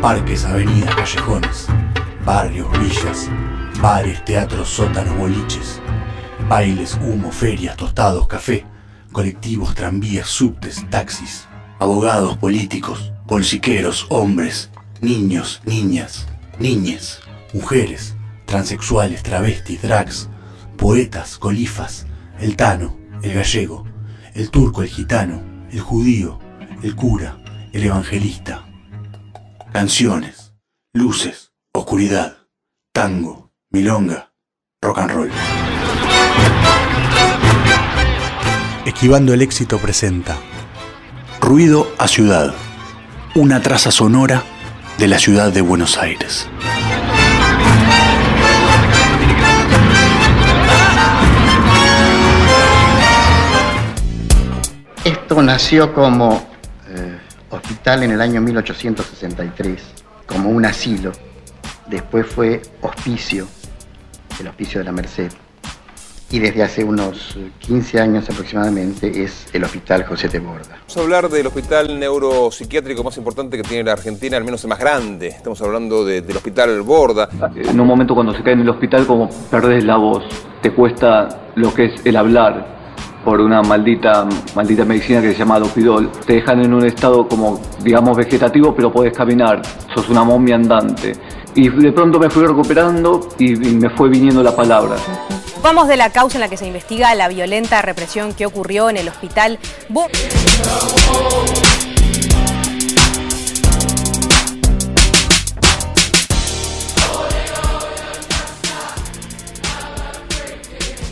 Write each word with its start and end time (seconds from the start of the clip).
Parques, 0.00 0.44
avenidas, 0.44 0.94
callejones, 0.94 1.66
barrios, 2.24 2.68
villas, 2.78 3.28
bares, 3.80 4.24
teatros, 4.24 4.68
sótanos, 4.68 5.18
boliches, 5.18 5.80
bailes, 6.48 6.96
humo, 7.02 7.32
ferias, 7.32 7.76
tostados, 7.76 8.28
café, 8.28 8.64
colectivos, 9.10 9.74
tranvías, 9.74 10.28
subtes, 10.28 10.88
taxis, 10.88 11.48
abogados, 11.80 12.36
políticos, 12.36 13.12
bolsiqueros, 13.26 14.06
hombres, 14.08 14.70
niños, 15.00 15.62
niñas, 15.64 16.28
niñes, 16.60 17.18
mujeres, 17.52 18.14
transexuales, 18.46 19.24
travestis, 19.24 19.82
drags, 19.82 20.28
poetas, 20.76 21.38
colifas, 21.38 22.06
el 22.38 22.54
tano, 22.54 22.96
el 23.22 23.34
gallego, 23.34 23.84
el 24.34 24.50
turco, 24.50 24.82
el 24.82 24.88
gitano, 24.88 25.42
el 25.72 25.80
judío, 25.80 26.38
el 26.84 26.94
cura, 26.94 27.38
el 27.72 27.82
evangelista. 27.82 28.67
Canciones, 29.72 30.54
luces, 30.94 31.52
oscuridad, 31.74 32.38
tango, 32.92 33.52
milonga, 33.70 34.32
rock 34.80 34.98
and 34.98 35.10
roll. 35.10 35.30
Esquivando 38.86 39.34
el 39.34 39.42
éxito 39.42 39.78
presenta 39.78 40.38
Ruido 41.40 41.86
a 41.98 42.08
Ciudad, 42.08 42.54
una 43.34 43.60
traza 43.60 43.90
sonora 43.90 44.42
de 44.96 45.06
la 45.06 45.18
ciudad 45.18 45.52
de 45.52 45.60
Buenos 45.60 45.98
Aires. 45.98 46.48
Esto 55.04 55.42
nació 55.42 55.92
como 55.92 56.47
hospital 57.68 58.02
en 58.02 58.12
el 58.12 58.20
año 58.22 58.40
1863, 58.40 59.82
como 60.26 60.48
un 60.48 60.64
asilo. 60.64 61.12
Después 61.86 62.26
fue 62.26 62.62
hospicio, 62.80 63.46
el 64.40 64.48
hospicio 64.48 64.78
de 64.78 64.86
la 64.86 64.92
Merced. 64.92 65.30
Y 66.30 66.38
desde 66.38 66.62
hace 66.62 66.84
unos 66.84 67.38
15 67.58 68.00
años 68.00 68.28
aproximadamente 68.30 69.22
es 69.22 69.46
el 69.52 69.64
Hospital 69.64 70.04
José 70.04 70.28
de 70.28 70.38
Borda. 70.38 70.78
Vamos 70.80 70.96
a 70.96 71.00
hablar 71.00 71.28
del 71.28 71.46
hospital 71.46 71.98
neuropsiquiátrico 71.98 73.04
más 73.04 73.16
importante 73.18 73.58
que 73.58 73.62
tiene 73.62 73.84
la 73.84 73.92
Argentina, 73.92 74.38
al 74.38 74.44
menos 74.44 74.62
el 74.64 74.70
más 74.70 74.78
grande. 74.78 75.28
Estamos 75.28 75.60
hablando 75.60 76.06
del 76.06 76.36
Hospital 76.36 76.80
Borda. 76.82 77.28
En 77.54 77.78
un 77.78 77.86
momento 77.86 78.14
cuando 78.14 78.34
se 78.34 78.42
cae 78.42 78.54
en 78.54 78.60
el 78.60 78.68
hospital 78.70 79.06
como 79.06 79.28
perdés 79.50 79.84
la 79.84 79.96
voz, 79.96 80.24
te 80.62 80.72
cuesta 80.72 81.28
lo 81.54 81.72
que 81.74 81.86
es 81.86 82.06
el 82.06 82.16
hablar, 82.16 82.77
por 83.24 83.40
una 83.40 83.62
maldita, 83.62 84.26
maldita 84.54 84.84
medicina 84.84 85.20
que 85.20 85.32
se 85.32 85.38
llama 85.38 85.58
Dopidol. 85.58 86.10
Te 86.26 86.34
dejan 86.34 86.64
en 86.64 86.72
un 86.72 86.84
estado 86.84 87.28
como, 87.28 87.60
digamos, 87.82 88.16
vegetativo, 88.16 88.74
pero 88.74 88.92
puedes 88.92 89.16
caminar. 89.16 89.62
Sos 89.94 90.08
una 90.08 90.24
momia 90.24 90.56
andante. 90.56 91.12
Y 91.54 91.68
de 91.68 91.92
pronto 91.92 92.18
me 92.18 92.30
fui 92.30 92.46
recuperando 92.46 93.28
y, 93.38 93.56
me 93.56 93.90
fue 93.90 94.08
viniendo 94.08 94.42
la 94.42 94.54
palabra. 94.54 94.96
Vamos 95.62 95.88
de 95.88 95.96
la 95.96 96.10
causa 96.10 96.36
en 96.36 96.42
la 96.42 96.48
que 96.48 96.56
se 96.56 96.66
investiga 96.66 97.14
la 97.14 97.28
violenta 97.28 97.82
represión 97.82 98.32
que 98.32 98.46
ocurrió 98.46 98.90
en 98.90 98.96
el 98.96 99.08
hospital. 99.08 99.58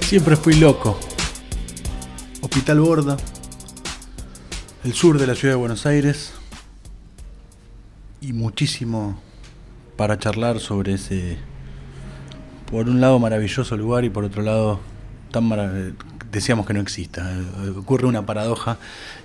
Siempre 0.01 0.37
fui 0.37 0.55
loco. 0.55 1.01
Hospital 2.57 2.81
Borda, 2.81 3.17
el 4.83 4.95
sur 4.95 5.19
de 5.19 5.27
la 5.27 5.35
ciudad 5.35 5.53
de 5.53 5.59
Buenos 5.59 5.85
Aires, 5.85 6.33
y 8.23 8.33
muchísimo 8.33 9.21
para 9.99 10.19
charlar 10.19 10.59
sobre 10.59 10.95
ese, 10.95 11.37
por 12.71 12.89
un 12.89 13.03
lado, 13.03 13.19
maravilloso 13.19 13.77
lugar 13.77 14.07
y 14.07 14.09
por 14.09 14.25
otro 14.25 14.41
lado, 14.41 14.81
tan 15.33 15.51
decíamos 16.33 16.65
que 16.65 16.73
no 16.73 16.81
exista. 16.81 17.31
Eh, 17.31 17.75
ocurre 17.77 18.07
una 18.07 18.25
paradoja. 18.25 18.79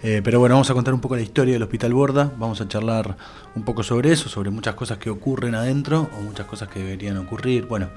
Eh, 0.04 0.20
pero 0.22 0.42
bueno, 0.42 0.56
vamos 0.56 0.70
a 0.70 0.74
contar 0.74 0.94
un 0.94 1.00
poco 1.00 1.16
la 1.16 1.22
historia 1.22 1.54
del 1.54 1.64
Hospital 1.64 1.94
Borda. 1.94 2.34
Vamos 2.38 2.60
a 2.60 2.68
charlar 2.68 3.16
un 3.56 3.64
poco 3.64 3.82
sobre 3.82 4.12
eso, 4.12 4.28
sobre 4.28 4.50
muchas 4.50 4.76
cosas 4.76 4.98
que 4.98 5.10
ocurren 5.10 5.56
adentro 5.56 6.10
o 6.20 6.22
muchas 6.22 6.48
cosas 6.48 6.68
que 6.68 6.80
deberían 6.80 7.16
ocurrir. 7.16 7.66
Bueno, 7.66 7.88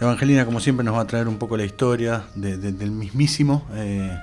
Evangelina, 0.00 0.44
como 0.44 0.58
siempre, 0.58 0.84
nos 0.84 0.96
va 0.96 1.02
a 1.02 1.06
traer 1.06 1.28
un 1.28 1.38
poco 1.38 1.56
la 1.56 1.64
historia 1.64 2.24
del 2.34 2.90
mismísimo. 2.90 3.64
Eh, 3.74 4.18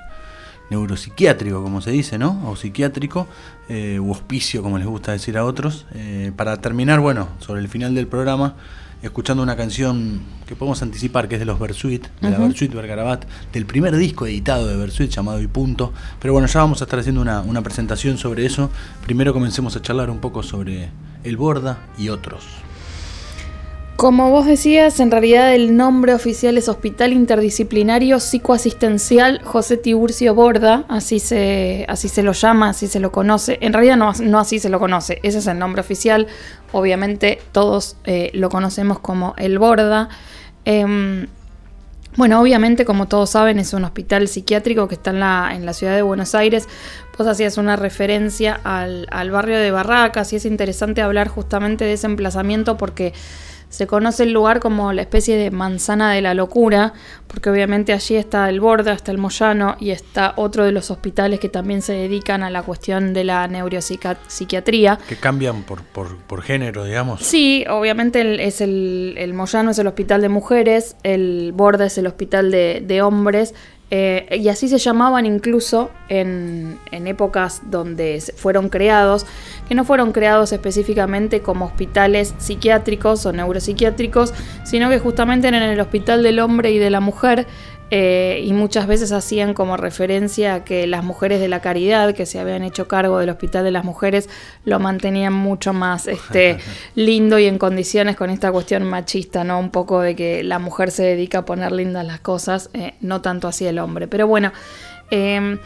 neuropsiquiátrico, 0.70 1.62
como 1.62 1.82
se 1.82 1.92
dice, 1.92 2.18
¿no? 2.18 2.50
O 2.50 2.56
psiquiátrico, 2.56 3.28
eh, 3.70 4.00
u 4.00 4.12
hospicio, 4.12 4.62
como 4.64 4.78
les 4.78 4.88
gusta 4.88 5.12
decir 5.12 5.38
a 5.38 5.46
otros. 5.46 5.86
Eh, 5.94 6.32
para 6.36 6.58
terminar, 6.58 7.00
bueno, 7.00 7.30
sobre 7.40 7.62
el 7.62 7.70
final 7.70 7.96
del 7.96 8.08
programa, 8.08 8.56
escuchando 9.02 9.44
una 9.44 9.56
canción 9.56 10.22
que 10.48 10.56
podemos 10.56 10.82
anticipar, 10.82 11.28
que 11.28 11.36
es 11.36 11.40
de 11.40 11.46
los 11.46 11.60
Versuit, 11.60 12.08
de 12.22 12.30
la 12.30 12.38
Versuit 12.40 12.74
Vergarabat, 12.74 13.26
del 13.54 13.66
primer 13.66 13.96
disco 13.96 14.26
editado 14.26 14.68
de 14.68 14.78
Versuit 14.78 15.10
llamado 15.10 15.42
Y 15.42 15.48
Punto. 15.48 15.94
Pero 16.20 16.34
bueno, 16.34 16.48
ya 16.48 16.60
vamos 16.60 16.82
a 16.82 16.86
estar 16.86 17.00
haciendo 17.00 17.22
una, 17.22 17.42
una 17.42 17.62
presentación 17.62 18.18
sobre 18.18 18.46
eso. 18.46 18.70
Primero 19.04 19.34
comencemos 19.34 19.76
a 19.76 19.82
charlar 19.82 20.10
un 20.10 20.20
poco 20.20 20.44
sobre 20.44 20.90
el 21.24 21.38
Borda 21.38 21.80
y 21.98 22.10
otros. 22.10 22.46
Como 23.96 24.30
vos 24.30 24.46
decías, 24.46 25.00
en 25.00 25.10
realidad 25.10 25.56
el 25.56 25.78
nombre 25.78 26.14
oficial 26.14 26.58
es 26.58 26.68
Hospital 26.68 27.14
Interdisciplinario 27.14 28.20
Psicoasistencial 28.20 29.42
José 29.42 29.78
Tiburcio 29.78 30.36
Borda, 30.36 30.84
así 30.90 31.20
se, 31.20 31.86
así 31.88 32.10
se 32.10 32.22
lo 32.22 32.34
llama, 32.34 32.70
así 32.70 32.88
se 32.88 33.00
lo 33.00 33.14
conoce. 33.14 33.58
En 33.62 33.72
realidad 33.72 33.96
no, 33.96 34.12
no 34.22 34.40
así 34.40 34.60
se 34.60 34.68
lo 34.68 34.80
conoce, 34.80 35.20
ese 35.24 35.38
es 35.38 35.48
el 35.48 35.58
nombre 35.60 35.80
oficial. 35.80 36.28
Obviamente 36.74 37.40
todos 37.54 37.96
eh, 38.04 38.32
lo 38.34 38.50
conocemos 38.50 39.00
como 39.00 39.34
el 39.38 39.60
Borda. 39.60 40.10
Em, 40.66 41.28
bueno, 42.18 42.42
obviamente, 42.42 42.84
como 42.84 43.08
todos 43.08 43.30
saben, 43.30 43.60
es 43.60 43.74
un 43.74 43.86
hospital 43.86 44.28
psiquiátrico 44.28 44.90
que 44.90 44.96
está 44.96 45.12
en 45.12 45.22
la, 45.22 45.52
en 45.54 45.66
la 45.66 45.72
ciudad 45.72 45.96
de 45.96 46.02
Buenos 46.02 46.36
Aires. 46.36 46.68
Vos 47.18 47.28
hacías 47.28 47.58
una 47.58 47.78
referencia 47.78 48.60
al, 48.66 49.08
al 49.10 49.32
barrio 49.32 49.58
de 49.58 49.72
Barracas 49.72 50.34
y 50.34 50.36
es 50.36 50.46
interesante 50.46 51.02
hablar 51.02 51.30
justamente 51.30 51.86
de 51.86 51.94
ese 51.94 52.08
emplazamiento 52.08 52.76
porque 52.76 53.14
se 53.76 53.88
conoce 53.88 54.24
el 54.24 54.32
lugar 54.32 54.62
como 54.62 54.94
la 54.94 55.02
especie 55.02 55.36
de 55.36 55.52
manzana 55.52 56.14
de 56.14 56.22
la 56.22 56.34
locura, 56.34 56.94
porque 57.28 57.50
obviamente 57.50 57.92
allí 57.92 58.16
está 58.16 58.48
el 58.48 58.62
Borda, 58.62 58.94
está 58.94 59.12
el 59.12 59.18
Moyano 59.18 59.76
y 59.82 59.90
está 59.90 60.32
otro 60.38 60.64
de 60.64 60.72
los 60.72 60.92
hospitales 60.92 61.42
que 61.42 61.50
también 61.50 61.82
se 61.82 61.92
dedican 61.92 62.42
a 62.42 62.50
la 62.50 62.64
cuestión 62.64 63.14
de 63.14 63.26
la 63.26 63.46
neuropsiquiatría. 63.50 64.98
Que 65.10 65.18
cambian 65.18 65.64
por, 65.64 65.84
por, 65.84 66.42
género, 66.42 66.86
digamos. 66.86 67.22
Sí, 67.22 67.66
obviamente 67.70 68.46
es 68.46 68.62
el, 68.62 69.16
el, 69.18 69.34
Moyano 69.34 69.72
es 69.72 69.80
el 69.80 69.88
hospital 69.88 70.22
de 70.22 70.30
mujeres, 70.30 70.96
el 71.04 71.52
Borda 71.54 71.88
es 71.88 71.98
el 71.98 72.08
hospital 72.08 72.52
de, 72.52 72.82
de 72.82 73.02
hombres 73.02 73.56
eh, 73.98 74.40
y 74.42 74.50
así 74.50 74.68
se 74.68 74.78
llamaban 74.78 75.26
incluso 75.26 75.90
en, 76.10 76.78
épocas 76.92 77.62
donde 77.72 78.22
fueron 78.36 78.68
creados, 78.68 79.26
que 79.70 79.74
no 79.74 79.86
fueron 79.86 80.12
creados 80.12 80.52
específicamente 80.52 81.40
como 81.40 81.64
hospitales 81.64 82.36
psiquiátricos 82.38 83.26
o 83.26 83.32
neuropsiquiátricos, 83.32 84.34
sino 84.66 84.90
que 84.90 85.00
justamente 85.00 85.48
eran 85.48 85.64
el 85.64 85.80
hospital 85.80 86.24
del 86.24 86.40
hombre 86.40 86.72
y 86.72 86.78
de 86.78 86.90
la 86.90 87.00
mujer, 87.00 87.48
eh, 87.92 88.42
y 88.44 88.52
muchas 88.54 88.88
veces 88.88 89.12
hacían 89.12 89.54
como 89.54 89.78
referencia 89.78 90.56
a 90.56 90.64
que 90.64 90.88
las 90.88 91.04
mujeres 91.04 91.40
de 91.40 91.48
la 91.48 91.62
caridad 91.62 92.16
que 92.16 92.26
se 92.26 92.40
habían 92.40 92.64
hecho 92.64 92.88
cargo 92.88 93.20
del 93.20 93.30
Hospital 93.30 93.64
de 93.64 93.70
las 93.70 93.84
Mujeres 93.84 94.28
lo 94.64 94.80
mantenían 94.80 95.34
mucho 95.34 95.72
más 95.72 96.08
este, 96.08 96.58
lindo 96.96 97.38
y 97.38 97.46
en 97.46 97.60
condiciones 97.60 98.16
con 98.16 98.32
esta 98.32 98.52
cuestión 98.52 98.84
machista, 98.84 99.44
¿no? 99.44 99.60
Un 99.60 99.70
poco 99.70 100.02
de 100.02 100.16
que 100.16 100.44
la 100.44 100.58
mujer 100.58 100.90
se 100.90 101.04
dedica 101.04 101.40
a 101.40 101.46
poner 101.46 101.72
lindas 101.72 102.08
las 102.08 102.20
cosas, 102.22 102.72
eh, 102.74 102.96
no 103.02 103.22
tanto 103.22 103.48
así 103.48 103.68
el 103.68 103.78
hombre. 103.78 104.08
Pero 104.08 104.26
bueno, 104.26 104.52
em, 105.12 105.60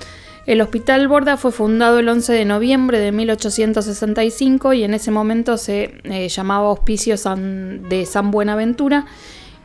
el 0.45 0.59
Hospital 0.59 1.07
Borda 1.07 1.37
fue 1.37 1.53
fundado 1.53 1.99
el 1.99 2.09
11 2.09 2.33
de 2.33 2.43
noviembre 2.43 2.99
de 2.99 3.13
1865 3.13 4.73
y 4.73 4.83
en 4.83 4.93
ese 4.93 5.11
momento 5.11 5.57
se 5.57 6.01
eh, 6.03 6.27
llamaba 6.27 6.69
Hospicio 6.69 7.15
de 7.15 8.05
San 8.05 8.31
Buenaventura 8.31 9.05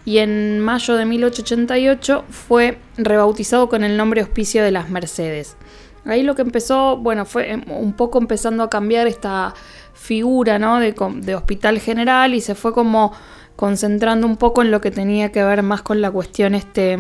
y 0.05 0.19
en 0.19 0.61
mayo 0.61 0.97
de 0.97 1.07
1888 1.07 2.25
fue 2.29 2.79
rebautizado 2.97 3.69
con 3.69 3.85
el 3.85 3.97
nombre 3.97 4.23
Hospicio 4.23 4.63
de 4.63 4.71
las 4.71 4.91
Mercedes. 4.91 5.57
Ahí 6.05 6.23
lo 6.23 6.35
que 6.35 6.43
empezó, 6.43 6.99
bueno, 6.99 7.25
fue 7.25 7.51
em, 7.51 7.65
un 7.69 7.95
poco 7.95 8.19
empezando 8.19 8.63
a 8.63 8.71
cambiar 8.71 9.07
esta 9.07 9.55
figura 9.95 10.59
¿no? 10.59 10.79
de, 10.79 11.35
hospital 11.35 11.79
general 11.79 12.35
y 12.35 12.41
se 12.41 12.55
fue 12.55 12.75
como 12.75 13.13
concentrando 13.57 14.27
un 14.27 14.37
poco 14.37 14.61
en 14.63 14.71
lo 14.71 14.81
que 14.81 14.91
tenía 14.91 15.33
que 15.33 15.43
ver 15.43 15.63
más 15.63 15.81
con 15.83 16.01
la 16.03 16.11
cuestión 16.11 16.55
este, 16.55 16.99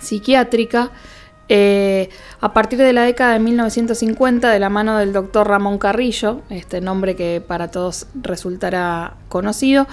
psiquiátrica. 0.00 0.90
Eh, 1.48 2.08
a 2.40 2.54
partir 2.54 2.78
de 2.78 2.92
la 2.92 3.02
década 3.02 3.34
de 3.34 3.40
1950, 3.40 4.50
de 4.50 4.58
la 4.58 4.70
mano 4.70 4.96
del 4.96 5.12
doctor 5.12 5.46
Ramón 5.46 5.78
Carrillo, 5.78 6.40
este 6.48 6.80
nombre 6.80 7.14
que 7.14 7.42
para 7.46 7.70
todos 7.70 8.06
resultará 8.14 9.16
conocido, 9.28 9.86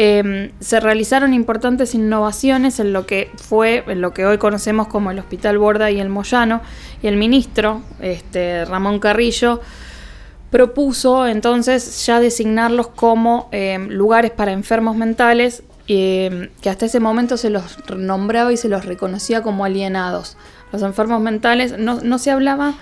Em, 0.00 0.52
se 0.60 0.78
realizaron 0.78 1.34
importantes 1.34 1.92
innovaciones 1.92 2.78
en 2.78 2.92
lo 2.92 3.04
que 3.04 3.32
fue, 3.34 3.82
en 3.88 4.00
lo 4.00 4.14
que 4.14 4.26
hoy 4.26 4.38
conocemos 4.38 4.86
como 4.86 5.10
el 5.10 5.18
Hospital 5.18 5.58
Borda 5.58 5.90
y 5.90 5.98
el 5.98 6.08
Moyano, 6.08 6.62
y 7.02 7.08
el 7.08 7.16
ministro, 7.16 7.82
este, 8.00 8.64
Ramón 8.64 9.00
Carrillo, 9.00 9.60
propuso 10.52 11.26
entonces 11.26 12.06
ya 12.06 12.20
designarlos 12.20 12.86
como 12.86 13.48
eh, 13.50 13.76
lugares 13.88 14.30
para 14.30 14.52
enfermos 14.52 14.94
mentales 14.94 15.64
eh, 15.88 16.50
que 16.62 16.70
hasta 16.70 16.86
ese 16.86 17.00
momento 17.00 17.36
se 17.36 17.50
los 17.50 17.76
nombraba 17.96 18.52
y 18.52 18.56
se 18.56 18.68
los 18.68 18.84
reconocía 18.84 19.42
como 19.42 19.64
alienados. 19.64 20.36
Los 20.70 20.82
enfermos 20.82 21.20
mentales 21.20 21.76
no, 21.76 22.00
no 22.02 22.18
se 22.18 22.30
hablaba 22.30 22.74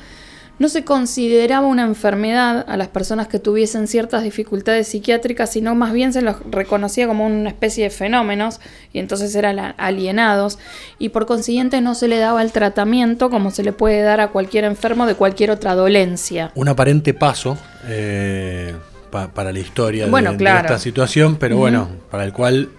no 0.58 0.68
se 0.68 0.84
consideraba 0.84 1.66
una 1.66 1.82
enfermedad 1.82 2.64
a 2.68 2.76
las 2.76 2.88
personas 2.88 3.28
que 3.28 3.38
tuviesen 3.38 3.88
ciertas 3.88 4.22
dificultades 4.22 4.88
psiquiátricas, 4.88 5.52
sino 5.52 5.74
más 5.74 5.92
bien 5.92 6.12
se 6.12 6.22
los 6.22 6.36
reconocía 6.50 7.06
como 7.06 7.26
una 7.26 7.50
especie 7.50 7.84
de 7.84 7.90
fenómenos 7.90 8.60
y 8.92 8.98
entonces 8.98 9.34
eran 9.34 9.74
alienados. 9.76 10.58
Y 10.98 11.10
por 11.10 11.26
consiguiente 11.26 11.80
no 11.80 11.94
se 11.94 12.08
le 12.08 12.18
daba 12.18 12.42
el 12.42 12.52
tratamiento 12.52 13.28
como 13.28 13.50
se 13.50 13.62
le 13.62 13.72
puede 13.72 14.00
dar 14.02 14.20
a 14.20 14.28
cualquier 14.28 14.64
enfermo 14.64 15.06
de 15.06 15.14
cualquier 15.14 15.50
otra 15.50 15.74
dolencia. 15.74 16.52
Un 16.54 16.68
aparente 16.68 17.12
paso 17.12 17.58
eh, 17.86 18.74
para 19.10 19.52
la 19.52 19.58
historia 19.58 20.06
de, 20.06 20.34
esta 20.34 20.78
situación, 20.78 21.36
pero 21.36 21.56
bueno, 21.58 21.88
para 22.10 22.24
el 22.24 22.32
cual 22.32 22.70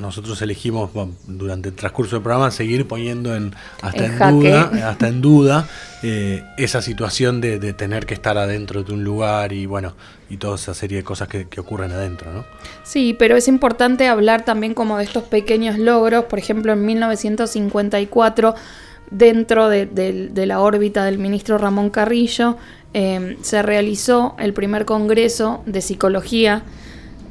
nosotros 0.00 0.40
elegimos 0.42 0.90
durante 1.26 1.70
el 1.70 1.74
transcurso 1.74 2.16
del 2.16 2.22
programa 2.22 2.50
seguir 2.50 2.86
poniendo 2.86 3.34
en, 3.34 3.54
hasta, 3.82 4.06
en 4.06 4.18
duda, 4.18 4.70
hasta 4.88 5.08
en 5.08 5.20
duda 5.20 5.68
eh, 6.02 6.44
esa 6.56 6.82
situación 6.82 7.40
de, 7.40 7.58
tener 7.72 8.06
que 8.06 8.14
estar 8.14 8.38
adentro 8.38 8.82
de 8.82 8.92
un 8.92 9.04
lugar 9.04 9.52
y 9.52 9.66
bueno, 9.66 9.94
y 10.30 10.36
toda 10.36 10.56
esa 10.56 10.74
serie 10.74 10.98
de 10.98 11.04
cosas 11.04 11.28
que, 11.28 11.46
ocurren 11.58 11.92
adentro, 11.92 12.32
¿no? 12.32 12.44
Sí, 12.84 13.14
pero 13.18 13.36
es 13.36 13.48
importante 13.48 14.08
hablar 14.08 14.44
también 14.44 14.74
como 14.74 14.98
de 14.98 15.04
estos 15.04 15.24
pequeños 15.24 15.78
logros, 15.78 16.24
por 16.24 16.38
ejemplo 16.38 16.72
en 16.72 16.84
1954 16.84 18.54
dentro 19.10 19.68
de, 19.68 20.30
la 20.46 20.60
órbita 20.60 21.04
del 21.04 21.18
ministro 21.18 21.58
Ramón 21.58 21.90
Carrillo 21.90 22.56
eh, 22.94 23.36
se 23.42 23.62
realizó 23.62 24.34
el 24.38 24.52
primer 24.52 24.84
congreso 24.84 25.62
de 25.66 25.80
psicología 25.80 26.62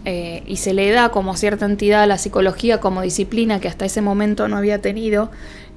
eh, 0.09 0.41
y 0.47 0.55
se 0.55 0.73
le 0.73 0.89
da 0.89 1.09
como 1.09 1.35
cierta 1.35 1.65
entidad 1.65 2.03
a 2.03 2.07
la 2.07 2.17
psicología 2.17 2.79
como 2.79 3.01
disciplina 3.01 3.59
que 3.59 3.67
hasta 3.67 3.83
ese 3.83 3.99
momento 3.99 4.47
no 4.47 4.55
había 4.55 4.79
tenido, 4.79 5.31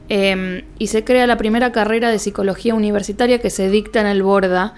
em, 0.08 0.62
y 0.78 0.86
se 0.86 1.02
crea 1.02 1.26
la 1.26 1.36
primera 1.36 1.72
carrera 1.72 2.10
de 2.10 2.20
psicología 2.20 2.76
universitaria 2.76 3.40
que 3.40 3.50
se 3.50 3.68
dicta 3.68 4.00
en 4.00 4.06
el 4.06 4.22
Borda, 4.22 4.74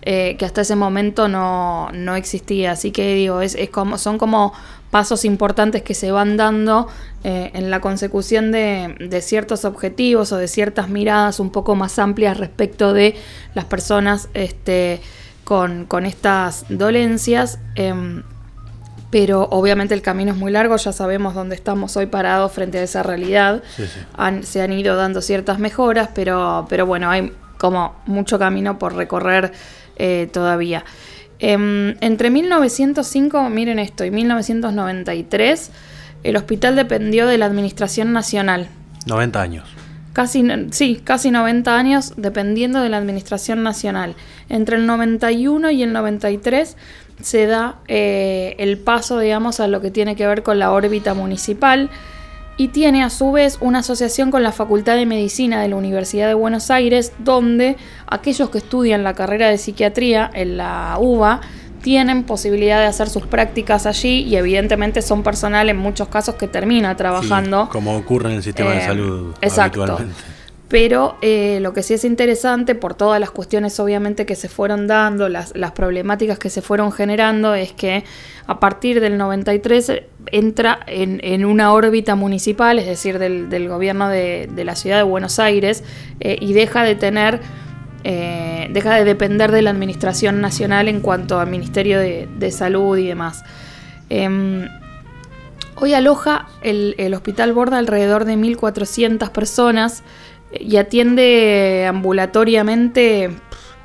eh, 0.00 0.36
que 0.38 0.46
hasta 0.46 0.62
ese 0.62 0.74
momento 0.74 1.28
no, 1.28 1.90
existía. 2.16 2.72
Así 2.72 2.92
que 2.92 3.14
digo, 3.14 3.42
es, 3.42 3.58
como, 3.70 3.98
son 3.98 4.16
como 4.16 4.54
pasos 4.90 5.26
importantes 5.26 5.82
que 5.82 5.92
se 5.92 6.10
van 6.10 6.38
dando 6.38 6.88
eh, 7.24 7.50
en 7.52 7.70
la 7.70 7.82
consecución 7.82 8.52
de, 8.52 9.20
ciertos 9.20 9.66
objetivos 9.66 10.32
o 10.32 10.38
de 10.38 10.48
ciertas 10.48 10.88
miradas 10.88 11.40
un 11.40 11.50
poco 11.50 11.74
más 11.74 11.98
amplias 11.98 12.38
respecto 12.38 12.94
de 12.94 13.16
las 13.54 13.66
personas 13.66 14.30
este, 14.32 15.02
con, 15.44 15.84
con 15.84 16.06
estas 16.06 16.64
dolencias. 16.70 17.58
Em, 17.74 18.22
pero 19.14 19.46
obviamente 19.52 19.94
el 19.94 20.02
camino 20.02 20.32
es 20.32 20.36
muy 20.36 20.50
largo, 20.50 20.76
ya 20.76 20.90
sabemos 20.90 21.34
dónde 21.34 21.54
estamos 21.54 21.96
hoy 21.96 22.06
parados 22.06 22.50
frente 22.50 22.78
a 22.78 22.82
esa 22.82 23.04
realidad. 23.04 23.62
se 24.42 24.60
han 24.60 24.72
ido 24.72 24.96
dando 24.96 25.22
ciertas 25.22 25.60
mejoras, 25.60 26.08
pero, 26.12 26.66
pero 26.68 26.84
bueno, 26.84 27.08
hay 27.08 27.30
como 27.56 27.94
mucho 28.06 28.40
camino 28.40 28.76
por 28.76 28.96
recorrer 28.96 29.52
eh, 29.94 30.28
todavía. 30.32 30.84
Em, 31.38 31.94
entre 32.00 32.30
1905, 32.30 33.50
miren 33.50 33.78
esto, 33.78 34.04
y 34.04 34.10
1993, 34.10 35.70
el 36.24 36.34
hospital 36.34 36.74
dependió 36.74 37.28
de 37.28 37.38
la 37.38 37.46
Administración 37.46 38.12
Nacional. 38.12 38.66
90 39.06 39.40
años. 39.40 39.68
Casi, 40.12 40.44
sí, 40.70 41.00
casi 41.02 41.30
90 41.30 41.76
años 41.76 42.14
dependiendo 42.16 42.80
de 42.80 42.88
la 42.88 42.98
Administración 42.98 43.62
Nacional. 43.62 44.16
Entre 44.48 44.76
el 44.76 44.86
91 44.86 45.70
y 45.70 45.84
el 45.84 45.92
93 45.92 46.76
se 47.20 47.46
da 47.46 47.76
eh, 47.88 48.56
el 48.58 48.78
paso, 48.78 49.18
digamos, 49.18 49.60
a 49.60 49.68
lo 49.68 49.80
que 49.80 49.90
tiene 49.90 50.16
que 50.16 50.26
ver 50.26 50.42
con 50.42 50.58
la 50.58 50.72
órbita 50.72 51.14
municipal 51.14 51.90
y 52.56 52.68
tiene 52.68 53.02
a 53.02 53.10
su 53.10 53.32
vez 53.32 53.58
una 53.60 53.80
asociación 53.80 54.30
con 54.30 54.42
la 54.42 54.52
Facultad 54.52 54.96
de 54.96 55.06
Medicina 55.06 55.60
de 55.60 55.68
la 55.68 55.76
Universidad 55.76 56.28
de 56.28 56.34
Buenos 56.34 56.70
Aires, 56.70 57.12
donde 57.18 57.76
aquellos 58.06 58.50
que 58.50 58.58
estudian 58.58 59.02
la 59.02 59.14
carrera 59.14 59.48
de 59.48 59.58
psiquiatría 59.58 60.30
en 60.32 60.56
la 60.56 60.96
UBA 61.00 61.40
tienen 61.82 62.22
posibilidad 62.22 62.78
de 62.78 62.86
hacer 62.86 63.10
sus 63.10 63.26
prácticas 63.26 63.86
allí 63.86 64.22
y 64.22 64.36
evidentemente 64.36 65.02
son 65.02 65.22
personal 65.22 65.68
en 65.68 65.76
muchos 65.76 66.08
casos 66.08 66.36
que 66.36 66.48
termina 66.48 66.96
trabajando. 66.96 67.68
como 67.70 67.96
ocurre 67.96 68.30
en 68.30 68.36
el 68.36 68.42
sistema 68.42 68.70
de 68.70 68.78
eh, 68.78 68.86
salud 68.86 69.34
exacto 69.42 69.98
pero 70.68 71.16
eh, 71.20 71.58
lo 71.60 71.72
que 71.72 71.82
sí 71.82 71.94
es 71.94 72.04
interesante, 72.04 72.74
por 72.74 72.94
todas 72.94 73.20
las 73.20 73.30
cuestiones 73.30 73.78
obviamente 73.80 74.24
que 74.24 74.34
se 74.34 74.48
fueron 74.48 74.86
dando, 74.86 75.28
las, 75.28 75.52
problemáticas 75.74 76.38
que 76.38 76.48
se 76.48 76.62
fueron 76.62 76.90
generando, 76.90 77.54
es 77.54 77.72
que 77.72 78.04
a 78.46 78.60
partir 78.60 79.00
del 79.00 79.18
93 79.18 80.02
entra 80.32 80.80
en, 80.86 81.44
una 81.44 81.72
órbita 81.72 82.14
municipal, 82.14 82.78
es 82.78 82.86
decir, 82.86 83.18
del, 83.18 83.68
gobierno 83.68 84.08
de, 84.08 84.48
la 84.64 84.74
ciudad 84.74 84.96
de 84.96 85.02
Buenos 85.02 85.38
Aires, 85.38 85.84
eh, 86.20 86.38
y 86.40 86.54
deja 86.54 86.82
de 86.82 86.94
tener, 86.94 87.40
eh, 88.02 88.68
deja 88.72 88.94
de 88.94 89.04
depender 89.04 89.52
de 89.52 89.60
la 89.60 89.70
administración 89.70 90.40
nacional 90.40 90.88
en 90.88 91.00
cuanto 91.00 91.40
al 91.40 91.50
Ministerio 91.50 92.00
de, 92.00 92.50
Salud 92.50 92.96
y 92.96 93.06
demás. 93.06 93.44
Em, 94.08 94.66
hoy 95.76 95.92
aloja 95.92 96.46
el, 96.62 96.94
el 96.96 97.12
hospital 97.12 97.52
Borda 97.52 97.76
alrededor 97.76 98.24
de 98.24 98.36
1.400 98.36 99.30
personas 99.30 100.02
y 100.60 100.76
atiende 100.76 101.86
ambulatoriamente 101.88 103.30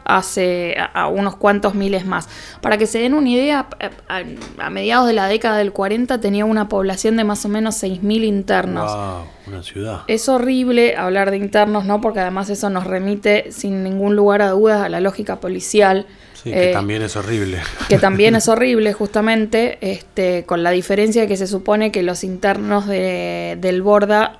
hace 0.09 0.75
a, 0.93 1.07
unos 1.07 1.35
cuantos 1.35 1.75
miles 1.75 2.05
más. 2.05 2.27
Para 2.61 2.77
que 2.77 2.87
se 2.87 2.99
den 2.99 3.13
una 3.13 3.29
idea, 3.29 3.67
a, 4.07 4.69
mediados 4.69 5.07
de 5.07 5.13
la 5.13 5.27
década 5.27 5.57
del 5.57 5.71
40 5.71 6.19
tenía 6.19 6.45
una 6.45 6.67
población 6.67 7.15
de 7.15 7.23
más 7.23 7.45
o 7.45 7.49
menos 7.49 7.81
6.000 7.81 8.23
internos. 8.23 8.91
Wow, 8.91 9.23
una 9.47 9.63
ciudad. 9.63 10.01
Es 10.07 10.27
horrible 10.27 10.95
hablar 10.95 11.29
de 11.31 11.37
internos, 11.37 11.85
¿no? 11.85 12.01
Porque 12.01 12.19
además 12.19 12.49
eso 12.49 12.69
nos 12.69 12.85
remite 12.85 13.51
sin 13.51 13.83
ningún 13.83 14.15
lugar 14.15 14.41
a 14.41 14.49
dudas 14.49 14.81
a 14.81 14.89
la 14.89 14.99
lógica 14.99 15.39
policial. 15.39 16.07
Sí, 16.33 16.51
que 16.51 16.71
eh, 16.71 16.73
también 16.73 17.03
es 17.03 17.15
horrible. 17.15 17.59
Que 17.87 17.99
también 17.99 18.35
es 18.35 18.47
horrible, 18.47 18.93
justamente, 18.93 19.77
este, 19.81 20.43
con 20.45 20.63
la 20.63 20.71
diferencia 20.71 21.27
que 21.27 21.37
se 21.37 21.45
supone 21.45 21.91
que 21.91 22.01
los 22.01 22.23
internos 22.23 22.87
de, 22.87 23.57
del 23.59 23.83
Borda 23.83 24.39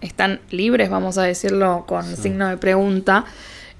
están 0.00 0.40
libres, 0.50 0.90
vamos 0.90 1.18
a 1.18 1.22
decirlo 1.22 1.84
con 1.86 2.04
signo 2.16 2.48
de 2.48 2.56
pregunta. 2.56 3.24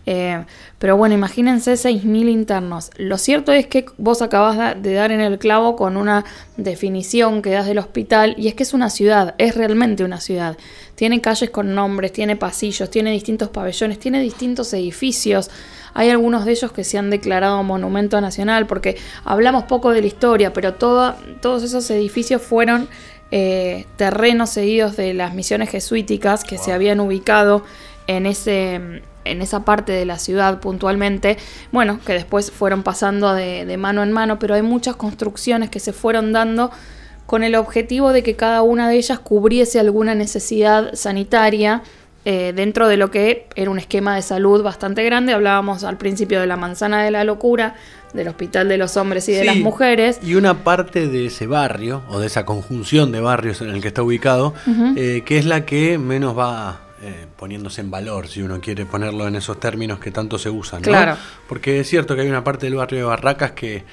Eh, 0.06 0.44
pero 0.78 0.96
bueno, 0.96 1.14
imagínense 1.14 1.72
6.000 1.72 2.28
internos. 2.28 2.90
Lo 2.96 3.16
cierto 3.16 3.52
es 3.52 3.66
que 3.66 3.86
vos 3.96 4.20
acabas 4.20 4.80
de 4.82 4.92
dar 4.92 5.12
en 5.12 5.20
el 5.20 5.38
clavo 5.38 5.76
con 5.76 5.96
una 5.96 6.24
definición 6.56 7.40
que 7.40 7.50
das 7.50 7.66
del 7.66 7.78
hospital 7.78 8.34
y 8.36 8.48
es 8.48 8.54
que 8.54 8.64
es 8.64 8.74
una 8.74 8.90
ciudad, 8.90 9.34
es 9.38 9.54
realmente 9.54 10.04
una 10.04 10.20
ciudad. 10.20 10.58
Tiene 10.94 11.20
calles 11.20 11.50
con 11.50 11.74
nombres, 11.74 12.12
tiene 12.12 12.36
pasillos, 12.36 12.90
tiene 12.90 13.12
distintos 13.12 13.48
pabellones, 13.48 13.98
tiene 13.98 14.20
distintos 14.20 14.72
edificios. 14.74 15.50
Hay 15.94 16.10
algunos 16.10 16.44
de 16.44 16.52
ellos 16.52 16.72
que 16.72 16.84
se 16.84 16.98
han 16.98 17.08
declarado 17.08 17.62
monumento 17.62 18.20
nacional 18.20 18.66
porque 18.66 18.96
hablamos 19.24 19.64
poco 19.64 19.90
de 19.90 20.02
la 20.02 20.06
historia, 20.06 20.52
pero 20.52 20.74
todos 20.74 21.62
esos 21.62 21.88
edificios 21.90 22.42
fueron 22.42 22.88
eh, 23.30 23.86
terrenos 23.96 24.50
cedidos 24.50 24.96
de 24.96 25.14
las 25.14 25.34
misiones 25.34 25.70
jesuíticas 25.70 26.44
que 26.44 26.58
se 26.58 26.72
habían 26.72 27.00
ubicado 27.00 27.64
en, 28.06 28.26
ese, 28.26 28.74
en 29.24 29.42
esa 29.42 29.64
parte 29.64 29.92
de 29.92 30.04
la 30.04 30.18
ciudad 30.18 30.60
puntualmente, 30.60 31.38
bueno, 31.72 32.00
que 32.04 32.12
después 32.12 32.50
fueron 32.50 32.82
pasando 32.82 33.32
de, 33.34 33.76
mano 33.76 34.02
en 34.02 34.12
mano, 34.12 34.38
pero 34.38 34.54
hay 34.54 34.62
muchas 34.62 34.96
construcciones 34.96 35.70
que 35.70 35.80
se 35.80 35.92
fueron 35.92 36.32
dando 36.32 36.70
con 37.26 37.42
el 37.42 37.54
objetivo 37.54 38.12
de 38.12 38.22
que 38.22 38.36
cada 38.36 38.62
una 38.62 38.88
de 38.88 38.96
ellas 38.96 39.18
cubriese 39.18 39.80
alguna 39.80 40.14
necesidad 40.14 40.94
sanitaria 40.94 41.82
eh, 42.26 42.52
dentro 42.54 42.88
de 42.88 42.96
lo 42.96 43.10
que 43.10 43.48
era 43.54 43.70
un 43.70 43.78
esquema 43.78 44.14
de 44.14 44.22
salud 44.22 44.62
bastante 44.62 45.02
grande. 45.04 45.32
Hablábamos 45.32 45.84
al 45.84 45.96
principio 45.96 46.40
de 46.40 46.46
la 46.46 46.56
manzana 46.56 47.02
de 47.02 47.10
la 47.10 47.24
locura, 47.24 47.74
del 48.14 48.28
Hospital 48.28 48.68
de 48.68 48.78
los 48.78 48.96
Hombres 48.96 49.28
y 49.28 49.32
de 49.32 49.44
las 49.44 49.56
Mujeres. 49.56 50.20
Y 50.22 50.36
una 50.36 50.64
parte 50.64 51.08
de 51.08 51.26
ese 51.26 51.46
barrio, 51.46 52.02
o 52.08 52.20
de 52.20 52.28
esa 52.28 52.44
conjunción 52.46 53.12
de 53.12 53.20
barrios 53.20 53.60
en 53.60 53.70
el 53.70 53.82
que 53.82 53.88
está 53.88 54.02
ubicado, 54.02 54.54
eh, 54.96 55.22
que 55.26 55.36
es 55.36 55.44
la 55.44 55.66
que 55.66 55.98
menos 55.98 56.38
va 56.38 56.80
eh, 57.02 57.26
poniéndose 57.36 57.82
en 57.82 57.90
valor, 57.90 58.28
si 58.28 58.40
uno 58.40 58.60
quiere 58.60 58.86
ponerlo 58.86 59.26
en 59.28 59.36
esos 59.36 59.60
términos 59.60 59.98
que 59.98 60.10
tanto 60.10 60.38
se 60.38 60.48
usan. 60.48 60.80
¿no? 60.80 60.88
Claro. 60.88 61.16
Porque 61.48 61.80
es 61.80 61.88
cierto 61.88 62.14
que 62.14 62.22
hay 62.22 62.28
una 62.28 62.44
parte 62.44 62.66
del 62.66 62.76
barrio 62.76 63.00
de 63.00 63.04
Barracas 63.04 63.52
que, 63.52 63.84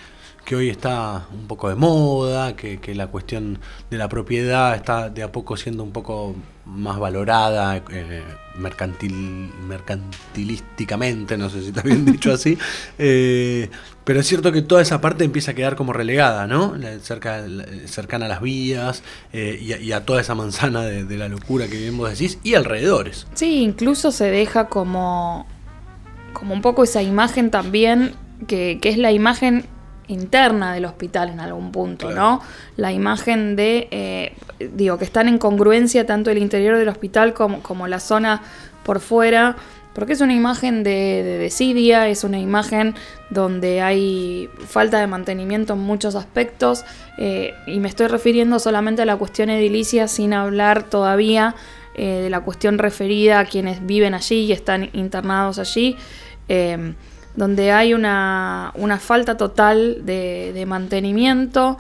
que 0.45 0.55
hoy 0.55 0.69
está 0.69 1.27
un 1.33 1.47
poco 1.47 1.69
de 1.69 1.75
moda, 1.75 2.55
que, 2.55 2.79
que, 2.79 2.95
la 2.95 3.07
cuestión 3.07 3.59
de 3.89 3.97
la 3.97 4.09
propiedad 4.09 4.75
está 4.75 5.09
de 5.09 5.23
a 5.23 5.31
poco 5.31 5.57
siendo 5.57 5.83
un 5.83 5.91
poco 5.91 6.35
más 6.65 6.99
valorada 6.99 7.77
eh, 7.91 8.23
mercantil, 8.57 9.51
mercantilísticamente, 9.67 11.37
no 11.37 11.49
sé 11.49 11.61
si 11.61 11.67
está 11.69 11.81
bien 11.81 12.05
dicho 12.11 12.31
así, 12.31 12.57
eh, 12.97 13.69
pero 14.03 14.19
es 14.19 14.27
cierto 14.27 14.51
que 14.51 14.61
toda 14.61 14.81
esa 14.81 15.01
parte 15.01 15.23
empieza 15.23 15.51
a 15.51 15.53
quedar 15.53 15.75
como 15.75 15.93
relegada, 15.93 16.47
¿no? 16.47 16.75
Cerca, 17.01 17.43
cercana 17.85 18.25
a 18.25 18.29
las 18.29 18.41
vías 18.41 19.03
eh, 19.33 19.59
y, 19.61 19.91
a, 19.91 20.05
toda 20.05 20.21
esa 20.21 20.35
manzana 20.35 20.81
de, 20.83 21.17
la 21.17 21.27
locura 21.27 21.67
que 21.67 21.77
bien 21.77 21.97
decís 22.01 22.39
y 22.43 22.55
alrededores. 22.55 23.27
Sí, 23.33 23.61
incluso 23.61 24.11
se 24.11 24.31
deja 24.31 24.67
como, 24.67 25.45
como 26.33 26.53
un 26.53 26.61
poco 26.61 26.83
esa 26.83 27.01
imagen 27.01 27.51
también 27.51 28.13
que, 28.47 28.79
que 28.81 28.89
es 28.89 28.97
la 28.97 29.11
imagen 29.11 29.65
interna 30.11 30.73
del 30.73 30.85
hospital 30.85 31.29
en 31.29 31.39
algún 31.39 31.71
punto, 31.71 32.07
Claro. 32.07 32.21
¿no? 32.21 32.41
La 32.77 32.91
imagen 32.91 33.55
de, 33.55 33.87
eh, 33.91 34.33
digo, 34.73 34.97
que 34.97 35.05
están 35.05 35.27
en 35.27 35.37
congruencia 35.37 36.05
tanto 36.05 36.29
el 36.29 36.37
interior 36.37 36.77
del 36.77 36.89
hospital 36.89 37.33
como, 37.33 37.61
como 37.63 37.87
la 37.87 37.99
zona 37.99 38.41
por 38.83 38.99
fuera, 38.99 39.55
porque 39.93 40.13
es 40.13 40.21
una 40.21 40.33
imagen 40.33 40.83
de, 40.83 41.21
de 41.23 41.37
desidia, 41.37 42.07
es 42.07 42.23
una 42.23 42.39
imagen 42.39 42.95
donde 43.29 43.81
hay 43.81 44.49
falta 44.67 44.99
de 44.99 45.07
mantenimiento 45.07 45.73
en 45.73 45.79
muchos 45.79 46.15
aspectos, 46.15 46.85
eh, 47.17 47.53
y 47.67 47.79
me 47.79 47.89
estoy 47.89 48.07
refiriendo 48.07 48.59
solamente 48.59 49.01
a 49.01 49.05
la 49.05 49.17
cuestión 49.17 49.49
edilicia 49.49 50.07
sin 50.07 50.33
hablar 50.33 50.83
todavía 50.83 51.55
eh, 51.93 52.21
de 52.23 52.29
la 52.29 52.39
cuestión 52.39 52.77
referida 52.77 53.39
a 53.39 53.45
quienes 53.45 53.85
viven 53.85 54.13
allí 54.13 54.45
y 54.45 54.51
están 54.53 54.89
internados 54.93 55.59
allí. 55.59 55.97
Donde 57.35 57.71
hay 57.71 57.93
una, 57.93 58.71
una 58.75 58.99
falta 58.99 59.37
total 59.37 60.05
de, 60.05 60.63
mantenimiento, 60.67 61.77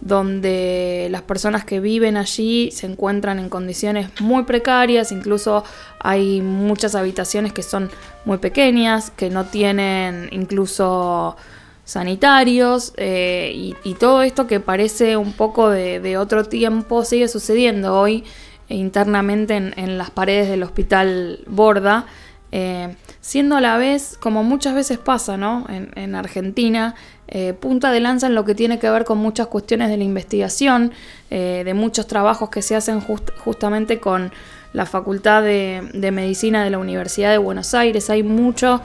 donde 0.00 1.08
las 1.10 1.22
personas 1.22 1.64
que 1.64 1.80
viven 1.80 2.16
allí 2.16 2.70
se 2.70 2.86
encuentran 2.86 3.38
en 3.38 3.48
condiciones 3.48 4.08
muy 4.20 4.44
precarias, 4.44 5.12
incluso 5.12 5.64
hay 5.98 6.40
muchas 6.40 6.94
habitaciones 6.94 7.52
que 7.52 7.62
son 7.62 7.90
muy 8.24 8.38
pequeñas, 8.38 9.10
que 9.10 9.28
no 9.30 9.44
tienen 9.46 10.28
incluso 10.32 11.36
sanitarios 11.84 12.92
eh, 12.96 13.74
y, 13.82 13.94
todo 13.94 14.22
esto 14.22 14.46
que 14.46 14.60
parece 14.60 15.16
un 15.16 15.32
poco 15.32 15.68
de, 15.68 16.16
otro 16.16 16.44
tiempo 16.44 17.04
sigue 17.04 17.26
sucediendo 17.28 17.98
hoy 17.98 18.24
internamente 18.68 19.56
en, 19.56 19.74
en 19.76 19.98
las 19.98 20.10
paredes 20.10 20.48
del 20.48 20.62
hospital 20.62 21.40
Borda, 21.46 22.06
eh, 22.52 22.94
siendo 23.30 23.56
a 23.56 23.60
la 23.60 23.76
vez, 23.76 24.16
como 24.18 24.42
muchas 24.42 24.74
veces 24.74 24.98
pasa 24.98 25.36
¿no? 25.36 25.64
en, 25.68 25.92
en 25.94 26.16
Argentina, 26.16 26.96
eh, 27.28 27.52
punta 27.52 27.92
de 27.92 28.00
lanza 28.00 28.26
en 28.26 28.34
lo 28.34 28.44
que 28.44 28.56
tiene 28.56 28.80
que 28.80 28.90
ver 28.90 29.04
con 29.04 29.18
muchas 29.18 29.46
cuestiones 29.46 29.88
de 29.88 29.96
la 29.96 30.02
investigación, 30.02 30.90
eh, 31.30 31.62
de 31.64 31.72
muchos 31.72 32.08
trabajos 32.08 32.50
que 32.50 32.60
se 32.60 32.74
hacen 32.74 33.00
just- 33.00 33.30
justamente 33.38 34.00
con 34.00 34.32
la 34.72 34.84
Facultad 34.84 35.44
de, 35.44 35.88
de 35.94 36.10
Medicina 36.10 36.64
de 36.64 36.70
la 36.70 36.78
Universidad 36.78 37.30
de 37.30 37.38
Buenos 37.38 37.72
Aires. 37.72 38.10
Hay 38.10 38.24
mucho, 38.24 38.80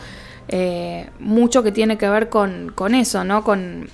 eh, 0.47 1.09
mucho 1.19 1.63
que 1.63 1.71
tiene 1.71 1.97
que 1.97 2.07
ver 2.07 2.29
con, 2.29 2.71
con 2.75 2.93
eso, 2.93 3.23
¿no? 3.23 3.43
con, 3.43 3.89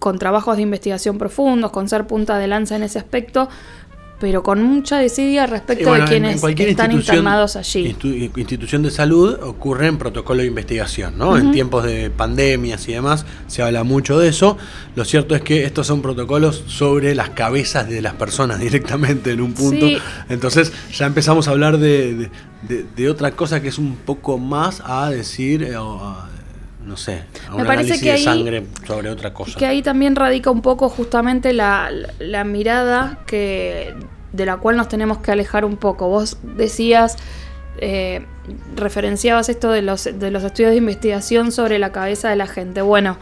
con 0.00 0.18
trabajos 0.18 0.56
de 0.56 0.62
investigación 0.62 1.16
profundos, 1.16 1.70
con 1.70 1.88
ser 1.88 2.08
punta 2.08 2.38
de 2.38 2.48
lanza 2.48 2.74
en 2.74 2.82
ese 2.82 2.98
aspecto, 2.98 3.48
pero 4.20 4.42
con 4.42 4.62
mucha 4.62 4.98
desidia 4.98 5.46
respecto 5.46 5.88
bueno, 5.88 6.06
de 6.06 6.16
en- 6.16 6.24
en 6.26 6.38
quienes 6.38 6.68
están 6.72 6.92
internados 6.92 7.56
allí. 7.56 7.86
institu- 7.92 8.38
institución 8.38 8.82
de 8.82 8.90
salud 8.90 9.36
ocurren 9.42 9.96
protocolo 9.98 10.42
de 10.42 10.46
investigación, 10.48 11.16
¿no? 11.18 11.36
En 11.36 11.50
tiempos 11.50 11.84
de 11.84 12.10
pandemias 12.10 12.86
y 12.88 12.92
demás 12.92 13.24
se 13.48 13.62
habla 13.62 13.82
mucho 13.82 14.18
de 14.18 14.28
eso. 14.28 14.56
Lo 14.94 15.04
cierto 15.04 15.34
es 15.34 15.40
que 15.42 15.64
estos 15.64 15.86
son 15.86 16.02
protocolos 16.02 16.62
sobre 16.66 17.14
las 17.14 17.30
cabezas 17.30 17.88
de 17.88 18.02
las 18.02 18.14
personas 18.14 18.60
directamente 18.60 19.32
en 19.32 19.40
un 19.40 19.54
punto. 19.54 19.86
Sí. 19.86 19.96
Entonces 20.28 20.72
ya 20.92 21.06
empezamos 21.06 21.48
a 21.48 21.52
hablar 21.52 21.78
de, 21.78 22.14
de- 22.14 22.30
de- 22.68 22.84
de 22.94 23.08
otra 23.10 23.30
cosa 23.32 23.62
que 23.62 23.68
es 23.68 23.78
un 23.78 23.96
poco 23.96 24.36
más 24.38 24.82
a 24.84 25.08
decir, 25.10 25.62
eh, 25.62 25.76
o 25.76 25.98
a, 25.98 26.28
no 26.90 26.96
sé, 26.96 27.22
a 27.48 27.52
Me 27.52 27.62
un 27.62 27.66
parece 27.66 27.94
análisis 27.94 28.00
que 28.02 28.08
de 28.08 28.12
ahí- 28.16 28.24
sangre 28.24 28.66
sobre 28.86 29.08
otra 29.10 29.32
cosa. 29.32 29.58
Que 29.58 29.64
ahí 29.66 29.80
también 29.80 30.16
radica 30.16 30.50
un 30.50 30.60
poco 30.60 30.88
justamente 30.88 31.52
la, 31.52 31.90
la- 31.90 32.12
la 32.18 32.44
mirada 32.44 33.20
que, 33.26 33.94
de 34.32 34.44
la 34.46 34.56
cual 34.58 34.76
nos 34.76 34.88
tenemos 34.88 35.18
que 35.18 35.30
alejar 35.30 35.64
un 35.64 35.76
poco. 35.76 36.08
Vos 36.08 36.36
decías, 36.42 37.16
eh, 37.78 38.26
referenciabas 38.76 39.48
esto 39.48 39.70
de 39.70 39.82
los, 39.82 40.04
de 40.04 40.30
los 40.30 40.42
estudios 40.44 40.72
de 40.72 40.76
investigación 40.78 41.52
sobre 41.52 41.78
la 41.78 41.92
cabeza 41.92 42.28
de 42.28 42.36
la 42.36 42.46
gente. 42.46 42.82
Bueno, 42.82 43.16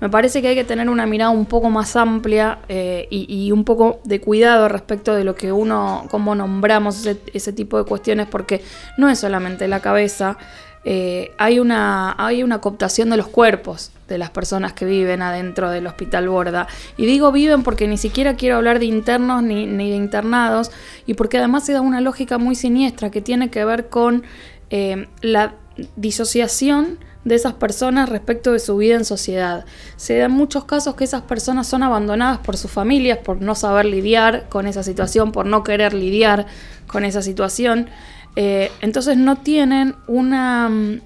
me 0.00 0.08
parece 0.10 0.42
que 0.42 0.48
hay 0.48 0.54
que 0.54 0.64
tener 0.64 0.88
una 0.90 1.06
mirada 1.06 1.30
un 1.30 1.46
poco 1.46 1.70
más 1.70 1.96
amplia 1.96 2.58
eh, 2.68 3.06
y, 3.10 3.26
y 3.46 3.52
un 3.52 3.64
poco 3.64 4.00
de 4.04 4.20
cuidado 4.20 4.68
respecto 4.68 5.14
de 5.14 5.24
lo 5.24 5.34
que 5.34 5.52
uno, 5.52 6.06
cómo 6.10 6.34
nombramos 6.34 7.00
ese, 7.06 7.18
ese 7.32 7.52
tipo 7.52 7.78
de 7.78 7.84
cuestiones, 7.84 8.26
porque 8.26 8.62
no 8.98 9.08
es 9.08 9.18
solamente 9.18 9.66
la 9.68 9.80
cabeza, 9.80 10.36
eh, 10.84 11.32
hay, 11.38 11.58
una, 11.58 12.14
hay 12.18 12.42
una 12.42 12.60
cooptación 12.60 13.10
de 13.10 13.16
los 13.16 13.28
cuerpos 13.28 13.90
de 14.08 14.18
las 14.18 14.30
personas 14.30 14.74
que 14.74 14.84
viven 14.84 15.22
adentro 15.22 15.70
del 15.70 15.86
hospital 15.86 16.28
Borda. 16.28 16.66
Y 16.96 17.06
digo 17.06 17.32
viven 17.32 17.62
porque 17.62 17.88
ni 17.88 17.96
siquiera 17.96 18.36
quiero 18.36 18.56
hablar 18.56 18.78
de 18.78 18.86
internos 18.86 19.42
ni, 19.42 19.66
ni 19.66 19.90
de 19.90 19.96
internados, 19.96 20.70
y 21.06 21.14
porque 21.14 21.38
además 21.38 21.64
se 21.64 21.72
da 21.72 21.80
una 21.80 22.00
lógica 22.00 22.38
muy 22.38 22.54
siniestra 22.54 23.10
que 23.10 23.22
tiene 23.22 23.50
que 23.50 23.64
ver 23.64 23.88
con 23.88 24.24
eh, 24.70 25.08
la 25.22 25.54
disociación 25.96 26.98
de 27.24 27.34
esas 27.34 27.54
personas 27.54 28.08
respecto 28.08 28.52
de 28.52 28.58
su 28.58 28.76
vida 28.76 28.96
en 28.96 29.04
sociedad. 29.04 29.64
Se 29.96 30.16
dan 30.18 30.32
muchos 30.32 30.64
casos 30.64 30.94
que 30.94 31.04
esas 31.04 31.22
personas 31.22 31.66
son 31.66 31.82
abandonadas 31.82 32.38
por 32.38 32.56
sus 32.56 32.70
familias 32.70 33.18
por 33.18 33.40
no 33.40 33.54
saber 33.54 33.86
lidiar 33.86 34.48
con 34.48 34.66
esa 34.66 34.82
situación, 34.82 35.32
por 35.32 35.46
no 35.46 35.64
querer 35.64 35.94
lidiar 35.94 36.46
con 36.86 37.04
esa 37.04 37.22
situación. 37.22 37.88
Eh, 38.36 38.70
entonces 38.80 39.16
no 39.16 39.36
tienen 39.36 39.94
una, 40.06 40.68
mm, 40.68 41.00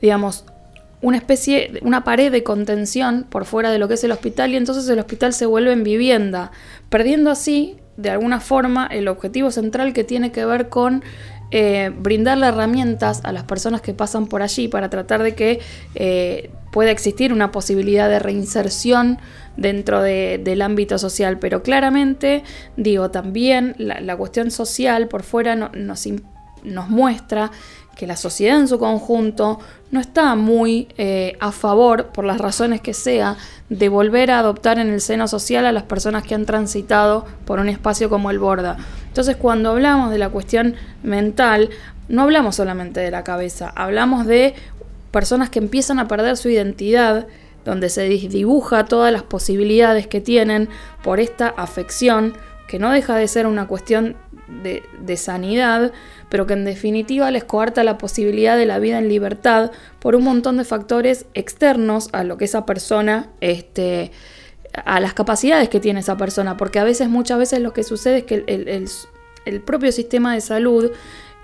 digamos, 0.00 0.44
una 1.00 1.16
especie, 1.16 1.78
una 1.82 2.02
pared 2.04 2.32
de 2.32 2.42
contención 2.42 3.24
por 3.28 3.44
fuera 3.44 3.70
de 3.70 3.78
lo 3.78 3.86
que 3.88 3.94
es 3.94 4.04
el 4.04 4.10
hospital 4.12 4.52
y 4.52 4.56
entonces 4.56 4.88
el 4.88 4.98
hospital 4.98 5.32
se 5.32 5.46
vuelve 5.46 5.72
en 5.72 5.84
vivienda, 5.84 6.50
perdiendo 6.88 7.30
así, 7.30 7.76
de 7.96 8.10
alguna 8.10 8.40
forma, 8.40 8.86
el 8.86 9.06
objetivo 9.08 9.50
central 9.50 9.92
que 9.92 10.04
tiene 10.04 10.32
que 10.32 10.44
ver 10.44 10.68
con 10.68 11.02
eh, 11.50 11.90
brindarle 11.98 12.46
herramientas 12.46 13.20
a 13.24 13.32
las 13.32 13.44
personas 13.44 13.80
que 13.80 13.94
pasan 13.94 14.26
por 14.26 14.42
allí 14.42 14.68
para 14.68 14.90
tratar 14.90 15.22
de 15.22 15.34
que 15.34 15.60
eh, 15.94 16.50
pueda 16.72 16.90
existir 16.90 17.32
una 17.32 17.50
posibilidad 17.52 18.08
de 18.08 18.18
reinserción 18.18 19.18
dentro 19.56 20.02
de- 20.02 20.38
del 20.42 20.60
ámbito 20.62 20.98
social. 20.98 21.38
Pero 21.38 21.62
claramente, 21.62 22.42
digo, 22.76 23.10
también 23.10 23.74
la, 23.78 24.00
la 24.00 24.16
cuestión 24.16 24.50
social 24.50 25.08
por 25.08 25.22
fuera 25.22 25.56
no- 25.56 25.70
nos, 25.74 26.06
im- 26.06 26.22
nos 26.64 26.88
muestra 26.88 27.50
que 27.98 28.06
la 28.06 28.16
sociedad 28.16 28.60
en 28.60 28.68
su 28.68 28.78
conjunto 28.78 29.58
no 29.90 30.00
está 30.00 30.36
muy 30.36 30.86
eh, 30.96 31.36
a 31.40 31.50
favor, 31.50 32.06
por 32.06 32.24
las 32.24 32.38
razones 32.38 32.80
que 32.80 32.94
sea, 32.94 33.36
de 33.68 33.88
volver 33.88 34.30
a 34.30 34.38
adoptar 34.38 34.78
en 34.78 34.88
el 34.88 35.00
seno 35.00 35.26
social 35.26 35.66
a 35.66 35.72
las 35.72 35.82
personas 35.82 36.22
que 36.22 36.36
han 36.36 36.46
transitado 36.46 37.26
por 37.44 37.58
un 37.58 37.68
espacio 37.68 38.08
como 38.08 38.30
el 38.30 38.38
Borda. 38.38 38.76
Entonces, 39.08 39.34
cuando 39.34 39.70
hablamos 39.70 40.12
de 40.12 40.18
la 40.18 40.28
cuestión 40.28 40.76
mental, 41.02 41.70
no 42.08 42.22
hablamos 42.22 42.54
solamente 42.54 43.00
de 43.00 43.10
la 43.10 43.24
cabeza, 43.24 43.72
hablamos 43.74 44.26
de 44.26 44.54
personas 45.10 45.50
que 45.50 45.58
empiezan 45.58 45.98
a 45.98 46.06
perder 46.06 46.36
su 46.36 46.48
identidad, 46.48 47.26
donde 47.64 47.90
se 47.90 48.08
dibuja 48.08 48.84
todas 48.84 49.12
las 49.12 49.24
posibilidades 49.24 50.06
que 50.06 50.20
tienen 50.20 50.68
por 51.02 51.18
esta 51.18 51.48
afección, 51.48 52.34
que 52.68 52.78
no 52.78 52.92
deja 52.92 53.16
de 53.16 53.26
ser 53.26 53.46
una 53.46 53.66
cuestión 53.66 54.16
de, 54.62 54.82
de 55.00 55.16
sanidad, 55.16 55.92
pero 56.28 56.46
que 56.46 56.54
en 56.54 56.64
definitiva 56.64 57.30
les 57.30 57.44
coarta 57.44 57.84
la 57.84 57.98
posibilidad 57.98 58.56
de 58.56 58.66
la 58.66 58.78
vida 58.78 58.98
en 58.98 59.08
libertad 59.08 59.70
por 59.98 60.16
un 60.16 60.24
montón 60.24 60.56
de 60.56 60.64
factores 60.64 61.26
externos 61.34 62.08
a 62.12 62.24
lo 62.24 62.36
que 62.38 62.44
esa 62.46 62.64
persona, 62.66 63.28
este, 63.40 64.10
a 64.84 65.00
las 65.00 65.14
capacidades 65.14 65.68
que 65.68 65.80
tiene 65.80 66.00
esa 66.00 66.16
persona, 66.16 66.56
porque 66.56 66.78
a 66.78 66.84
veces, 66.84 67.08
muchas 67.08 67.38
veces 67.38 67.60
lo 67.60 67.72
que 67.72 67.82
sucede 67.82 68.18
es 68.18 68.24
que 68.24 68.34
el, 68.36 68.44
el- 68.46 68.68
el- 68.68 68.88
el 69.44 69.60
propio 69.62 69.92
sistema 69.92 70.34
de 70.34 70.40
salud 70.42 70.90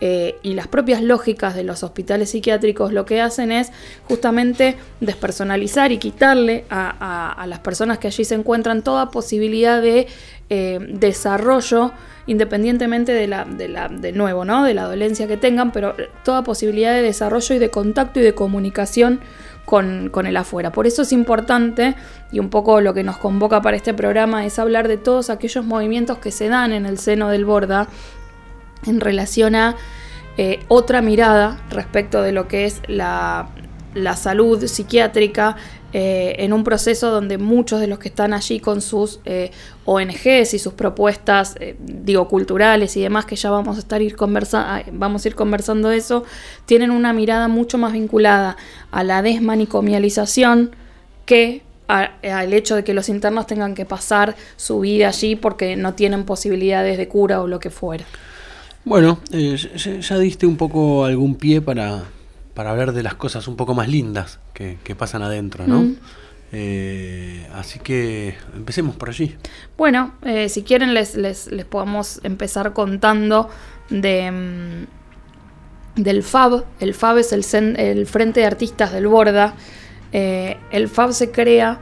eh, 0.00 0.38
y 0.42 0.54
las 0.54 0.66
propias 0.66 1.02
lógicas 1.02 1.54
de 1.54 1.62
los 1.62 1.82
hospitales 1.82 2.30
psiquiátricos 2.30 2.92
lo 2.92 3.06
que 3.06 3.20
hacen 3.20 3.52
es 3.52 3.70
justamente 4.08 4.76
despersonalizar 5.00 5.92
y 5.92 5.98
quitarle 5.98 6.64
a, 6.68 7.44
las 7.46 7.60
personas 7.60 7.98
que 7.98 8.08
allí 8.08 8.24
se 8.24 8.34
encuentran 8.34 8.82
toda 8.82 9.10
posibilidad 9.10 9.80
de 9.80 10.08
eh, 10.50 10.78
desarrollo 10.90 11.92
independientemente 12.26 13.12
de 13.12 13.26
la, 13.26 13.44
de 13.44 13.68
la, 13.68 13.88
nuevo, 13.88 14.44
¿no? 14.44 14.64
De 14.64 14.74
la 14.74 14.84
dolencia 14.84 15.26
que 15.26 15.36
tengan, 15.36 15.72
pero 15.72 15.94
toda 16.24 16.42
posibilidad 16.42 16.92
de 16.92 17.02
desarrollo 17.02 17.54
y 17.54 17.58
de 17.58 17.70
contacto 17.70 18.20
y 18.20 18.22
de 18.22 18.34
comunicación 18.34 19.20
con, 19.64 20.08
con 20.10 20.26
el 20.26 20.36
afuera. 20.36 20.72
Por 20.72 20.86
eso 20.86 21.02
es 21.02 21.12
importante, 21.12 21.94
y 22.32 22.38
un 22.38 22.48
poco 22.48 22.80
lo 22.80 22.94
que 22.94 23.02
nos 23.02 23.18
convoca 23.18 23.60
para 23.62 23.76
este 23.76 23.94
programa, 23.94 24.46
es 24.46 24.58
hablar 24.58 24.88
de 24.88 24.96
todos 24.96 25.30
aquellos 25.30 25.64
movimientos 25.64 26.18
que 26.18 26.30
se 26.30 26.48
dan 26.48 26.72
en 26.72 26.86
el 26.86 26.98
seno 26.98 27.28
del 27.28 27.44
Borda 27.44 27.88
en 28.86 29.00
relación 29.00 29.54
a 29.54 29.76
eh, 30.36 30.60
otra 30.68 31.00
mirada 31.00 31.62
respecto 31.70 32.22
de 32.22 32.32
lo 32.32 32.48
que 32.48 32.64
es 32.64 32.80
la, 32.88 33.48
la 33.94 34.16
salud 34.16 34.64
psiquiátrica 34.66 35.56
eh, 35.96 36.42
en 36.42 36.52
un 36.52 36.64
proceso 36.64 37.12
donde 37.12 37.38
muchos 37.38 37.80
de 37.80 37.86
los 37.86 38.00
que 38.00 38.08
están 38.08 38.32
allí 38.32 38.58
con 38.58 38.82
sus 38.82 39.20
eh, 39.26 39.52
ONGs 39.84 40.52
y 40.52 40.58
sus 40.58 40.72
propuestas, 40.72 41.54
eh, 41.60 41.76
digo, 41.78 42.26
culturales 42.26 42.96
y 42.96 43.00
demás, 43.00 43.26
que 43.26 43.36
ya 43.36 43.50
vamos 43.50 43.76
a 43.76 43.78
estar 43.78 44.02
ir 44.02 44.16
conversa 44.16 44.82
vamos 44.90 45.24
a 45.24 45.28
ir 45.28 45.36
conversando 45.36 45.92
eso, 45.92 46.24
tienen 46.66 46.90
una 46.90 47.12
mirada 47.12 47.46
mucho 47.46 47.78
más 47.78 47.92
vinculada 47.92 48.56
a 48.90 49.04
la 49.04 49.22
desmanicomialización 49.22 50.74
que 51.26 51.62
al 51.86 52.52
hecho 52.54 52.74
de 52.74 52.82
que 52.82 52.92
los 52.92 53.08
internos 53.08 53.46
tengan 53.46 53.76
que 53.76 53.84
pasar 53.84 54.34
su 54.56 54.80
vida 54.80 55.08
allí 55.08 55.36
porque 55.36 55.76
no 55.76 55.94
tienen 55.94 56.24
posibilidades 56.24 56.98
de 56.98 57.06
cura 57.06 57.40
o 57.40 57.46
lo 57.46 57.60
que 57.60 57.70
fuera. 57.70 58.04
Bueno, 58.84 59.18
eh, 59.32 59.56
ya, 59.56 60.18
diste 60.18 60.46
un 60.46 60.56
poco 60.56 61.04
algún 61.04 61.36
pie 61.36 61.60
para, 61.62 62.04
para 62.54 62.70
hablar 62.70 62.92
de 62.92 63.02
las 63.02 63.14
cosas 63.14 63.48
un 63.48 63.56
poco 63.56 63.74
más 63.74 63.88
lindas 63.88 64.40
que, 64.52 64.76
pasan 64.96 65.22
adentro, 65.22 65.66
¿no? 65.66 65.80
Mm. 65.80 65.96
Eh, 66.56 67.48
así 67.52 67.80
que 67.80 68.36
empecemos 68.54 68.94
por 68.94 69.08
allí. 69.08 69.34
Bueno, 69.76 70.14
eh, 70.22 70.48
si 70.48 70.62
quieren 70.62 70.94
les, 70.94 71.16
les, 71.16 71.48
les, 71.50 71.64
podemos 71.64 72.20
empezar 72.22 72.72
contando 72.72 73.48
de, 73.90 74.30
mm, 74.30 76.00
del 76.00 76.22
FAB. 76.22 76.64
El 76.78 76.94
FAB 76.94 77.18
es 77.18 77.32
el, 77.32 77.76
el 77.76 78.06
Frente 78.06 78.40
de 78.40 78.46
Artistas 78.46 78.92
del 78.92 79.08
Borda. 79.08 79.54
Eh, 80.12 80.56
el 80.70 80.88
FAB 80.88 81.12
se 81.12 81.32
crea 81.32 81.80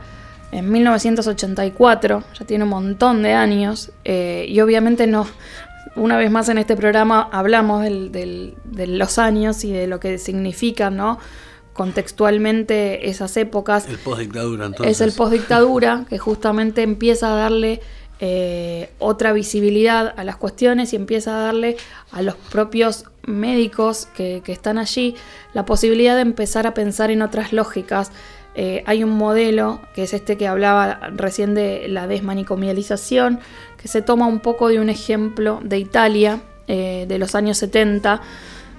en 0.51 0.71
1984, 0.71 2.23
ya 2.39 2.45
tiene 2.45 2.63
un 2.63 2.71
montón 2.71 3.21
de 3.21 3.33
años, 3.33 3.91
y 4.05 4.59
obviamente 4.59 5.07
no, 5.07 5.25
una 5.95 6.17
vez 6.17 6.31
más 6.31 6.49
en 6.49 6.57
este 6.57 6.75
programa 6.75 7.29
hablamos 7.31 7.83
de 7.83 8.87
los 8.87 9.17
años 9.17 9.63
y 9.63 9.71
de 9.71 9.87
lo 9.87 9.99
que 9.99 10.17
significan, 10.17 10.97
¿no? 10.97 11.19
Contextualmente 11.73 13.09
esas 13.09 13.35
épocas. 13.37 13.87
El 13.87 13.97
postdictadura, 13.97 14.67
entonces. 14.67 14.95
Es 14.95 15.01
el 15.01 15.13
postdictadura 15.13 16.05
que 16.07 16.17
justamente 16.17 16.83
empieza 16.83 17.33
a 17.33 17.37
darle 17.37 17.81
eh, 18.19 18.91
otra 18.99 19.33
visibilidad 19.33 20.13
a 20.15 20.23
las 20.23 20.37
cuestiones 20.37 20.93
y 20.93 20.95
empieza 20.95 21.35
a 21.35 21.43
darle 21.45 21.77
a 22.11 22.21
los 22.21 22.35
propios 22.35 23.05
médicos 23.25 24.07
que, 24.15 24.41
están 24.47 24.77
allí 24.77 25.15
la 25.53 25.65
posibilidad 25.65 26.15
de 26.15 26.21
empezar 26.21 26.65
a 26.67 26.73
pensar 26.73 27.11
en 27.11 27.21
otras 27.21 27.51
lógicas. 27.51 28.11
Eh, 28.55 28.83
hay 28.85 29.03
un 29.03 29.09
modelo, 29.09 29.81
que 29.93 30.03
es 30.03 30.13
este 30.13 30.37
que 30.37 30.47
hablaba 30.47 30.99
recién 31.15 31.55
de 31.55 31.87
la 31.89 32.07
desmanicomialización, 32.07 33.39
se 33.83 34.01
toma 34.01 34.27
un 34.27 34.39
poco 34.39 34.69
de 34.69 34.79
un 34.79 34.89
ejemplo 34.89 35.59
de 35.63 35.79
Italia 35.79 36.41
eh, 36.67 37.05
de 37.07 37.17
los 37.17 37.35
años 37.35 37.57
70, 37.57 38.21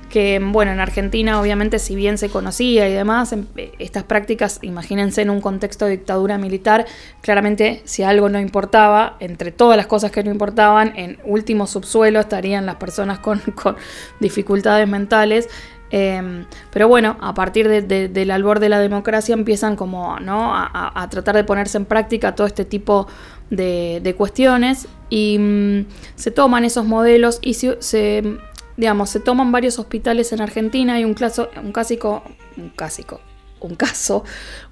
que 0.09 0.41
bueno, 0.41 0.71
en 0.71 0.81
Argentina 0.81 1.41
obviamente 1.41 1.79
si 1.79 1.97
bien 1.97 2.19
se 2.19 2.31
conocía 2.31 2.89
y 2.89 2.93
demás, 2.93 3.33
em, 3.33 3.47
estas 3.79 4.05
prácticas, 4.05 4.61
imagínense 4.63 5.23
en 5.23 5.31
un 5.31 5.41
contexto 5.41 5.87
de 5.87 5.93
dictadura 5.93 6.39
militar, 6.39 6.87
claramente 7.21 7.83
si 7.85 8.05
algo 8.05 8.29
no 8.29 8.39
importaba, 8.39 9.17
entre 9.19 9.51
todas 9.51 9.77
las 9.77 9.87
cosas 9.87 10.13
que 10.13 10.23
no 10.23 10.31
importaban, 10.31 10.93
en 10.97 11.19
último 11.25 11.67
subsuelo 11.67 12.21
estarían 12.21 12.65
las 12.65 12.77
personas 12.77 13.19
con, 13.19 13.43
dificultades 14.21 14.89
mentales. 14.89 15.49
Em, 15.91 16.47
pero 16.73 16.89
bueno, 16.89 17.17
a 17.21 17.35
partir 17.35 17.69
del 17.69 18.31
albor 18.31 18.59
de 18.59 18.69
la 18.69 18.81
democracia 18.81 19.33
empiezan 19.33 19.77
como 19.77 20.19
¿no? 20.19 20.55
a, 20.55 20.93
a, 20.95 21.09
tratar 21.09 21.37
de 21.37 21.45
ponerse 21.45 21.77
en 21.77 21.85
práctica 21.85 22.35
todo 22.35 22.47
este 22.47 22.65
tipo 22.65 23.07
de, 23.07 23.34
cuestiones 24.17 24.89
y 25.11 25.39
mm, 25.39 25.87
se 26.17 26.31
toman 26.31 26.65
esos 26.65 26.85
modelos 26.85 27.39
y 27.43 27.55
se, 27.55 28.39
digamos, 28.77 29.11
se 29.11 29.21
toman 29.21 29.53
varios 29.53 29.79
hospitales 29.79 30.33
en 30.33 30.41
Argentina. 30.41 30.95
Hay 30.95 31.05
un, 31.05 31.15
caso, 31.15 31.51
un 31.63 31.73
clásico, 31.73 32.23
un 32.57 32.71
clásico, 32.71 33.21
un 33.61 33.75
caso 33.77 34.25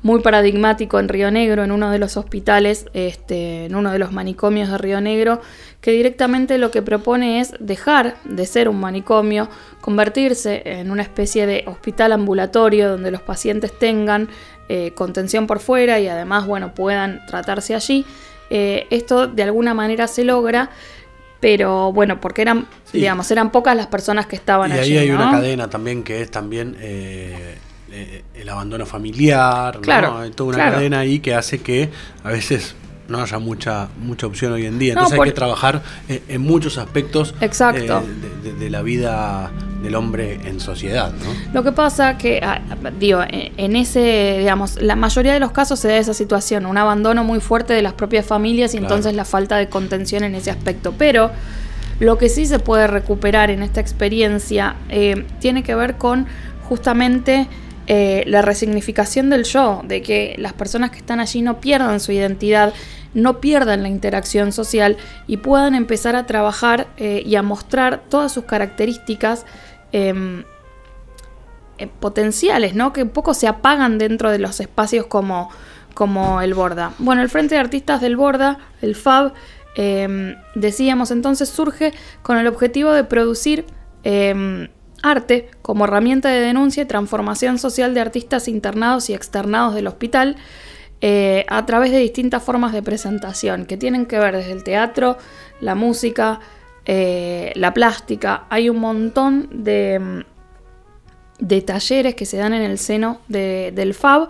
muy 0.02 0.20
paradigmático 0.20 0.98
en 1.00 1.08
Río 1.08 1.30
Negro, 1.30 1.64
en 1.64 1.72
uno 1.72 1.90
de 1.90 1.98
los 1.98 2.16
hospitales, 2.16 2.86
este, 2.92 3.66
en 3.66 3.74
uno 3.74 3.92
de 3.92 3.98
los 3.98 4.12
manicomios 4.12 4.70
de 4.70 4.78
Río 4.78 5.00
Negro, 5.00 5.40
que 5.80 5.92
directamente 5.92 6.58
lo 6.58 6.70
que 6.70 6.82
propone 6.82 7.40
es 7.40 7.54
dejar 7.58 8.16
de 8.24 8.46
ser 8.46 8.68
un 8.68 8.80
manicomio, 8.80 9.48
convertirse 9.80 10.62
en 10.64 10.90
una 10.90 11.02
especie 11.02 11.46
de 11.46 11.64
hospital 11.66 12.12
ambulatorio 12.12 12.90
donde 12.90 13.10
los 13.10 13.22
pacientes 13.22 13.76
tengan 13.78 14.28
eh, 14.68 14.92
contención 14.94 15.46
por 15.46 15.60
fuera 15.60 15.98
y 16.00 16.08
además, 16.08 16.46
bueno, 16.46 16.74
puedan 16.74 17.24
tratarse 17.26 17.74
allí. 17.74 18.04
Eh, 18.54 18.86
esto 18.90 19.28
de 19.28 19.44
alguna 19.44 19.72
manera 19.72 20.06
se 20.06 20.24
logra, 20.24 20.68
pero 21.40 21.90
bueno, 21.90 22.20
porque 22.20 22.42
eran, 22.42 22.66
digamos, 22.92 23.30
eran 23.30 23.50
pocas 23.50 23.74
las 23.74 23.86
personas 23.86 24.26
que 24.26 24.36
estaban 24.36 24.70
y 24.70 24.74
allí. 24.74 24.92
Y 24.92 24.98
ahí 24.98 25.08
hay 25.08 25.10
una 25.10 25.30
cadena 25.30 25.70
también 25.70 26.02
que 26.02 26.20
es 26.20 26.30
también 26.30 26.76
eh, 26.78 27.56
eh, 27.90 28.22
el 28.34 28.48
abandono 28.50 28.84
familiar, 28.84 29.80
claro, 29.80 30.18
Hay 30.18 30.32
toda 30.32 30.50
una 30.54 30.70
cadena 30.70 30.98
ahí 30.98 31.20
que 31.20 31.34
hace 31.34 31.62
que 31.62 31.88
a 32.22 32.30
veces 32.30 32.74
no 33.12 33.22
haya 33.22 33.38
mucha 33.38 33.88
mucha 34.00 34.26
opción 34.26 34.52
hoy 34.52 34.66
en 34.66 34.78
día. 34.78 34.94
Entonces 34.94 35.18
hay 35.18 35.28
que 35.28 35.34
trabajar 35.34 35.82
en 36.08 36.40
muchos 36.40 36.78
aspectos 36.78 37.34
Exacto. 37.40 38.02
Eh, 38.44 38.52
de, 38.58 38.70
la 38.70 38.82
vida 38.82 39.52
del 39.82 39.94
hombre 39.94 40.40
en 40.44 40.58
sociedad. 40.58 41.12
Lo 41.52 41.62
que 41.62 41.72
pasa 41.72 42.16
que, 42.16 42.40
ah, 42.42 42.60
digo, 42.98 43.20
en 43.28 43.76
ese, 43.76 44.36
digamos, 44.38 44.80
la 44.80 44.96
mayoría 44.96 45.34
de 45.34 45.40
los 45.40 45.52
casos 45.52 45.78
se 45.78 45.88
da 45.88 45.96
esa 45.98 46.14
situación, 46.14 46.66
un 46.66 46.78
abandono 46.78 47.22
muy 47.24 47.40
fuerte 47.40 47.72
de 47.74 47.82
las 47.82 47.92
propias 47.92 48.24
familias 48.24 48.74
y 48.74 48.78
entonces 48.78 49.14
la 49.14 49.24
falta 49.24 49.56
de 49.56 49.68
contención 49.68 50.24
en 50.24 50.34
ese 50.34 50.50
aspecto. 50.50 50.94
Pero 50.96 51.30
lo 52.00 52.18
que 52.18 52.28
sí 52.28 52.46
se 52.46 52.58
puede 52.58 52.86
recuperar 52.86 53.50
en 53.50 53.62
esta 53.62 53.80
experiencia 53.80 54.76
eh, 54.88 55.24
tiene 55.40 55.62
que 55.62 55.74
ver 55.74 55.98
con 55.98 56.26
justamente 56.68 57.48
eh, 57.86 58.22
la 58.26 58.42
resignificación 58.42 59.28
del 59.28 59.44
yo, 59.44 59.82
de 59.84 60.02
que 60.02 60.36
las 60.38 60.52
personas 60.52 60.90
que 60.90 60.98
están 60.98 61.20
allí 61.20 61.42
no 61.42 61.60
pierdan 61.60 61.98
su 62.00 62.12
identidad, 62.12 62.72
no 63.14 63.40
pierdan 63.40 63.82
la 63.82 63.88
interacción 63.88 64.52
social 64.52 64.96
y 65.26 65.38
puedan 65.38 65.74
empezar 65.74 66.16
a 66.16 66.26
trabajar 66.26 66.88
eh, 66.96 67.22
y 67.24 67.36
a 67.36 67.42
mostrar 67.42 68.02
todas 68.08 68.32
sus 68.32 68.44
características 68.44 69.44
em, 69.92 70.44
eh, 71.78 71.88
potenciales, 72.00 72.74
¿no? 72.74 72.92
que 72.92 73.02
un 73.02 73.10
poco 73.10 73.34
se 73.34 73.48
apagan 73.48 73.98
dentro 73.98 74.30
de 74.30 74.38
los 74.38 74.60
espacios 74.60 75.06
como, 75.06 75.50
como 75.94 76.40
el 76.40 76.54
Borda. 76.54 76.92
Bueno, 76.98 77.22
el 77.22 77.28
Frente 77.28 77.54
de 77.54 77.60
Artistas 77.60 78.00
del 78.00 78.16
Borda, 78.16 78.58
el 78.80 78.94
FAB, 78.94 79.32
em, 79.74 80.36
decíamos 80.54 81.10
entonces, 81.10 81.48
surge 81.48 81.92
con 82.22 82.38
el 82.38 82.46
objetivo 82.46 82.92
de 82.92 83.04
producir 83.04 83.66
em, 84.04 84.68
arte 85.02 85.50
como 85.62 85.84
herramienta 85.84 86.28
de 86.28 86.40
denuncia 86.40 86.82
y 86.82 86.86
transformación 86.86 87.58
social 87.58 87.94
de 87.94 88.00
artistas 88.00 88.48
internados 88.48 89.10
y 89.10 89.14
externados 89.14 89.74
del 89.74 89.88
hospital 89.88 90.36
eh, 91.04 91.44
a 91.48 91.66
través 91.66 91.90
de 91.90 91.98
distintas 91.98 92.44
formas 92.44 92.72
de 92.72 92.80
presentación 92.80 93.66
que 93.66 93.76
tienen 93.76 94.06
que 94.06 94.20
ver 94.20 94.36
desde 94.36 94.52
el 94.52 94.62
teatro, 94.62 95.18
la 95.60 95.74
música, 95.74 96.38
eh, 96.84 97.50
la 97.56 97.74
plástica. 97.74 98.44
Hay 98.50 98.68
un 98.68 98.78
montón 98.78 99.48
de, 99.64 100.24
de, 101.40 101.60
talleres 101.62 102.14
que 102.14 102.24
se 102.24 102.36
dan 102.36 102.54
en 102.54 102.62
el 102.62 102.78
seno 102.78 103.20
del 103.26 103.94
FAB, 103.94 104.28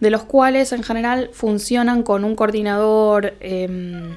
de 0.00 0.10
los 0.10 0.24
cuales 0.24 0.72
en 0.72 0.82
general 0.82 1.30
funcionan 1.32 2.02
con 2.02 2.24
un 2.24 2.34
coordinador 2.34 3.34
em, 3.38 4.16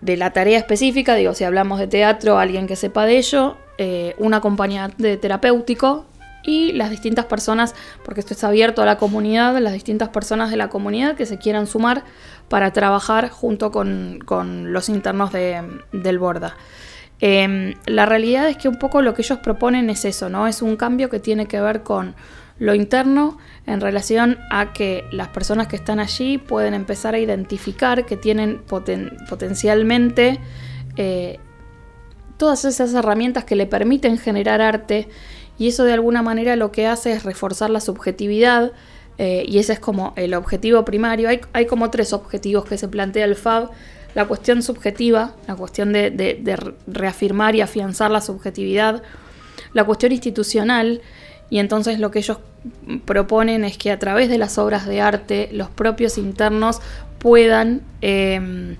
de 0.00 0.16
la 0.16 0.32
tarea 0.32 0.58
específica, 0.58 1.16
digo, 1.16 1.34
si 1.34 1.42
hablamos 1.42 1.80
de 1.80 1.88
teatro, 1.88 2.38
alguien 2.38 2.68
que 2.68 2.76
sepa 2.76 3.06
de 3.06 3.18
ello, 3.18 3.56
eh, 3.76 4.14
un 4.18 4.34
acompañante 4.34 5.16
terapéutico 5.16 6.06
y 6.48 6.72
las 6.72 6.88
distintas 6.88 7.26
personas, 7.26 7.74
porque 8.06 8.20
esto 8.20 8.32
está 8.32 8.48
abierto 8.48 8.80
a 8.80 8.86
la 8.86 8.96
comunidad, 8.96 9.58
las 9.58 9.74
distintas 9.74 10.08
personas 10.08 10.50
de 10.50 10.56
la 10.56 10.70
comunidad 10.70 11.14
que 11.14 11.26
se 11.26 11.36
quieran 11.36 11.66
sumar 11.66 12.04
para 12.48 12.72
trabajar 12.72 13.28
junto 13.28 13.70
con, 13.70 14.72
los 14.72 14.88
internos 14.88 15.30
del 15.30 16.18
Borda. 16.18 16.56
Em, 17.20 17.74
la 17.84 18.06
realidad 18.06 18.48
es 18.48 18.56
que 18.56 18.68
un 18.68 18.78
poco 18.78 19.02
lo 19.02 19.12
que 19.12 19.20
ellos 19.20 19.40
proponen 19.40 19.90
es 19.90 20.06
eso, 20.06 20.30
¿no? 20.30 20.46
Es 20.46 20.62
un 20.62 20.76
cambio 20.76 21.10
que 21.10 21.20
tiene 21.20 21.46
que 21.46 21.60
ver 21.60 21.82
con 21.82 22.14
lo 22.58 22.74
interno 22.74 23.36
en 23.66 23.82
relación 23.82 24.38
a 24.50 24.72
que 24.72 25.04
las 25.12 25.28
personas 25.28 25.66
que 25.66 25.76
están 25.76 26.00
allí 26.00 26.38
pueden 26.38 26.72
empezar 26.72 27.14
a 27.14 27.18
identificar 27.18 28.06
que 28.06 28.16
tienen 28.16 28.62
potencialmente 29.28 30.40
eh, 30.96 31.40
todas 32.38 32.64
esas 32.64 32.94
herramientas 32.94 33.44
que 33.44 33.54
le 33.54 33.66
permiten 33.66 34.16
generar 34.16 34.62
arte 34.62 35.08
y 35.58 35.68
eso 35.68 35.84
de 35.84 35.92
alguna 35.92 36.22
manera 36.22 36.56
lo 36.56 36.70
que 36.72 36.86
hace 36.86 37.12
es 37.12 37.24
reforzar 37.24 37.70
la 37.70 37.80
subjetividad 37.80 38.72
eh, 39.18 39.44
y 39.46 39.58
ese 39.58 39.72
es 39.72 39.80
como 39.80 40.12
el 40.16 40.34
objetivo 40.34 40.84
primario. 40.84 41.28
Hay, 41.28 41.40
hay, 41.52 41.66
como 41.66 41.90
tres 41.90 42.12
objetivos 42.12 42.64
que 42.64 42.78
se 42.78 42.86
plantea 42.86 43.24
el 43.24 43.34
FAB. 43.34 43.70
La 44.14 44.26
cuestión 44.26 44.62
subjetiva, 44.62 45.34
la 45.46 45.56
cuestión 45.56 45.92
de, 45.92 46.74
reafirmar 46.86 47.54
y 47.54 47.60
afianzar 47.60 48.10
la 48.10 48.20
subjetividad, 48.20 49.02
la 49.74 49.84
cuestión 49.84 50.12
institucional, 50.12 51.02
y 51.50 51.58
entonces 51.58 51.98
lo 51.98 52.10
que 52.10 52.20
ellos 52.20 52.38
proponen 53.04 53.64
es 53.64 53.76
que 53.76 53.90
a 53.90 53.98
través 53.98 54.28
de 54.28 54.38
las 54.38 54.58
obras 54.58 54.86
de 54.86 55.00
arte 55.00 55.48
los 55.52 55.68
propios 55.68 56.18
internos 56.18 56.80
puedan 57.18 57.82
eh, 58.00 58.76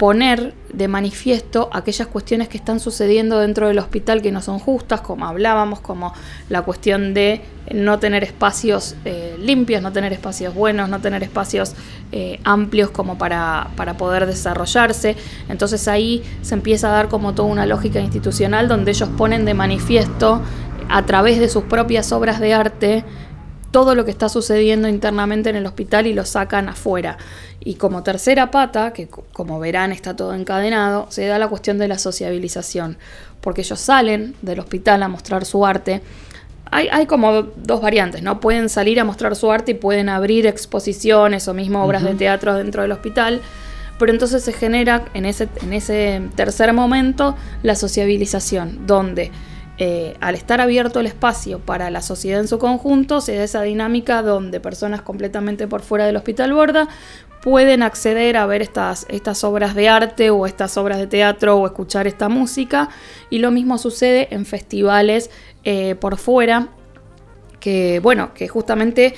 poner 0.00 0.54
de 0.72 0.88
manifiesto 0.88 1.68
aquellas 1.74 2.08
cuestiones 2.08 2.48
que 2.48 2.56
están 2.56 2.80
sucediendo 2.80 3.38
dentro 3.38 3.68
del 3.68 3.78
hospital 3.78 4.22
que 4.22 4.32
no 4.32 4.40
son 4.40 4.58
justas, 4.58 5.02
como 5.02 5.26
hablábamos, 5.26 5.80
como 5.80 6.14
la 6.48 6.62
cuestión 6.62 7.12
de 7.12 7.42
no 7.70 7.98
tener 7.98 8.24
espacios 8.24 8.96
eh, 9.04 9.36
limpios, 9.38 9.82
no 9.82 9.92
tener 9.92 10.14
espacios 10.14 10.54
buenos, 10.54 10.88
no 10.88 11.02
tener 11.02 11.22
espacios 11.22 11.74
eh, 12.12 12.40
amplios 12.44 12.88
como 12.88 13.18
para, 13.18 13.68
para, 13.76 13.98
poder 13.98 14.24
desarrollarse. 14.24 15.16
Entonces 15.50 15.86
ahí 15.86 16.22
se 16.40 16.54
empieza 16.54 16.88
a 16.88 16.92
dar 16.92 17.08
como 17.08 17.34
toda 17.34 17.50
una 17.50 17.66
lógica 17.66 18.00
institucional 18.00 18.68
donde 18.68 18.92
ellos 18.92 19.10
ponen 19.18 19.44
de 19.44 19.52
manifiesto 19.52 20.40
a 20.88 21.04
través 21.04 21.38
de 21.40 21.50
sus 21.50 21.64
propias 21.64 22.10
obras 22.12 22.40
de 22.40 22.54
arte 22.54 23.04
todo 23.70 23.94
lo 23.94 24.04
que 24.04 24.10
está 24.10 24.28
sucediendo 24.28 24.88
internamente 24.88 25.50
en 25.50 25.56
el 25.56 25.66
hospital 25.66 26.06
y 26.06 26.14
lo 26.14 26.24
sacan 26.24 26.68
afuera. 26.68 27.18
Y 27.60 27.74
como 27.74 28.02
tercera 28.02 28.50
pata, 28.50 28.92
que 28.92 29.08
como 29.08 29.60
verán 29.60 29.92
está 29.92 30.16
todo 30.16 30.34
encadenado, 30.34 31.06
se 31.10 31.26
da 31.26 31.38
la 31.38 31.48
cuestión 31.48 31.78
de 31.78 31.88
la 31.88 31.98
sociabilización, 31.98 32.98
porque 33.40 33.60
ellos 33.60 33.78
salen 33.80 34.34
del 34.42 34.60
hospital 34.60 35.02
a 35.02 35.08
mostrar 35.08 35.44
su 35.44 35.64
arte, 35.64 36.02
hay, 36.72 36.88
hay, 36.92 37.06
como 37.06 37.42
dos 37.42 37.80
variantes, 37.80 38.22
¿no? 38.22 38.38
Pueden 38.38 38.68
salir 38.68 39.00
a 39.00 39.04
mostrar 39.04 39.34
su 39.34 39.50
arte 39.50 39.72
y 39.72 39.74
pueden 39.74 40.08
abrir 40.08 40.46
exposiciones 40.46 41.48
o 41.48 41.54
mismo 41.54 41.84
obras 41.84 42.04
de 42.04 42.14
teatro 42.14 42.54
dentro 42.54 42.82
del 42.82 42.92
hospital, 42.92 43.40
pero 43.98 44.12
entonces 44.12 44.44
se 44.44 44.52
genera 44.52 45.04
en 45.12 45.26
ese, 45.26 45.48
en 45.62 45.72
ese 45.72 46.22
tercer 46.36 46.72
momento 46.72 47.36
la 47.64 47.74
sociabilización, 47.74 48.86
donde 48.86 49.32
eh, 49.82 50.14
al 50.20 50.34
estar 50.34 50.60
abierto 50.60 51.00
el 51.00 51.06
espacio 51.06 51.58
para 51.58 51.88
la 51.88 52.02
sociedad 52.02 52.38
en 52.38 52.48
su 52.48 52.58
conjunto, 52.58 53.22
se 53.22 53.34
da 53.34 53.44
esa 53.44 53.62
dinámica 53.62 54.20
donde 54.20 54.60
personas 54.60 55.00
completamente 55.00 55.66
por 55.66 55.80
fuera 55.80 56.04
del 56.04 56.16
hospital 56.16 56.52
Borda 56.52 56.86
pueden 57.40 57.82
acceder 57.82 58.36
a 58.36 58.44
ver 58.44 58.60
estas, 58.60 59.06
estas 59.08 59.42
obras 59.42 59.74
de 59.74 59.88
arte 59.88 60.28
o 60.28 60.44
estas 60.44 60.76
obras 60.76 60.98
de 60.98 61.06
teatro 61.06 61.56
o 61.56 61.64
escuchar 61.64 62.06
esta 62.06 62.28
música. 62.28 62.90
Y 63.30 63.38
lo 63.38 63.50
mismo 63.50 63.78
sucede 63.78 64.28
en 64.32 64.44
festivales 64.44 65.30
eh, 65.64 65.94
por 65.94 66.18
fuera, 66.18 66.68
que 67.58 68.00
bueno, 68.00 68.34
que 68.34 68.48
justamente 68.48 69.14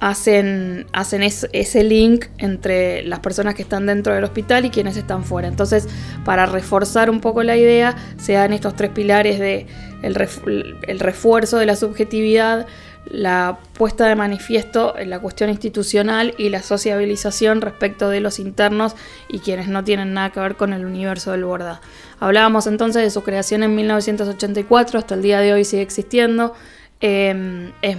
hacen, 0.00 0.86
hacen 0.92 1.22
ese 1.22 1.84
link 1.84 2.26
entre 2.38 3.02
las 3.04 3.20
personas 3.20 3.54
que 3.54 3.62
están 3.62 3.86
dentro 3.86 4.14
del 4.14 4.24
hospital 4.24 4.64
y 4.64 4.70
quienes 4.70 4.96
están 4.96 5.24
fuera. 5.24 5.48
Entonces, 5.48 5.88
para 6.24 6.46
reforzar 6.46 7.10
un 7.10 7.20
poco 7.20 7.42
la 7.42 7.56
idea, 7.56 7.96
se 8.18 8.34
dan 8.34 8.52
estos 8.52 8.76
tres 8.76 8.90
pilares 8.90 9.38
de 9.38 9.66
el, 10.02 11.00
refuerzo 11.00 11.58
de 11.58 11.66
la 11.66 11.76
subjetividad, 11.76 12.66
la 13.06 13.58
puesta 13.74 14.06
de 14.06 14.16
manifiesto 14.16 14.96
en 14.98 15.10
la 15.10 15.18
cuestión 15.18 15.50
institucional 15.50 16.34
y 16.38 16.48
la 16.48 16.62
sociabilización 16.62 17.60
respecto 17.60 18.08
de 18.08 18.20
los 18.20 18.38
internos 18.38 18.96
y 19.28 19.38
quienes 19.40 19.68
no 19.68 19.84
tienen 19.84 20.14
nada 20.14 20.30
que 20.30 20.40
ver 20.40 20.56
con 20.56 20.72
el 20.72 20.84
universo 20.84 21.32
del 21.32 21.44
Borda. 21.44 21.80
Hablábamos 22.20 22.66
entonces 22.66 23.02
de 23.02 23.10
su 23.10 23.22
creación 23.22 23.62
en 23.62 23.74
1984, 23.74 24.98
hasta 24.98 25.14
el 25.14 25.22
día 25.22 25.40
de 25.40 25.52
hoy 25.52 25.64
sigue 25.64 25.82
existiendo. 25.82 26.54
Em, 27.00 27.72
es 27.82 27.96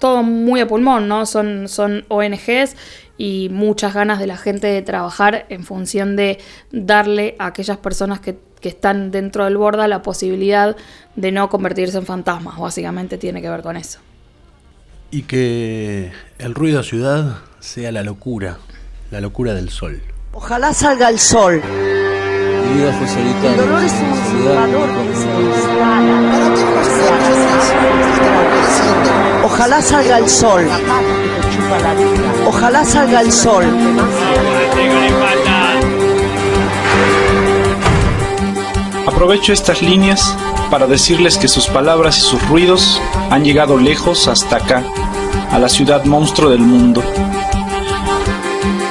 todo 0.00 0.24
muy 0.24 0.60
a 0.60 0.66
pulmón, 0.66 1.06
¿no? 1.06 1.26
Son, 1.26 1.68
son 1.68 2.04
ONGs 2.08 2.74
y 3.16 3.48
muchas 3.52 3.94
ganas 3.94 4.18
de 4.18 4.26
la 4.26 4.36
gente 4.36 4.66
de 4.66 4.82
trabajar 4.82 5.46
en 5.50 5.62
función 5.62 6.16
de 6.16 6.40
darle 6.72 7.36
a 7.38 7.46
aquellas 7.46 7.76
personas 7.76 8.18
que, 8.18 8.38
que 8.60 8.70
están 8.70 9.10
dentro 9.12 9.44
del 9.44 9.58
borda 9.58 9.86
la 9.86 10.02
posibilidad 10.02 10.74
de 11.14 11.30
no 11.30 11.48
convertirse 11.50 11.98
en 11.98 12.06
fantasmas, 12.06 12.58
básicamente 12.58 13.18
tiene 13.18 13.42
que 13.42 13.50
ver 13.50 13.62
con 13.62 13.76
eso. 13.76 14.00
Y 15.10 15.22
que 15.22 16.12
el 16.38 16.54
ruido 16.54 16.82
ciudad 16.82 17.38
sea 17.60 17.92
la 17.92 18.02
locura, 18.02 18.58
la 19.10 19.20
locura 19.20 19.54
del 19.54 19.68
sol. 19.68 20.00
Ojalá 20.32 20.72
salga 20.72 21.10
el 21.10 21.18
sol. 21.18 21.60
Mi 21.60 22.78
vida 22.78 22.92
fue 22.92 23.06
solitaria. 23.06 23.50
El 23.50 23.56
dolor 23.58 23.84
es 23.84 23.92
un 23.92 24.12
que 25.08 25.16
se 25.16 25.40
instala. 25.42 27.39
Ojalá 29.44 29.82
salga 29.82 30.18
el 30.18 30.28
sol. 30.28 30.66
Ojalá 32.46 32.84
salga 32.84 33.20
el 33.20 33.32
sol. 33.32 33.64
Aprovecho 39.06 39.52
estas 39.52 39.82
líneas 39.82 40.36
para 40.70 40.86
decirles 40.86 41.36
que 41.36 41.48
sus 41.48 41.66
palabras 41.66 42.16
y 42.18 42.20
sus 42.20 42.48
ruidos 42.48 43.00
han 43.30 43.44
llegado 43.44 43.76
lejos 43.76 44.28
hasta 44.28 44.56
acá, 44.56 44.84
a 45.50 45.58
la 45.58 45.68
ciudad 45.68 46.04
monstruo 46.04 46.48
del 46.48 46.60
mundo. 46.60 47.02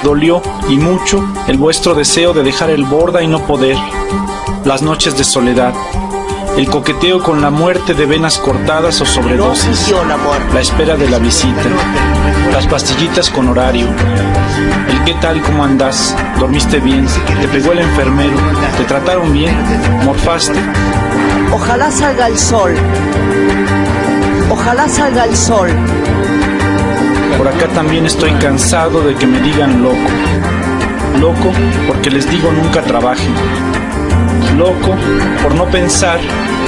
Dolió 0.03 0.41
y 0.69 0.77
mucho 0.77 1.27
el 1.47 1.57
vuestro 1.57 1.95
deseo 1.95 2.33
de 2.33 2.43
dejar 2.43 2.69
el 2.69 2.85
borda 2.85 3.23
y 3.23 3.27
no 3.27 3.45
poder, 3.47 3.77
las 4.65 4.81
noches 4.81 5.17
de 5.17 5.23
soledad, 5.23 5.73
el 6.59 6.69
coqueteo 6.69 7.23
con 7.23 7.41
la 7.41 7.49
muerte 7.49 7.93
de 7.93 8.05
venas 8.05 8.37
cortadas 8.37 8.99
o 8.99 9.05
sobredosis, 9.05 9.93
la 10.53 10.59
espera 10.59 10.97
de 10.97 11.09
la 11.09 11.17
visita, 11.17 11.63
las 12.51 12.67
pastillitas 12.67 13.29
con 13.29 13.47
horario, 13.47 13.87
el 14.89 15.03
qué 15.05 15.13
tal, 15.21 15.41
cómo 15.41 15.63
andás, 15.63 16.13
dormiste 16.37 16.81
bien, 16.81 17.07
te 17.39 17.47
pegó 17.47 17.71
el 17.71 17.79
enfermero, 17.79 18.35
te 18.77 18.83
trataron 18.83 19.31
bien, 19.31 19.55
morfaste. 20.03 20.59
Ojalá 21.53 21.89
salga 21.91 22.27
el 22.27 22.37
sol. 22.37 22.75
Ojalá 24.51 24.89
salga 24.89 25.23
el 25.23 25.37
sol. 25.37 25.69
Por 27.37 27.47
acá 27.47 27.67
también 27.73 28.05
estoy 28.05 28.31
cansado 28.33 28.99
de 28.99 29.15
que 29.15 29.25
me 29.25 29.39
digan 29.39 29.81
loco. 29.81 29.95
Loco 31.21 31.53
porque 31.87 32.09
les 32.09 32.29
digo 32.29 32.51
nunca 32.51 32.81
trabajen. 32.81 33.78
Loco 34.57 34.95
por 35.41 35.55
no 35.55 35.65
pensar 35.65 36.19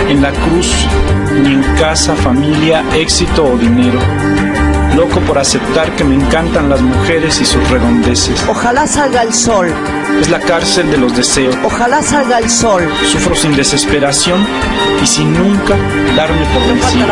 en 0.09 0.21
la 0.21 0.31
cruz, 0.31 0.87
ni 1.43 1.53
en 1.53 1.63
casa, 1.77 2.15
familia, 2.15 2.83
éxito 2.95 3.45
o 3.45 3.57
dinero. 3.57 3.99
Loco 4.95 5.21
por 5.21 5.37
aceptar 5.37 5.95
que 5.95 6.03
me 6.03 6.15
encantan 6.15 6.69
las 6.69 6.81
mujeres 6.81 7.39
y 7.39 7.45
sus 7.45 7.67
redondeces. 7.69 8.43
Ojalá 8.49 8.85
salga 8.85 9.23
el 9.23 9.33
sol. 9.33 9.73
Es 10.19 10.29
la 10.29 10.39
cárcel 10.39 10.91
de 10.91 10.97
los 10.97 11.15
deseos. 11.15 11.55
Ojalá 11.63 12.01
salga 12.01 12.39
el 12.39 12.49
sol. 12.49 12.83
Sufro 13.09 13.33
sin 13.33 13.55
desesperación 13.55 14.45
y 15.01 15.07
sin 15.07 15.33
nunca 15.33 15.77
darme 16.15 16.45
por 16.53 16.67
vencido. 16.67 17.07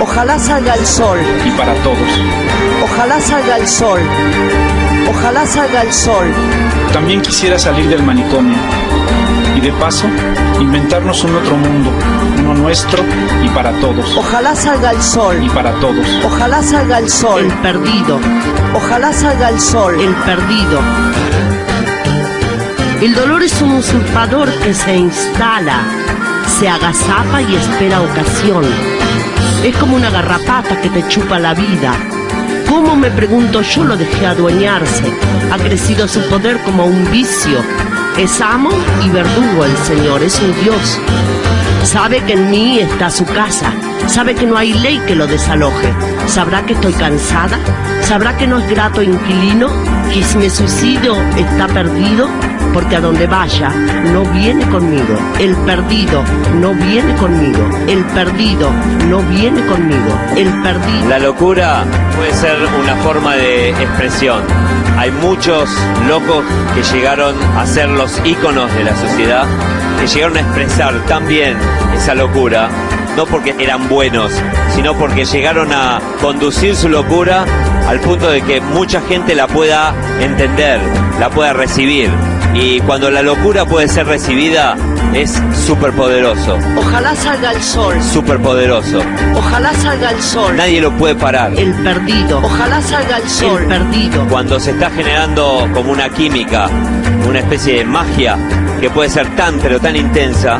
Ojalá 0.00 0.38
salga 0.38 0.74
el 0.74 0.84
sol. 0.84 1.18
Y 1.46 1.50
para 1.52 1.74
todos. 1.84 1.98
Ojalá 2.82 3.20
salga 3.20 3.56
el 3.58 3.68
sol. 3.68 4.00
Ojalá 5.08 5.46
salga 5.46 5.82
el 5.82 5.92
sol. 5.92 6.26
También 6.92 7.22
quisiera 7.22 7.58
salir 7.58 7.88
del 7.88 8.02
manicomio 8.02 8.56
y 9.60 9.66
de 9.66 9.72
paso 9.72 10.06
inventarnos 10.60 11.24
un 11.24 11.36
otro 11.36 11.56
mundo, 11.56 11.90
uno 12.38 12.54
nuestro 12.54 13.02
y 13.44 13.48
para 13.48 13.72
todos. 13.80 14.16
Ojalá 14.16 14.54
salga 14.54 14.90
el 14.92 15.02
sol. 15.02 15.42
Y 15.42 15.48
para 15.48 15.72
todos. 15.80 16.06
Ojalá 16.24 16.62
salga 16.62 16.98
el 16.98 17.08
sol. 17.08 17.44
El 17.44 17.52
perdido. 17.58 18.18
Ojalá 18.74 19.12
salga 19.12 19.48
el 19.48 19.60
sol. 19.60 20.00
El 20.00 20.14
perdido. 20.14 20.80
El 23.00 23.14
dolor 23.14 23.42
es 23.42 23.60
un 23.62 23.72
usurpador 23.72 24.52
que 24.58 24.74
se 24.74 24.94
instala, 24.94 25.80
se 26.58 26.68
agazapa 26.68 27.40
y 27.40 27.56
espera 27.56 28.02
ocasión. 28.02 28.64
Es 29.64 29.74
como 29.76 29.96
una 29.96 30.10
garrapata 30.10 30.80
que 30.82 30.90
te 30.90 31.08
chupa 31.08 31.38
la 31.38 31.54
vida. 31.54 31.94
¿Cómo 32.68 32.94
me 32.96 33.10
pregunto 33.10 33.62
yo 33.62 33.84
lo 33.84 33.96
dejé 33.96 34.26
adueñarse? 34.26 35.04
Ha 35.50 35.56
crecido 35.56 36.06
su 36.08 36.20
poder 36.28 36.58
como 36.58 36.84
un 36.84 37.10
vicio. 37.10 37.58
Es 38.18 38.40
amo 38.40 38.70
y 39.04 39.08
verdugo 39.08 39.64
el 39.64 39.76
Señor, 39.78 40.22
es 40.22 40.38
un 40.40 40.52
Dios. 40.62 40.98
Sabe 41.84 42.22
que 42.24 42.34
en 42.34 42.50
mí 42.50 42.78
está 42.78 43.10
su 43.10 43.24
casa, 43.24 43.72
sabe 44.06 44.34
que 44.34 44.46
no 44.46 44.56
hay 44.56 44.74
ley 44.74 44.98
que 45.06 45.16
lo 45.16 45.26
desaloje, 45.26 45.92
sabrá 46.26 46.64
que 46.66 46.74
estoy 46.74 46.92
cansada, 46.92 47.58
sabrá 48.02 48.36
que 48.36 48.46
no 48.46 48.58
es 48.58 48.68
grato 48.68 49.02
inquilino, 49.02 49.68
que 50.12 50.22
si 50.22 50.38
me 50.38 50.50
suicido 50.50 51.16
está 51.36 51.66
perdido, 51.68 52.28
porque 52.72 52.96
a 52.96 53.00
donde 53.00 53.26
vaya 53.26 53.70
no 54.12 54.24
viene 54.24 54.66
conmigo. 54.68 55.16
El 55.38 55.56
perdido 55.56 56.22
no 56.60 56.74
viene 56.74 57.14
conmigo. 57.16 57.68
El 57.88 58.04
perdido 58.06 58.70
no 59.08 59.22
viene 59.22 59.64
conmigo. 59.66 60.18
El 60.36 60.48
perdido. 60.62 61.08
La 61.08 61.18
locura 61.18 61.84
puede 62.16 62.34
ser 62.34 62.56
una 62.82 62.96
forma 62.96 63.34
de 63.34 63.70
expresión. 63.70 64.42
Hay 65.00 65.10
muchos 65.12 65.70
locos 66.06 66.44
que 66.74 66.82
llegaron 66.82 67.34
a 67.56 67.64
ser 67.64 67.88
los 67.88 68.20
íconos 68.22 68.70
de 68.74 68.84
la 68.84 68.94
sociedad, 68.94 69.46
que 69.98 70.06
llegaron 70.06 70.36
a 70.36 70.40
expresar 70.40 71.06
también 71.06 71.56
esa 71.96 72.14
locura, 72.14 72.68
no 73.16 73.24
porque 73.24 73.54
eran 73.58 73.88
buenos, 73.88 74.30
sino 74.74 74.94
porque 74.98 75.24
llegaron 75.24 75.72
a 75.72 76.00
conducir 76.20 76.76
su 76.76 76.90
locura 76.90 77.46
al 77.88 77.98
punto 78.00 78.28
de 78.28 78.42
que 78.42 78.60
mucha 78.60 79.00
gente 79.00 79.34
la 79.34 79.46
pueda 79.46 79.94
entender, 80.20 80.78
la 81.18 81.30
pueda 81.30 81.54
recibir. 81.54 82.10
Y 82.52 82.80
cuando 82.80 83.10
la 83.10 83.22
locura 83.22 83.64
puede 83.64 83.88
ser 83.88 84.06
recibida, 84.06 84.76
es 85.14 85.42
súper 85.66 85.92
poderoso. 85.92 86.58
Ojalá 86.76 87.14
salga 87.14 87.52
el 87.52 87.62
sol. 87.62 87.94
Súper 88.02 88.38
poderoso. 88.40 89.00
Ojalá 89.34 89.72
salga 89.74 90.10
el 90.10 90.22
sol. 90.22 90.56
Nadie 90.56 90.80
lo 90.80 90.92
puede 90.92 91.14
parar. 91.14 91.52
El 91.56 91.72
perdido. 91.74 92.38
Ojalá 92.38 92.80
salga 92.80 93.18
el 93.18 93.28
sol. 93.28 93.62
El 93.62 93.68
perdido. 93.68 94.26
Cuando 94.28 94.60
se 94.60 94.70
está 94.70 94.90
generando 94.90 95.68
como 95.74 95.92
una 95.92 96.08
química, 96.08 96.68
una 97.28 97.40
especie 97.40 97.78
de 97.78 97.84
magia 97.84 98.36
que 98.80 98.90
puede 98.90 99.10
ser 99.10 99.34
tan 99.36 99.58
pero 99.58 99.80
tan 99.80 99.96
intensa, 99.96 100.58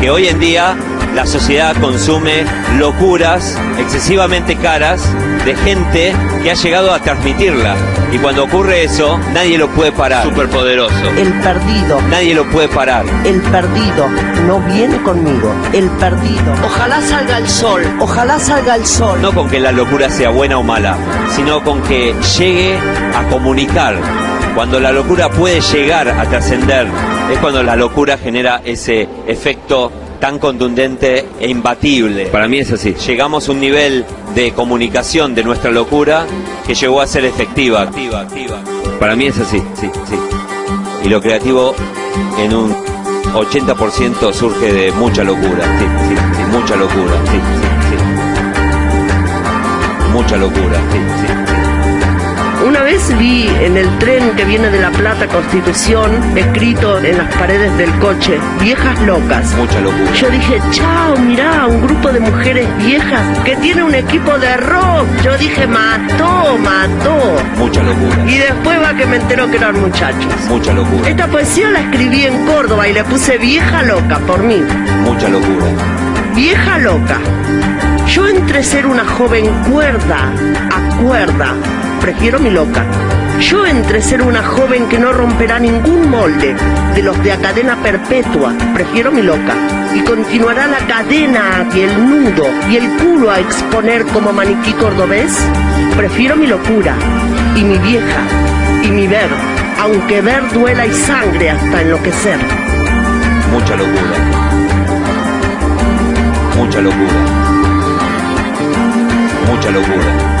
que 0.00 0.10
hoy 0.10 0.28
en 0.28 0.38
día 0.38 0.76
la 1.14 1.26
sociedad 1.26 1.76
consume 1.80 2.44
locuras 2.78 3.56
excesivamente 3.78 4.56
caras 4.56 5.08
de 5.44 5.54
gente 5.54 6.12
que 6.42 6.50
ha 6.50 6.54
llegado 6.54 6.92
a 6.92 6.98
transmitirla. 6.98 7.76
Y 8.12 8.18
cuando 8.18 8.44
ocurre 8.44 8.84
eso, 8.84 9.18
nadie 9.32 9.58
lo 9.58 9.68
puede 9.68 9.92
parar. 9.92 10.24
Superpoderoso. 10.24 11.10
El 11.16 11.32
perdido. 11.40 12.00
Nadie 12.10 12.34
lo 12.34 12.44
puede 12.50 12.68
parar. 12.68 13.04
El 13.24 13.40
perdido 13.42 14.08
no 14.46 14.60
viene 14.60 15.00
conmigo. 15.02 15.54
El 15.72 15.88
perdido. 15.90 16.52
Ojalá 16.64 17.00
salga 17.00 17.38
el 17.38 17.48
sol. 17.48 17.82
Ojalá 18.00 18.38
salga 18.38 18.74
el 18.74 18.86
sol. 18.86 19.20
No 19.22 19.32
con 19.32 19.48
que 19.48 19.60
la 19.60 19.72
locura 19.72 20.10
sea 20.10 20.30
buena 20.30 20.58
o 20.58 20.62
mala, 20.62 20.96
sino 21.34 21.62
con 21.62 21.82
que 21.82 22.14
llegue 22.38 22.76
a 23.16 23.28
comunicar. 23.30 23.96
Cuando 24.54 24.78
la 24.78 24.92
locura 24.92 25.28
puede 25.30 25.60
llegar 25.60 26.08
a 26.08 26.24
trascender, 26.24 26.86
es 27.32 27.38
cuando 27.38 27.62
la 27.62 27.74
locura 27.74 28.16
genera 28.16 28.60
ese 28.64 29.08
efecto 29.26 29.90
tan 30.24 30.38
contundente 30.38 31.26
e 31.38 31.50
imbatible. 31.50 32.28
Para 32.28 32.48
mí 32.48 32.58
es 32.58 32.72
así. 32.72 32.94
Llegamos 32.94 33.46
a 33.46 33.52
un 33.52 33.60
nivel 33.60 34.06
de 34.34 34.52
comunicación 34.52 35.34
de 35.34 35.44
nuestra 35.44 35.70
locura 35.70 36.24
que 36.66 36.74
llegó 36.74 37.02
a 37.02 37.06
ser 37.06 37.26
efectiva. 37.26 37.82
Activa, 37.82 38.20
activa. 38.20 38.58
Para 38.98 39.16
mí 39.16 39.26
es 39.26 39.38
así, 39.38 39.58
sí, 39.78 39.90
sí. 40.08 40.16
Y 41.04 41.10
lo 41.10 41.20
creativo 41.20 41.74
en 42.38 42.54
un 42.54 42.74
80% 43.34 44.32
surge 44.32 44.72
de 44.72 44.92
mucha 44.92 45.24
locura, 45.24 45.62
sí, 45.78 45.84
sí, 46.08 46.16
sí, 46.16 46.42
mucha 46.50 46.74
locura, 46.74 47.20
sí, 47.26 47.36
sí, 47.36 47.68
sí. 47.90 47.96
Mucha 50.10 50.38
locura, 50.38 50.78
sí, 50.90 50.98
sí. 51.20 51.53
Una 52.64 52.82
vez 52.82 53.14
vi 53.18 53.46
en 53.60 53.76
el 53.76 53.98
tren 53.98 54.30
que 54.36 54.44
viene 54.46 54.70
de 54.70 54.80
La 54.80 54.90
Plata 54.90 55.26
Constitución, 55.26 56.10
escrito 56.34 56.98
en 56.98 57.18
las 57.18 57.32
paredes 57.34 57.76
del 57.76 57.90
coche, 57.98 58.38
viejas 58.58 58.98
locas. 59.02 59.54
Mucha 59.54 59.80
locura. 59.80 60.10
Yo 60.14 60.30
dije, 60.30 60.62
chao, 60.70 61.14
mirá, 61.18 61.66
un 61.66 61.82
grupo 61.82 62.10
de 62.10 62.20
mujeres 62.20 62.66
viejas 62.78 63.38
que 63.44 63.54
tiene 63.56 63.82
un 63.82 63.94
equipo 63.94 64.38
de 64.38 64.56
rock. 64.56 65.06
Yo 65.22 65.36
dije, 65.36 65.66
mató, 65.66 66.56
mató. 66.58 67.36
Mucha 67.58 67.82
locura. 67.82 68.24
Y 68.26 68.38
después 68.38 68.80
va 68.82 68.94
que 68.94 69.04
me 69.04 69.16
enteró 69.16 69.50
que 69.50 69.58
eran 69.58 69.78
muchachos. 69.78 70.32
Mucha 70.48 70.72
locura. 70.72 71.06
Esta 71.06 71.26
poesía 71.26 71.70
la 71.70 71.80
escribí 71.80 72.24
en 72.24 72.46
Córdoba 72.46 72.88
y 72.88 72.94
le 72.94 73.04
puse 73.04 73.36
vieja 73.36 73.82
loca 73.82 74.18
por 74.20 74.42
mí. 74.42 74.62
Mucha 75.02 75.28
locura. 75.28 75.66
Vieja 76.34 76.78
loca. 76.78 77.18
Yo 78.08 78.28
entre 78.28 78.62
ser 78.62 78.86
una 78.86 79.04
joven 79.04 79.46
cuerda 79.70 80.32
a 80.70 81.02
cuerda, 81.02 81.54
prefiero 82.04 82.38
mi 82.38 82.50
loca. 82.50 82.84
Yo 83.40 83.64
entre 83.64 84.02
ser 84.02 84.20
una 84.20 84.42
joven 84.42 84.90
que 84.90 84.98
no 84.98 85.10
romperá 85.14 85.58
ningún 85.58 86.10
molde 86.10 86.54
de 86.94 87.02
los 87.02 87.16
de 87.24 87.32
a 87.32 87.38
cadena 87.38 87.76
perpetua, 87.82 88.52
prefiero 88.74 89.10
mi 89.10 89.22
loca. 89.22 89.54
Y 89.94 90.00
continuará 90.00 90.66
la 90.66 90.80
cadena 90.80 91.66
y 91.74 91.80
el 91.80 92.10
nudo 92.10 92.44
y 92.68 92.76
el 92.76 92.90
culo 92.98 93.30
a 93.30 93.40
exponer 93.40 94.04
como 94.04 94.34
maniquí 94.34 94.74
cordobés, 94.74 95.32
prefiero 95.96 96.36
mi 96.36 96.46
locura 96.46 96.94
y 97.56 97.64
mi 97.64 97.78
vieja 97.78 98.20
y 98.82 98.90
mi 98.90 99.06
ver, 99.06 99.30
aunque 99.80 100.20
ver 100.20 100.52
duela 100.52 100.84
y 100.84 100.92
sangre 100.92 101.52
hasta 101.52 101.80
enloquecer. 101.80 102.38
Mucha 103.50 103.76
locura. 103.76 104.16
Mucha 106.58 106.80
locura. 106.82 107.14
Mucha 109.48 109.70
locura. 109.70 110.33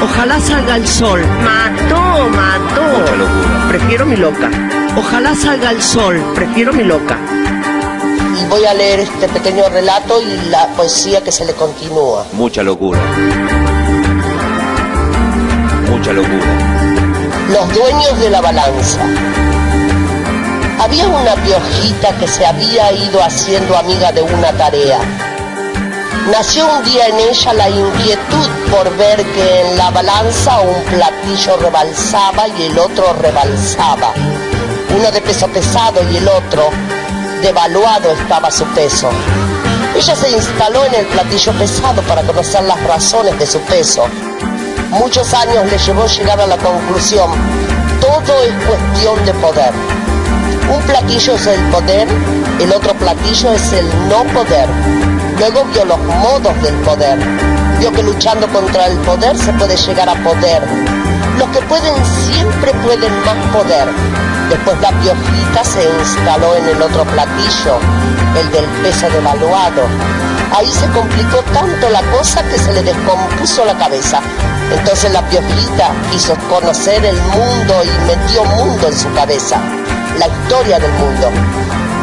Ojalá 0.00 0.40
salga 0.40 0.76
el 0.76 0.86
sol. 0.86 1.20
Mató, 1.42 2.28
mató. 2.30 2.98
Mucha 2.98 3.16
locura. 3.16 3.68
Prefiero 3.68 4.06
mi 4.06 4.16
loca. 4.16 4.48
Ojalá 4.96 5.34
salga 5.34 5.70
el 5.72 5.82
sol. 5.82 6.22
Prefiero 6.36 6.72
mi 6.72 6.84
loca. 6.84 7.16
Y 8.40 8.48
voy 8.48 8.64
a 8.64 8.74
leer 8.74 9.00
este 9.00 9.28
pequeño 9.28 9.68
relato 9.70 10.22
y 10.22 10.50
la 10.50 10.68
poesía 10.76 11.20
que 11.24 11.32
se 11.32 11.44
le 11.44 11.52
continúa. 11.54 12.24
Mucha 12.32 12.62
locura. 12.62 13.00
Mucha 15.90 16.12
locura. 16.12 16.46
Los 17.52 17.74
dueños 17.74 18.20
de 18.20 18.30
la 18.30 18.40
balanza. 18.40 19.00
Había 20.80 21.08
una 21.08 21.34
piojita 21.34 22.16
que 22.18 22.28
se 22.28 22.46
había 22.46 22.92
ido 22.92 23.20
haciendo 23.20 23.76
amiga 23.76 24.12
de 24.12 24.22
una 24.22 24.52
tarea. 24.52 25.00
Nació 26.30 26.72
un 26.72 26.84
día 26.84 27.08
en 27.08 27.18
ella 27.18 27.52
la 27.54 27.68
inquietud 27.68 28.57
por 28.70 28.96
ver 28.96 29.24
que 29.24 29.60
en 29.60 29.76
la 29.76 29.90
balanza 29.90 30.60
un 30.60 30.82
platillo 30.84 31.56
rebalsaba 31.58 32.48
y 32.48 32.64
el 32.64 32.78
otro 32.78 33.12
rebalsaba. 33.14 34.12
Uno 34.96 35.10
de 35.10 35.20
peso 35.20 35.48
pesado 35.48 36.00
y 36.10 36.16
el 36.16 36.28
otro 36.28 36.70
devaluado 37.42 38.10
estaba 38.12 38.50
su 38.50 38.64
peso. 38.74 39.10
Ella 39.96 40.14
se 40.14 40.30
instaló 40.30 40.84
en 40.86 40.94
el 40.94 41.06
platillo 41.06 41.52
pesado 41.52 42.02
para 42.02 42.22
conocer 42.22 42.62
las 42.64 42.82
razones 42.84 43.38
de 43.38 43.46
su 43.46 43.60
peso. 43.60 44.06
Muchos 44.90 45.32
años 45.34 45.70
le 45.70 45.78
llevó 45.78 46.06
llegar 46.06 46.40
a 46.40 46.46
la 46.46 46.56
conclusión, 46.56 47.30
todo 48.00 48.42
es 48.42 48.54
cuestión 48.66 49.24
de 49.24 49.34
poder. 49.34 49.72
Un 50.70 50.82
platillo 50.82 51.34
es 51.34 51.46
el 51.46 51.60
poder, 51.70 52.08
el 52.60 52.72
otro 52.72 52.94
platillo 52.94 53.52
es 53.52 53.72
el 53.72 53.86
no 54.08 54.24
poder. 54.34 54.68
Luego 55.38 55.64
vio 55.72 55.84
los 55.84 55.98
modos 55.98 56.62
del 56.62 56.74
poder. 56.76 57.18
Vio 57.78 57.92
que 57.92 58.02
luchando 58.02 58.48
contra 58.48 58.86
el 58.86 58.98
poder 58.98 59.36
se 59.38 59.52
puede 59.52 59.76
llegar 59.76 60.08
a 60.08 60.14
poder. 60.24 60.62
Los 61.38 61.48
que 61.50 61.60
pueden 61.62 61.94
siempre 62.26 62.72
pueden 62.82 63.12
más 63.24 63.36
poder. 63.52 63.88
Después 64.50 64.80
la 64.80 64.90
piojita 64.90 65.62
se 65.62 65.84
instaló 66.00 66.56
en 66.56 66.68
el 66.68 66.82
otro 66.82 67.04
platillo, 67.04 67.78
el 68.40 68.50
del 68.50 68.64
peso 68.82 69.08
devaluado. 69.10 69.82
Ahí 70.56 70.66
se 70.66 70.88
complicó 70.88 71.38
tanto 71.52 71.88
la 71.90 72.02
cosa 72.10 72.42
que 72.42 72.58
se 72.58 72.72
le 72.72 72.82
descompuso 72.82 73.64
la 73.64 73.78
cabeza. 73.78 74.20
Entonces 74.72 75.12
la 75.12 75.22
piojita 75.28 75.92
quiso 76.10 76.34
conocer 76.48 77.04
el 77.04 77.16
mundo 77.16 77.74
y 77.84 78.06
metió 78.06 78.44
mundo 78.44 78.88
en 78.88 78.98
su 78.98 79.12
cabeza, 79.12 79.60
la 80.18 80.26
historia 80.26 80.80
del 80.80 80.92
mundo. 80.92 81.30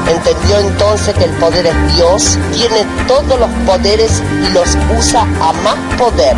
Entendió 0.07 0.59
entonces 0.59 1.15
que 1.15 1.23
el 1.23 1.31
poder 1.31 1.65
es 1.65 1.95
Dios, 1.95 2.37
tiene 2.53 2.85
todos 3.07 3.39
los 3.39 3.49
poderes 3.65 4.21
y 4.47 4.53
los 4.53 4.77
usa 4.97 5.21
a 5.21 5.51
más 5.63 5.75
poder. 5.97 6.35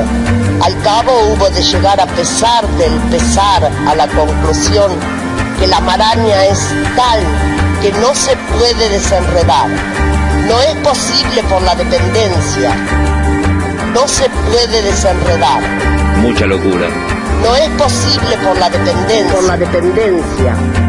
Al 0.61 0.81
cabo 0.81 1.11
hubo 1.33 1.49
de 1.49 1.61
llegar 1.61 1.99
a 1.99 2.05
pesar 2.07 2.67
del 2.77 2.93
pesar 3.11 3.69
a 3.87 3.95
la 3.95 4.07
conclusión 4.07 4.91
que 5.59 5.67
la 5.67 5.79
maraña 5.81 6.45
es 6.45 6.59
tal 6.95 7.19
que 7.81 7.91
no 7.99 8.15
se 8.15 8.35
puede 8.57 8.89
desenredar. 8.89 9.69
No 10.47 10.61
es 10.61 10.75
posible 10.77 11.43
por 11.43 11.61
la 11.61 11.75
dependencia. 11.75 12.73
No 13.93 14.07
se 14.07 14.29
puede 14.29 14.81
desenredar. 14.81 15.61
Mucha 16.21 16.45
locura. 16.45 16.87
No 17.43 17.55
es 17.55 17.69
posible 17.71 18.37
por 18.45 18.57
la 18.57 18.69
dependencia. 18.69 19.33
Por 19.33 19.43
la 19.43 19.57
dependencia. 19.57 20.86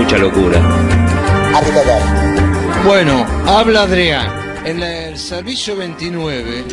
Mucha 0.00 0.16
locura. 0.16 0.58
Bueno, 2.86 3.26
habla 3.46 3.82
Adrián. 3.82 4.28
En 4.64 4.82
el 4.82 5.18
servicio 5.18 5.76
29. 5.76 6.64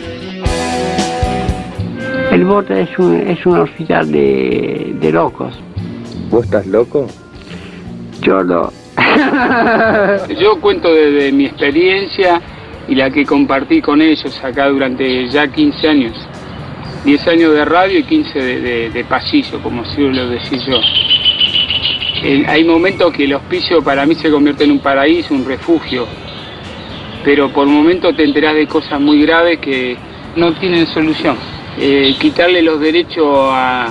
El 2.31 2.45
Borde 2.45 2.83
es 2.83 2.97
un, 2.97 3.15
es 3.27 3.45
un 3.45 3.59
hospital 3.59 4.09
de, 4.13 4.95
de 5.01 5.11
locos. 5.11 5.53
¿Vos 6.29 6.45
estás 6.45 6.65
loco? 6.67 7.05
Yo 8.21 8.41
no. 8.45 8.71
Yo 10.39 10.61
cuento 10.61 10.93
de, 10.93 11.29
mi 11.33 11.47
experiencia 11.47 12.41
y 12.87 12.95
la 12.95 13.09
que 13.09 13.25
compartí 13.25 13.81
con 13.81 14.01
ellos 14.01 14.41
acá 14.41 14.69
durante 14.69 15.27
ya 15.27 15.49
15 15.49 15.87
años. 15.89 16.15
10 17.03 17.27
años 17.27 17.53
de 17.53 17.65
radio 17.65 17.99
y 17.99 18.03
15 18.03 18.39
de, 18.39 18.61
de, 18.61 18.89
de 18.89 19.03
pasillo, 19.03 19.61
como 19.61 19.83
suelo 19.83 20.29
decir 20.29 20.59
yo. 20.65 20.79
Hay 22.23 22.63
momentos 22.63 23.13
que 23.13 23.25
el 23.25 23.33
hospicio 23.35 23.83
para 23.83 24.05
mí 24.05 24.15
se 24.15 24.31
convierte 24.31 24.63
en 24.63 24.71
un 24.71 24.79
paraíso, 24.79 25.35
un 25.35 25.45
refugio, 25.45 26.07
pero 27.23 27.51
por 27.51 27.67
momentos 27.67 28.15
te 28.15 28.23
enterás 28.23 28.55
de 28.55 28.65
cosas 28.65 28.99
muy 28.99 29.21
graves 29.21 29.59
que 29.59 29.95
no 30.35 30.53
tienen 30.53 30.87
solución. 30.87 31.37
Eh, 31.79 32.15
quitarle 32.19 32.63
los 32.63 32.79
derechos 32.79 33.27
a, 33.51 33.89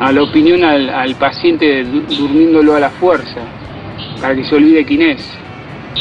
la 0.00 0.22
opinión 0.22 0.64
al, 0.64 1.14
paciente 1.16 1.84
durmiéndolo 1.84 2.74
a 2.74 2.80
la 2.80 2.90
fuerza, 2.90 3.40
para 4.20 4.34
que 4.34 4.44
se 4.44 4.54
olvide 4.54 4.84
quién 4.86 5.02
es, 5.02 5.28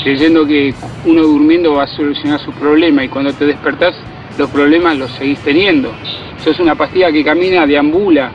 creyendo 0.03 0.45
que 0.45 0.73
uno 1.05 1.21
durmiendo 1.23 1.73
va 1.73 1.83
a 1.83 1.87
solucionar 1.87 2.39
sus 2.39 2.55
problemas 2.55 3.05
y 3.05 3.07
cuando 3.09 3.33
te 3.33 3.45
despertás 3.45 3.93
los 4.37 4.49
problemas 4.51 4.97
los 4.97 5.11
seguís 5.11 5.39
teniendo. 5.39 5.93
Sos 6.43 6.59
una 6.59 6.75
pastilla 6.75 7.11
que 7.11 7.25
camina, 7.25 7.67
deambula, 7.67 8.31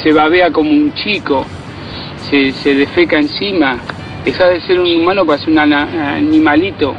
se 0.00 0.12
babea 0.12 0.52
como 0.52 0.70
un 0.70 0.94
chico, 0.94 1.44
se, 2.30 2.52
se 2.52 2.74
defeca 2.74 3.18
encima, 3.18 3.80
deja 4.24 4.46
de 4.48 4.60
ser 4.62 4.80
un 4.80 5.02
humano 5.02 5.24
para 5.24 5.38
ser 5.38 5.50
un 5.50 5.58
animalito. 5.58 6.94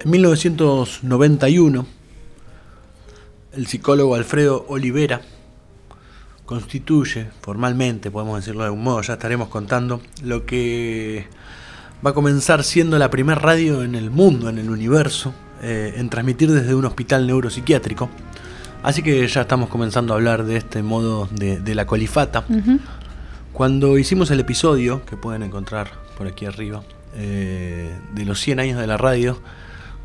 En 0.00 0.10
1991, 0.10 1.86
el 3.54 3.66
psicólogo 3.66 4.14
Alfredo 4.14 4.64
Olivera 4.68 5.20
constituye 6.44 7.26
formalmente, 7.40 8.10
podemos 8.10 8.36
decirlo 8.36 8.60
de 8.60 8.66
algún 8.66 8.84
modo, 8.84 9.02
ya 9.02 9.14
estaremos 9.14 9.48
contando, 9.48 10.00
lo 10.22 10.46
que 10.46 11.26
va 12.06 12.10
a 12.10 12.14
comenzar 12.14 12.62
siendo 12.62 12.98
la 12.98 13.10
primera 13.10 13.40
radio 13.40 13.82
en 13.82 13.94
el 13.94 14.10
mundo, 14.10 14.48
en 14.48 14.58
el 14.58 14.70
universo, 14.70 15.34
eh, 15.62 15.94
en 15.96 16.08
transmitir 16.08 16.52
desde 16.52 16.74
un 16.74 16.84
hospital 16.84 17.26
neuropsiquiátrico. 17.26 18.08
Así 18.86 19.02
que 19.02 19.26
ya 19.26 19.40
estamos 19.40 19.68
comenzando 19.68 20.12
a 20.14 20.16
hablar 20.16 20.44
de 20.44 20.56
este 20.56 20.80
modo 20.80 21.28
de, 21.32 21.58
de 21.58 21.74
la 21.74 21.86
colifata. 21.86 22.44
Ujú. 22.48 22.78
Cuando 23.52 23.98
hicimos 23.98 24.30
el 24.30 24.38
episodio, 24.38 25.04
que 25.06 25.16
pueden 25.16 25.42
encontrar 25.42 25.90
por 26.16 26.28
aquí 26.28 26.46
arriba, 26.46 26.84
eh, 27.16 27.90
de 28.14 28.24
los 28.24 28.38
100 28.38 28.60
años 28.60 28.78
de 28.78 28.86
la 28.86 28.96
radio, 28.96 29.40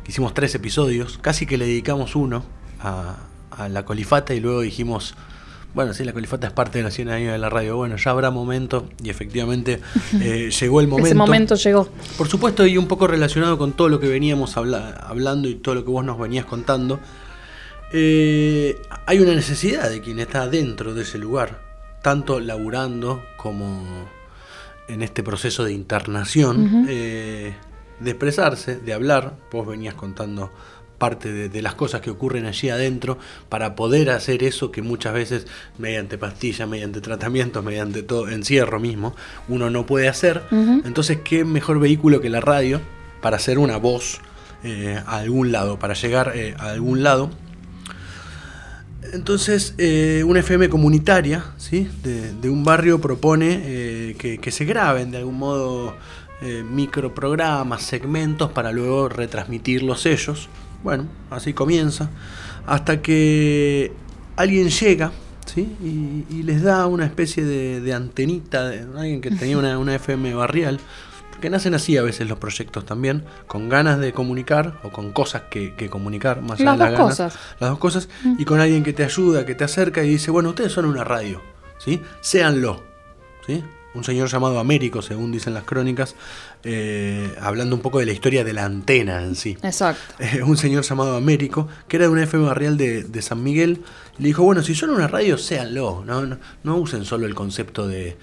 hicimos 0.08 0.34
tres 0.34 0.56
episodios, 0.56 1.16
casi 1.18 1.46
que 1.46 1.58
le 1.58 1.66
dedicamos 1.66 2.16
uno 2.16 2.42
a, 2.80 3.18
a 3.52 3.68
la 3.68 3.84
colifata 3.84 4.34
y 4.34 4.40
luego 4.40 4.62
dijimos, 4.62 5.14
Bueno, 5.74 5.94
sí, 5.94 6.04
la 6.04 6.12
colifata 6.12 6.48
es 6.48 6.52
parte 6.52 6.78
de 6.78 6.84
los 6.84 6.92
100 6.92 7.08
años 7.08 7.32
de 7.32 7.38
la 7.38 7.48
radio. 7.48 7.76
Bueno, 7.76 7.96
ya 7.96 8.10
habrá 8.10 8.30
momento 8.30 8.88
y 9.02 9.08
efectivamente 9.08 9.80
eh, 10.20 10.50
llegó 10.50 10.80
el 10.80 10.88
momento. 10.88 11.06
Ese 11.06 11.14
momento 11.14 11.54
llegó. 11.54 11.88
Por 12.18 12.28
supuesto, 12.28 12.66
y 12.66 12.76
un 12.76 12.88
poco 12.88 13.06
relacionado 13.06 13.56
con 13.56 13.72
todo 13.72 13.88
lo 13.88 13.98
que 13.98 14.08
veníamos 14.08 14.56
hablando 14.56 15.48
y 15.48 15.54
todo 15.54 15.76
lo 15.76 15.84
que 15.84 15.90
vos 15.90 16.04
nos 16.04 16.18
venías 16.18 16.44
contando, 16.44 17.00
eh, 17.92 18.80
hay 19.06 19.20
una 19.20 19.34
necesidad 19.34 19.90
de 19.90 20.00
quien 20.00 20.18
está 20.18 20.48
dentro 20.48 20.94
de 20.94 21.02
ese 21.02 21.18
lugar, 21.18 21.60
tanto 22.02 22.40
laburando 22.40 23.22
como 23.36 24.08
en 24.88 25.02
este 25.02 25.22
proceso 25.22 25.64
de 25.64 25.72
internación, 25.72 26.86
eh, 26.88 27.54
de 28.00 28.10
expresarse, 28.10 28.76
de 28.76 28.92
hablar. 28.92 29.36
Vos 29.50 29.66
venías 29.66 29.94
contando 29.94 30.50
parte 31.02 31.48
de, 31.48 31.62
las 31.62 31.74
cosas 31.74 32.00
que 32.00 32.10
ocurren 32.10 32.46
allí 32.46 32.68
adentro 32.68 33.18
para 33.48 33.74
poder 33.74 34.10
hacer 34.10 34.44
eso 34.44 34.70
que 34.70 34.82
muchas 34.82 35.12
veces 35.12 35.48
mediante 35.76 36.16
pastillas, 36.16 36.68
mediante 36.68 37.00
tratamientos, 37.00 37.64
mediante 37.64 38.04
todo 38.04 38.28
encierro 38.28 38.78
mismo, 38.78 39.16
uno 39.48 39.68
no 39.68 39.84
puede 39.84 40.06
hacer. 40.06 40.42
Entonces, 40.52 41.18
¿qué 41.24 41.44
mejor 41.44 41.80
vehículo 41.80 42.20
que 42.20 42.30
la 42.30 42.40
radio 42.40 42.80
para 43.20 43.36
hacer 43.36 43.58
una 43.58 43.78
voz 43.78 44.20
eh, 44.62 44.96
a 45.04 45.16
algún 45.16 45.50
lado, 45.50 45.76
para 45.76 45.94
llegar 45.94 46.32
eh, 46.36 46.54
a 46.56 46.70
algún 46.70 47.02
lado? 47.02 47.30
Entonces, 49.12 49.74
eh, 49.78 50.24
una 50.26 50.40
FM 50.40 50.68
comunitaria 50.68 51.44
¿sí? 51.58 51.88
de, 52.02 52.50
un 52.50 52.64
barrio 52.64 53.00
propone 53.00 54.14
que, 54.18 54.38
que, 54.40 54.50
se 54.50 54.64
graben 54.64 55.10
de 55.10 55.18
algún 55.18 55.38
modo 55.38 55.94
microprogramas, 56.42 57.82
segmentos 57.82 58.50
para 58.50 58.72
luego 58.72 59.08
retransmitirlos 59.08 60.06
ellos. 60.06 60.48
Bueno, 60.82 61.06
así 61.30 61.52
comienza. 61.52 62.10
Hasta 62.66 63.00
que 63.00 63.92
alguien 64.36 64.68
llega 64.70 65.12
¿sí? 65.46 65.76
y, 66.30 66.42
les 66.42 66.62
da 66.62 66.86
una 66.86 67.04
especie 67.04 67.44
de, 67.44 67.92
antenita, 67.92 68.68
de 68.68 68.80
alguien 68.98 69.20
que 69.20 69.30
tenía 69.30 69.58
una, 69.58 69.94
FM 69.94 70.34
barrial. 70.34 70.80
Porque 71.32 71.50
nacen 71.50 71.74
así 71.74 71.96
a 71.96 72.02
veces 72.02 72.28
los 72.28 72.38
proyectos 72.38 72.86
también, 72.86 73.24
con 73.48 73.68
ganas 73.68 73.98
de 73.98 74.12
comunicar 74.12 74.78
o 74.84 74.90
con 74.90 75.12
cosas 75.12 75.42
que, 75.50 75.74
comunicar, 75.90 76.40
más 76.40 76.60
allá 76.60 76.72
de 76.72 76.78
las 76.78 76.90
dos 76.92 77.00
cosas. 77.00 77.38
Las 77.58 77.70
dos 77.70 77.78
cosas. 77.78 78.08
Y 78.38 78.44
con 78.44 78.60
alguien 78.60 78.84
que 78.84 78.92
te 78.92 79.04
ayuda, 79.04 79.44
que 79.44 79.54
te 79.54 79.64
acerca 79.64 80.04
y 80.04 80.08
dice, 80.10 80.30
bueno, 80.30 80.50
ustedes 80.50 80.72
son 80.72 80.84
una 80.84 81.02
radio, 81.02 81.42
¿sí? 81.78 82.00
Séanlo, 82.20 82.82
¿sí? 83.46 83.64
un 83.94 84.04
señor 84.04 84.28
llamado 84.28 84.58
Américo, 84.58 85.02
según 85.02 85.32
dicen 85.32 85.54
las 85.54 85.64
crónicas, 85.64 86.14
eh, 86.64 87.34
hablando 87.40 87.76
un 87.76 87.82
poco 87.82 87.98
de 87.98 88.06
la 88.06 88.12
historia 88.12 88.44
de 88.44 88.52
la 88.52 88.64
antena 88.64 89.22
en 89.22 89.34
sí. 89.34 89.56
Exacto. 89.62 90.02
Eh, 90.22 90.42
un 90.42 90.56
señor 90.56 90.84
llamado 90.84 91.16
Américo, 91.16 91.68
que 91.88 91.96
era 91.96 92.06
de 92.06 92.12
una 92.12 92.22
FM 92.22 92.46
barrial 92.46 92.76
de, 92.76 93.22
San 93.22 93.42
Miguel, 93.42 93.82
le 94.18 94.28
dijo, 94.28 94.44
bueno, 94.44 94.62
si 94.62 94.74
son 94.74 94.90
una 94.90 95.08
radio, 95.08 95.36
séanlo, 95.36 96.04
no, 96.06 96.38
no, 96.62 96.76
usen 96.76 97.04
solo 97.04 97.26
el 97.26 97.34
concepto 97.34 97.88
de, 97.88 98.16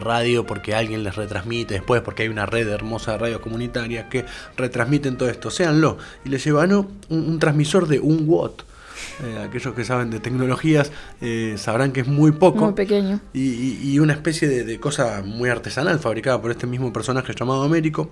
radio 0.00 0.46
porque 0.46 0.74
alguien 0.74 1.02
les 1.02 1.16
retransmite 1.16 1.74
después, 1.74 2.02
porque 2.02 2.24
hay 2.24 2.28
una 2.28 2.46
red 2.46 2.68
hermosa 2.68 3.12
de 3.12 3.18
radios 3.18 3.40
comunitarias 3.40 4.06
que 4.06 4.24
retransmiten 4.56 5.16
todo 5.16 5.28
esto, 5.28 5.50
séanlo. 5.50 5.98
Y 6.24 6.28
le 6.28 6.38
llevan 6.38 6.72
un, 6.72 7.00
un 7.08 7.38
transmisor 7.38 7.86
de 7.86 8.00
un 8.00 8.24
watt 8.26 8.62
eh, 9.22 9.44
aquellos 9.46 9.74
que 9.74 9.84
saben 9.84 10.10
de 10.10 10.20
tecnologías 10.20 10.92
eh, 11.20 11.54
sabrán 11.58 11.92
que 11.92 12.00
es 12.00 12.06
muy 12.06 12.32
poco. 12.32 12.64
Muy 12.64 12.74
pequeño. 12.74 13.20
Y, 13.32 13.98
una 13.98 14.12
especie 14.12 14.48
de, 14.48 14.78
cosa 14.78 15.22
muy 15.24 15.48
artesanal 15.48 15.98
fabricada 15.98 16.40
por 16.40 16.50
este 16.50 16.66
mismo 16.66 16.92
personaje 16.92 17.32
llamado 17.34 17.62
Américo. 17.62 18.10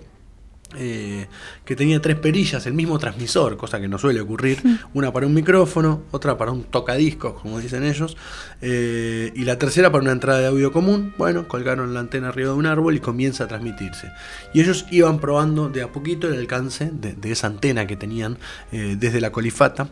Eh, 0.76 1.26
que 1.64 1.76
tenía 1.76 2.00
tres 2.00 2.16
perillas, 2.16 2.66
el 2.66 2.74
mismo 2.74 2.98
transmisor, 2.98 3.56
cosa 3.56 3.80
que 3.80 3.88
no 3.88 3.98
suele 3.98 4.20
ocurrir, 4.20 4.62
una 4.92 5.12
para 5.12 5.26
un 5.26 5.34
micrófono, 5.34 6.02
otra 6.10 6.36
para 6.36 6.52
un 6.52 6.64
tocadiscos, 6.64 7.40
como 7.40 7.58
dicen 7.60 7.84
ellos, 7.84 8.16
y 8.60 9.44
la 9.44 9.58
tercera 9.58 9.90
para 9.90 10.02
una 10.02 10.12
entrada 10.12 10.40
de 10.40 10.46
audio 10.46 10.72
común. 10.72 11.14
Bueno, 11.16 11.48
colgaron 11.48 11.94
la 11.94 12.00
antena 12.00 12.28
arriba 12.28 12.50
de 12.50 12.56
un 12.56 12.66
árbol 12.66 12.96
y 12.96 13.00
comienza 13.00 13.44
a 13.44 13.48
transmitirse. 13.48 14.10
Y 14.52 14.60
ellos 14.60 14.86
iban 14.90 15.18
probando 15.18 15.68
de 15.68 15.82
a 15.82 15.92
poquito 15.92 16.28
el 16.28 16.38
alcance 16.38 16.90
de 16.92 17.32
esa 17.32 17.46
antena 17.46 17.86
que 17.86 17.96
tenían 17.96 18.38
desde 18.70 19.20
la 19.20 19.32
colifata. 19.32 19.88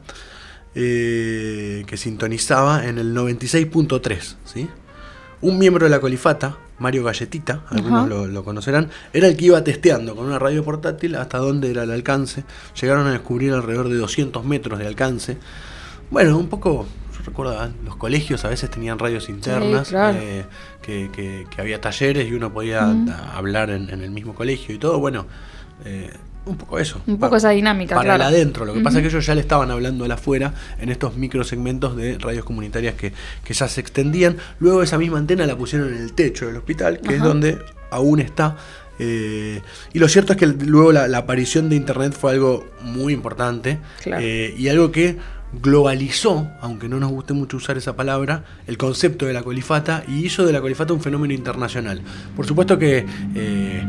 Eh, 0.74 1.84
que 1.86 1.98
sintonizaba 1.98 2.86
en 2.86 2.96
el 2.96 3.14
96.3. 3.14 4.36
¿sí? 4.46 4.70
Un 5.42 5.58
miembro 5.58 5.86
de 5.86 5.90
la 5.90 6.00
colifata, 6.00 6.56
Mario 6.78 7.02
Galletita, 7.02 7.62
algunos 7.68 8.30
lo, 8.30 8.44
conocerán, 8.44 8.90
era 9.12 9.26
el 9.26 9.36
que 9.36 9.46
iba 9.46 9.62
testeando 9.64 10.14
con 10.14 10.26
una 10.26 10.38
radio 10.38 10.64
portátil 10.64 11.16
hasta 11.16 11.38
dónde 11.38 11.70
era 11.70 11.82
el 11.82 11.90
alcance. 11.90 12.44
Llegaron 12.80 13.08
a 13.08 13.12
descubrir 13.12 13.52
alrededor 13.52 13.88
de 13.88 13.96
200 13.96 14.44
metros 14.44 14.78
de 14.78 14.86
alcance. 14.86 15.38
Bueno, 16.10 16.38
un 16.38 16.46
poco, 16.46 16.86
yo 17.16 17.24
recuerdo, 17.24 17.64
¿eh? 17.64 17.70
los 17.84 17.96
colegios 17.96 18.44
a 18.44 18.50
veces 18.50 18.70
tenían 18.70 19.00
radios 19.00 19.28
internas, 19.28 19.92
eh, 19.92 20.44
que, 20.80 21.46
había 21.58 21.80
talleres 21.80 22.30
y 22.30 22.34
uno 22.34 22.52
podía 22.52 22.88
hablar 23.34 23.70
en, 23.70 23.88
el 23.90 24.10
mismo 24.12 24.34
colegio 24.34 24.72
y 24.74 24.78
todo. 24.78 25.00
Bueno, 25.00 25.26
un 26.44 26.56
poco 26.56 26.78
eso. 26.78 27.00
Un 27.06 27.18
poco 27.18 27.36
esa 27.36 27.50
dinámica, 27.50 27.94
para 27.94 28.16
el 28.16 28.22
adentro. 28.22 28.64
Lo 28.64 28.74
que 28.74 28.80
pasa 28.80 28.98
es 28.98 29.02
que 29.02 29.08
ellos 29.08 29.24
ya 29.24 29.34
le 29.34 29.40
estaban 29.40 29.70
hablando 29.70 30.04
al 30.04 30.10
afuera 30.10 30.52
en 30.80 30.88
estos 30.88 31.16
microsegmentos 31.16 31.96
de 31.96 32.18
radios 32.18 32.44
comunitarias 32.44 32.94
que, 32.94 33.12
ya 33.52 33.68
se 33.68 33.80
extendían. 33.80 34.36
Luego 34.58 34.82
esa 34.82 34.98
misma 34.98 35.18
antena 35.18 35.46
la 35.46 35.56
pusieron 35.56 35.94
en 35.94 36.02
el 36.02 36.12
techo 36.14 36.46
del 36.46 36.56
hospital, 36.56 37.00
que 37.00 37.16
es 37.16 37.22
donde 37.22 37.58
aún 37.90 38.20
está. 38.20 38.56
Eh, 38.98 39.60
y 39.92 39.98
lo 39.98 40.08
cierto 40.08 40.32
es 40.32 40.38
que 40.38 40.46
luego 40.46 40.92
la, 40.92 41.16
aparición 41.16 41.68
de 41.68 41.76
Internet 41.76 42.12
fue 42.12 42.32
algo 42.32 42.66
muy 42.82 43.12
importante 43.12 43.78
eh, 44.04 44.54
y 44.56 44.68
algo 44.68 44.90
que 44.90 45.18
globalizó, 45.60 46.48
aunque 46.60 46.88
no 46.88 46.98
nos 46.98 47.10
guste 47.10 47.34
mucho 47.34 47.58
usar 47.58 47.76
esa 47.76 47.94
palabra, 47.94 48.44
el 48.66 48.78
concepto 48.78 49.26
de 49.26 49.32
la 49.32 49.42
colifata 49.42 50.02
y 50.08 50.24
hizo 50.24 50.46
de 50.46 50.52
la 50.52 50.60
colifata 50.60 50.94
un 50.94 51.00
fenómeno 51.00 51.34
internacional. 51.34 52.00
Por 52.34 52.46
supuesto 52.46 52.78
que 52.78 53.04
eh, 53.34 53.84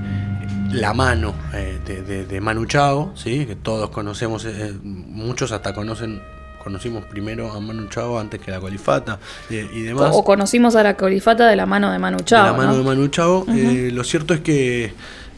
la 0.73 0.93
mano 0.93 1.33
eh, 1.53 2.25
de, 2.27 2.41
Manu 2.41 2.65
Chao, 2.65 3.11
¿sí? 3.15 3.45
que 3.45 3.55
todos 3.55 3.89
conocemos, 3.89 4.45
eh, 4.45 4.73
muchos 4.83 5.51
hasta 5.51 5.73
conocen, 5.73 6.21
conocimos 6.63 7.05
primero 7.05 7.51
a 7.51 7.59
Manu 7.59 7.87
Chao 7.89 8.19
antes 8.19 8.41
que 8.41 8.51
la 8.51 8.59
Colifata 8.59 9.19
eh, 9.49 9.69
y 9.73 9.81
demás. 9.81 10.11
O 10.13 10.23
conocimos 10.23 10.75
a 10.75 10.83
la 10.83 10.95
Colifata 10.95 11.47
de 11.47 11.55
la 11.55 11.65
mano 11.65 11.91
de 11.91 11.99
Manu 11.99 12.19
Chao. 12.19 12.45
De 12.45 12.51
la 12.51 12.57
mano 12.57 12.77
de 12.77 12.83
Manu 12.83 13.07
Chao. 13.07 13.45
lo 13.47 14.03
cierto 14.03 14.33
es 14.33 14.41
que 14.41 14.93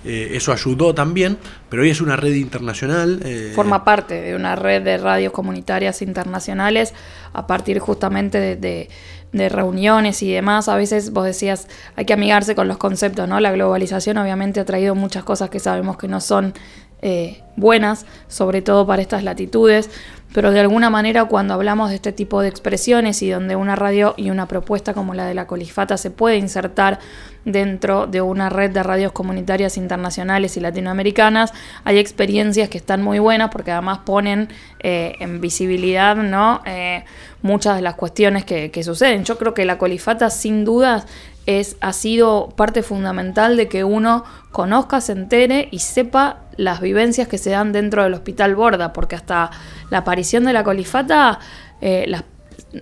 eso 0.05 0.51
ayudó 0.51 0.93
también, 0.93 1.37
pero 1.69 1.81
hoy 1.81 1.89
es 1.89 2.01
una 2.01 2.15
red 2.15 2.33
internacional. 2.33 3.21
Forma 3.53 3.83
parte 3.83 4.21
de 4.21 4.35
una 4.35 4.55
red 4.55 4.83
de 4.83 4.97
radios 4.97 5.33
comunitarias 5.33 6.01
internacionales 6.01 6.93
a 7.33 7.47
partir 7.47 7.79
justamente 7.79 8.55
de 8.55 8.89
de 9.35 9.49
reuniones 9.49 10.23
y 10.23 10.31
demás, 10.31 10.69
a 10.69 10.77
veces 10.77 11.11
vos 11.11 11.25
decías, 11.25 11.67
hay 11.97 12.05
que 12.05 12.13
amigarse 12.13 12.55
con 12.55 12.69
los 12.69 12.77
conceptos, 12.77 13.27
¿no? 13.27 13.41
La 13.41 13.51
globalización 13.51 14.17
obviamente 14.17 14.61
ha 14.61 14.65
traído 14.65 14.95
muchas 14.95 15.25
cosas 15.25 15.49
que 15.49 15.59
sabemos 15.59 15.97
que 15.97 16.07
no 16.07 16.21
son 16.21 16.53
eh, 17.01 17.41
buenas, 17.55 18.05
sobre 18.27 18.61
todo 18.61 18.85
para 18.87 19.01
estas 19.01 19.23
latitudes, 19.23 19.89
pero 20.33 20.51
de 20.51 20.59
alguna 20.59 20.89
manera 20.89 21.25
cuando 21.25 21.53
hablamos 21.53 21.89
de 21.89 21.95
este 21.95 22.11
tipo 22.11 22.41
de 22.41 22.49
expresiones 22.49 23.21
y 23.21 23.29
donde 23.29 23.55
una 23.55 23.77
radio 23.77 24.15
y 24.17 24.31
una 24.31 24.47
propuesta 24.47 24.93
como 24.93 25.13
la 25.13 25.25
de 25.25 25.33
la 25.33 25.47
Colifata 25.47 25.97
se 25.97 26.11
puede 26.11 26.35
insertar 26.35 26.99
dentro 27.45 28.05
de 28.05 28.21
una 28.21 28.49
red 28.49 28.71
de 28.71 28.83
radios 28.83 29.13
comunitarias 29.13 29.77
internacionales 29.77 30.57
y 30.57 30.59
latinoamericanas, 30.59 31.53
hay 31.85 31.99
experiencias 31.99 32.67
que 32.67 32.77
están 32.77 33.01
muy 33.01 33.19
buenas 33.19 33.49
porque 33.49 33.71
además 33.71 33.99
ponen 33.99 34.49
eh, 34.79 35.15
en 35.19 35.39
visibilidad 35.39 36.17
¿no? 36.17 36.61
Eh, 36.65 37.05
muchas 37.41 37.77
de 37.77 37.81
las 37.81 37.95
cuestiones 37.95 38.43
que, 38.43 38.71
que 38.71 38.83
suceden. 38.83 39.23
Yo 39.23 39.37
creo 39.37 39.53
que 39.53 39.63
la 39.63 39.77
Colifata 39.77 40.29
sin 40.29 40.65
dudas 40.65 41.05
es, 41.45 41.77
ha 41.79 41.93
sido 41.93 42.49
parte 42.55 42.83
fundamental 42.83 43.57
de 43.57 43.67
que 43.67 43.83
uno 43.83 44.23
conozca, 44.51 45.01
se 45.01 45.11
entere 45.11 45.67
y 45.71 45.79
sepa 45.79 46.41
las 46.57 46.81
vivencias 46.81 47.27
que 47.27 47.37
se 47.37 47.51
dan 47.51 47.71
dentro 47.71 48.03
del 48.03 48.13
hospital 48.13 48.55
Borda, 48.55 48.93
porque 48.93 49.15
hasta 49.15 49.51
la 49.89 49.99
aparición 49.99 50.45
de 50.45 50.53
la 50.53 50.63
colifata 50.63 51.39
eh, 51.81 52.09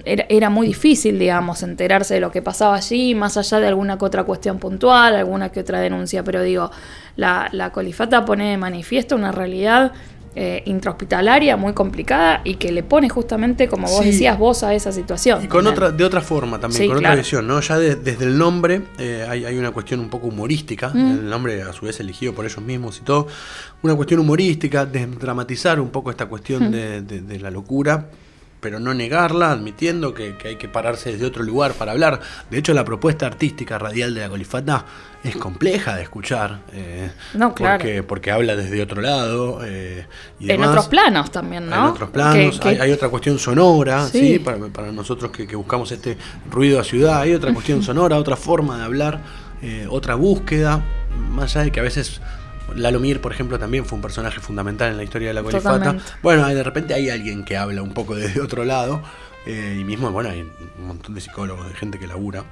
era, 0.05 0.49
muy 0.49 0.67
difícil, 0.67 1.19
digamos, 1.19 1.61
enterarse 1.63 2.15
de 2.15 2.19
lo 2.19 2.31
que 2.31 2.41
pasaba 2.41 2.75
allí, 2.75 3.15
más 3.15 3.37
allá 3.37 3.59
de 3.59 3.67
alguna 3.67 3.97
que 3.97 4.05
otra 4.05 4.23
cuestión 4.23 4.59
puntual, 4.59 5.15
alguna 5.15 5.49
que 5.49 5.59
otra 5.59 5.79
denuncia, 5.79 6.23
pero 6.23 6.41
digo, 6.41 6.71
la, 7.15 7.49
la 7.51 7.71
colifata 7.71 8.25
pone 8.25 8.51
de 8.51 8.57
manifiesto 8.57 9.15
una 9.15 9.31
realidad 9.31 9.91
eh, 10.35 10.63
intrahospitalaria 10.65 11.55
muy 11.57 11.73
complicada 11.73 12.41
y 12.43 12.55
que 12.55 12.71
le 12.71 12.81
pone 12.81 13.07
justamente, 13.07 13.67
como 13.67 13.87
vos 13.87 14.03
decías, 14.03 14.37
vos 14.39 14.63
a 14.63 14.73
esa 14.73 14.91
situación. 14.91 15.43
Y 15.43 15.47
con 15.47 15.67
otra, 15.67 15.91
de 15.91 16.03
otra 16.03 16.21
forma 16.21 16.59
también, 16.59 16.87
con 16.87 16.97
otra 16.97 17.15
visión, 17.15 17.45
¿no? 17.45 17.59
Ya 17.61 17.77
desde 17.77 18.25
el 18.25 18.35
nombre 18.35 18.81
eh, 18.97 19.27
hay, 19.29 19.55
una 19.55 19.69
cuestión 19.69 19.99
un 19.99 20.09
poco 20.09 20.27
humorística, 20.27 20.89
mm. 20.89 21.11
el 21.19 21.29
nombre 21.29 21.61
a 21.61 21.71
su 21.71 21.85
vez 21.85 21.99
elegido 21.99 22.33
por 22.33 22.45
ellos 22.45 22.61
mismos 22.63 22.97
y 22.99 23.01
todo, 23.01 23.27
una 23.83 23.95
cuestión 23.95 24.21
humorística, 24.21 24.87
desdramatizar 24.87 25.79
un 25.79 25.89
poco 25.89 26.09
esta 26.09 26.25
cuestión 26.25 26.69
mm. 26.69 26.71
de, 26.71 27.39
la 27.39 27.51
locura 27.51 28.09
pero 28.63 28.79
no 28.79 28.93
negarla, 28.95 29.51
admitiendo 29.51 30.13
que, 30.15 30.35
que 30.37 30.47
hay 30.47 30.55
que 30.55 30.67
pararse 30.67 31.11
desde 31.11 31.25
otro 31.25 31.43
lugar 31.43 31.73
para 31.73 31.91
hablar. 31.91 32.19
De 32.49 32.57
hecho, 32.57 32.73
la 32.73 32.83
propuesta 32.83 33.27
artística 33.27 33.77
radial 33.77 34.15
de 34.15 34.21
la 34.21 34.29
colifata 34.29 34.85
es 35.23 35.35
compleja 35.35 35.95
de 35.95 36.01
escuchar. 36.03 36.61
eh, 36.73 37.11
No, 37.35 37.53
claro. 37.53 37.77
Porque, 37.83 38.01
porque 38.03 38.31
habla 38.31 38.55
desde 38.55 38.81
otro 38.81 39.01
lado. 39.01 39.59
eh, 39.63 40.07
y 40.39 40.49
En 40.51 40.63
otros 40.63 40.87
planos 40.87 41.29
también, 41.31 41.69
¿no? 41.69 41.75
En 41.75 41.83
otros 41.91 42.09
planos, 42.09 42.59
Hay, 42.65 42.77
hay 42.77 42.91
otra 42.91 43.09
cuestión 43.09 43.37
sonora, 43.37 44.07
Sí. 44.07 44.19
¿sí? 44.33 44.39
Para, 44.39 44.57
para 44.69 44.91
nosotros 44.91 45.29
que, 45.31 45.45
que 45.45 45.55
buscamos 45.55 45.91
este 45.91 46.17
ruido 46.49 46.79
a 46.79 46.83
ciudad, 46.83 47.19
hay 47.21 47.33
otra 47.35 47.53
cuestión 47.53 47.83
sonora, 47.89 48.17
otra 48.17 48.35
forma 48.35 48.77
de 48.77 48.83
hablar, 48.85 49.19
eh, 49.61 49.85
otra 49.89 50.15
búsqueda, 50.15 50.81
más 51.29 51.55
allá 51.55 51.65
de 51.65 51.71
que 51.71 51.79
a 51.79 51.83
veces 51.83 52.19
Lalo 52.75 52.99
Mir, 52.99 53.21
por 53.21 53.31
ejemplo, 53.31 53.59
también 53.59 53.85
fue 53.85 53.95
un 53.97 54.01
personaje 54.01 54.39
fundamental 54.39 54.91
en 54.91 54.97
la 54.97 55.03
historia 55.03 55.27
de 55.29 55.33
la 55.33 55.43
colifata. 55.43 55.77
Totalmente. 55.77 56.03
Bueno, 56.21 56.47
de 56.47 56.63
repente 56.63 56.93
hay 56.93 57.09
alguien 57.09 57.43
que 57.43 57.57
habla 57.57 57.81
un 57.81 57.93
poco 57.93 58.15
desde 58.15 58.41
otro 58.41 58.63
lado, 58.65 59.01
eh, 59.45 59.77
y 59.79 59.83
mismo, 59.83 60.09
bueno, 60.11 60.29
hay 60.29 60.41
un 60.79 60.87
montón 60.87 61.13
de 61.13 61.21
psicólogos, 61.21 61.67
de 61.67 61.73
gente 61.75 61.99
que 61.99 62.07
labura 62.07 62.43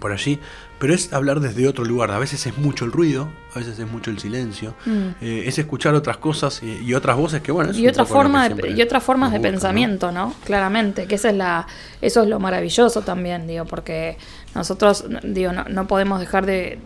por 0.00 0.12
allí, 0.12 0.38
pero 0.78 0.94
es 0.94 1.12
hablar 1.12 1.40
desde 1.40 1.66
otro 1.66 1.84
lugar. 1.84 2.12
A 2.12 2.18
veces 2.20 2.46
es 2.46 2.56
mucho 2.56 2.84
el 2.84 2.92
ruido, 2.92 3.28
a 3.54 3.58
veces 3.58 3.78
es 3.80 3.90
mucho 3.90 4.10
el 4.10 4.18
silencio, 4.20 4.74
Mm. 4.86 4.90
eh, 5.20 5.42
es 5.46 5.58
escuchar 5.58 5.94
otras 5.94 6.18
cosas 6.18 6.62
y, 6.62 6.84
y 6.84 6.94
otras 6.94 7.16
voces 7.16 7.40
que, 7.40 7.50
bueno, 7.50 7.72
es 7.72 7.78
y 7.78 7.82
un 7.84 7.88
otra 7.90 8.04
forma 8.04 8.48
de- 8.48 8.70
y 8.76 8.80
otras 8.82 9.02
formas 9.02 9.32
de 9.32 9.40
pensamiento 9.40 10.12
no 10.12 10.34
claramente 10.44 11.06
que 11.06 11.16
esa 11.16 11.30
es 11.30 11.36
la 11.36 11.66
eso 12.00 12.22
es 12.22 12.28
lo 12.28 12.38
maravilloso 12.38 13.00
también 13.02 13.48
digo 13.48 13.64
porque 13.64 14.18
nosotros 14.54 15.04
digo 15.24 15.52
no, 15.52 15.64
no 15.64 15.88
podemos 15.88 16.20
dejar 16.20 16.46
de, 16.46 16.78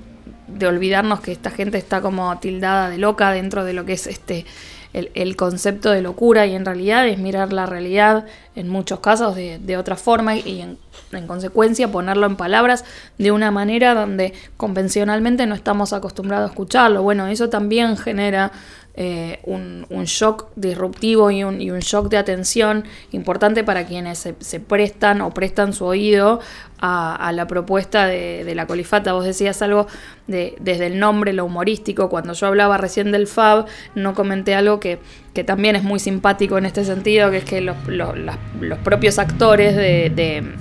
de 0.46 0.66
olvidarnos 0.66 1.20
que 1.20 1.32
esta 1.32 1.50
gente 1.50 1.78
está 1.78 2.00
como 2.00 2.38
tildada 2.38 2.88
de 2.90 2.98
loca 2.98 3.30
dentro 3.32 3.64
de 3.64 3.72
lo 3.72 3.84
que 3.84 3.94
es 3.94 4.06
este 4.06 4.44
el, 4.92 5.10
el 5.14 5.36
concepto 5.36 5.90
de 5.90 6.02
locura 6.02 6.46
y 6.46 6.54
en 6.54 6.64
realidad 6.64 7.08
es 7.08 7.18
mirar 7.18 7.52
la 7.52 7.66
realidad 7.66 8.26
en 8.54 8.68
muchos 8.68 9.00
casos 9.00 9.34
de, 9.34 9.58
de 9.58 9.76
otra 9.76 9.96
forma 9.96 10.36
y 10.36 10.60
en, 10.60 10.78
en 11.12 11.26
consecuencia 11.26 11.90
ponerlo 11.90 12.26
en 12.26 12.36
palabras 12.36 12.84
de 13.18 13.32
una 13.32 13.50
manera 13.50 13.94
donde 13.94 14.34
convencionalmente 14.56 15.46
no 15.46 15.54
estamos 15.54 15.92
acostumbrados 15.92 16.50
a 16.50 16.52
escucharlo. 16.52 17.02
Bueno, 17.02 17.26
eso 17.26 17.48
también 17.48 17.96
genera 17.96 18.52
eh, 18.94 19.38
un, 19.44 19.86
shock 20.04 20.48
disruptivo 20.56 21.30
y 21.30 21.44
un, 21.44 21.60
y 21.60 21.70
un 21.70 21.80
shock 21.80 22.10
de 22.10 22.18
atención 22.18 22.84
importante 23.12 23.64
para 23.64 23.86
quienes 23.86 24.18
se, 24.18 24.60
prestan 24.60 25.20
o 25.22 25.30
prestan 25.30 25.72
su 25.72 25.86
oído 25.86 26.40
a, 26.78 27.32
la 27.32 27.46
propuesta 27.46 28.06
de, 28.06 28.52
la 28.54 28.66
colifata. 28.66 29.12
Vos 29.12 29.24
decías 29.24 29.62
algo 29.62 29.86
de, 30.26 30.56
desde 30.60 30.86
el 30.86 30.98
nombre, 30.98 31.32
lo 31.32 31.44
humorístico. 31.44 32.10
Cuando 32.10 32.32
yo 32.34 32.46
hablaba 32.48 32.76
recién 32.76 33.12
del 33.12 33.26
FAB, 33.26 33.66
no 33.94 34.14
comenté 34.14 34.54
algo 34.54 34.80
que, 34.80 34.98
que 35.32 35.44
también 35.44 35.76
es 35.76 35.84
muy 35.84 35.98
simpático 35.98 36.58
en 36.58 36.66
este 36.66 36.84
sentido, 36.84 37.30
que 37.30 37.38
es 37.38 37.44
que 37.44 37.60
los, 37.60 37.76
los- 37.86 38.14
los 38.60 38.78
propios 38.80 39.18
actores 39.18 39.74
de 39.76 40.52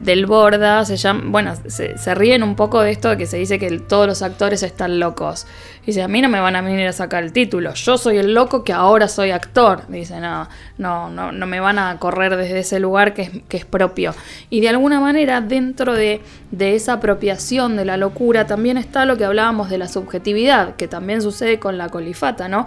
del 0.00 0.24
Borda 0.24 0.84
se 0.86 0.96
llama, 0.96 1.24
bueno, 1.26 1.54
se, 1.66 2.14
ríen 2.14 2.42
un 2.42 2.56
poco 2.56 2.80
de 2.80 2.90
esto 2.90 3.10
de 3.10 3.18
que 3.18 3.26
se 3.26 3.36
dice 3.36 3.58
que 3.58 3.78
todos 3.80 4.06
los 4.06 4.22
actores 4.22 4.62
están 4.62 4.98
locos. 4.98 5.46
Dice, 5.84 6.02
a 6.02 6.08
mí 6.08 6.22
no 6.22 6.28
me 6.30 6.40
van 6.40 6.56
a 6.56 6.62
venir 6.62 6.86
a 6.86 6.92
sacar 6.92 7.22
el 7.22 7.32
título, 7.32 7.74
yo 7.74 7.98
soy 7.98 8.16
el 8.16 8.32
loco 8.32 8.64
que 8.64 8.72
ahora 8.72 9.08
soy 9.08 9.30
actor. 9.30 9.86
Dice, 9.88 10.18
no, 10.20 10.48
no, 10.78 11.10
no, 11.10 11.32
no 11.32 11.46
me 11.46 11.60
van 11.60 11.78
a 11.78 11.98
correr 11.98 12.36
desde 12.36 12.60
ese 12.60 12.80
lugar 12.80 13.12
que 13.12 13.22
es, 13.22 13.30
que 13.48 13.58
es 13.58 13.66
propio. 13.66 14.14
Y 14.48 14.60
de 14.62 14.70
alguna 14.70 15.00
manera, 15.00 15.42
dentro 15.42 15.92
de, 15.92 16.22
de 16.50 16.74
esa 16.74 16.94
apropiación 16.94 17.76
de 17.76 17.84
la 17.84 17.98
locura, 17.98 18.46
también 18.46 18.78
está 18.78 19.04
lo 19.04 19.18
que 19.18 19.26
hablábamos 19.26 19.68
de 19.68 19.76
la 19.76 19.88
subjetividad, 19.88 20.76
que 20.76 20.88
también 20.88 21.20
sucede 21.20 21.58
con 21.58 21.76
la 21.76 21.90
colifata, 21.90 22.48
¿no? 22.48 22.66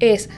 Es 0.00 0.28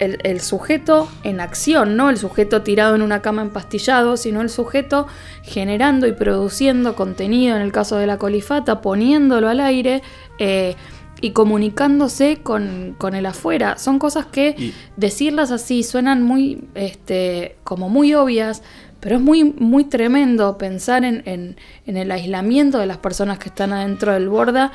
el, 0.00 0.18
el 0.24 0.40
sujeto 0.40 1.08
en 1.22 1.40
acción, 1.40 1.96
no 1.96 2.10
el 2.10 2.16
sujeto 2.18 2.62
tirado 2.62 2.94
en 2.96 3.02
una 3.02 3.22
cama 3.22 3.42
empastillado, 3.42 4.16
sino 4.16 4.40
el 4.40 4.50
sujeto 4.50 5.06
generando 5.44 6.06
y 6.08 6.12
produciendo 6.12 6.96
contenido, 6.96 7.54
en 7.54 7.62
el 7.62 7.70
caso 7.70 7.96
de 7.96 8.06
la 8.06 8.18
colifata, 8.18 8.80
poniéndolo 8.80 9.48
al 9.48 9.60
aire 9.60 10.02
eh, 10.38 10.74
y 11.20 11.30
comunicándose 11.32 12.38
con, 12.42 12.94
con 12.98 13.14
el 13.14 13.26
afuera. 13.26 13.76
Son 13.78 13.98
cosas 13.98 14.26
que 14.26 14.72
decirlas 14.96 15.50
así 15.50 15.82
suenan 15.82 16.22
muy, 16.22 16.64
este, 16.74 17.56
como 17.62 17.88
muy 17.88 18.14
obvias, 18.14 18.62
pero 19.00 19.16
es 19.16 19.22
muy, 19.22 19.44
muy 19.44 19.84
tremendo 19.84 20.56
pensar 20.58 21.04
en, 21.04 21.22
en- 21.26 21.56
en 21.86 21.96
el 21.96 22.10
aislamiento 22.10 22.78
de 22.78 22.86
las 22.86 22.98
personas 22.98 23.38
que 23.38 23.48
están 23.50 23.72
adentro 23.72 24.12
del 24.12 24.28
borda, 24.28 24.72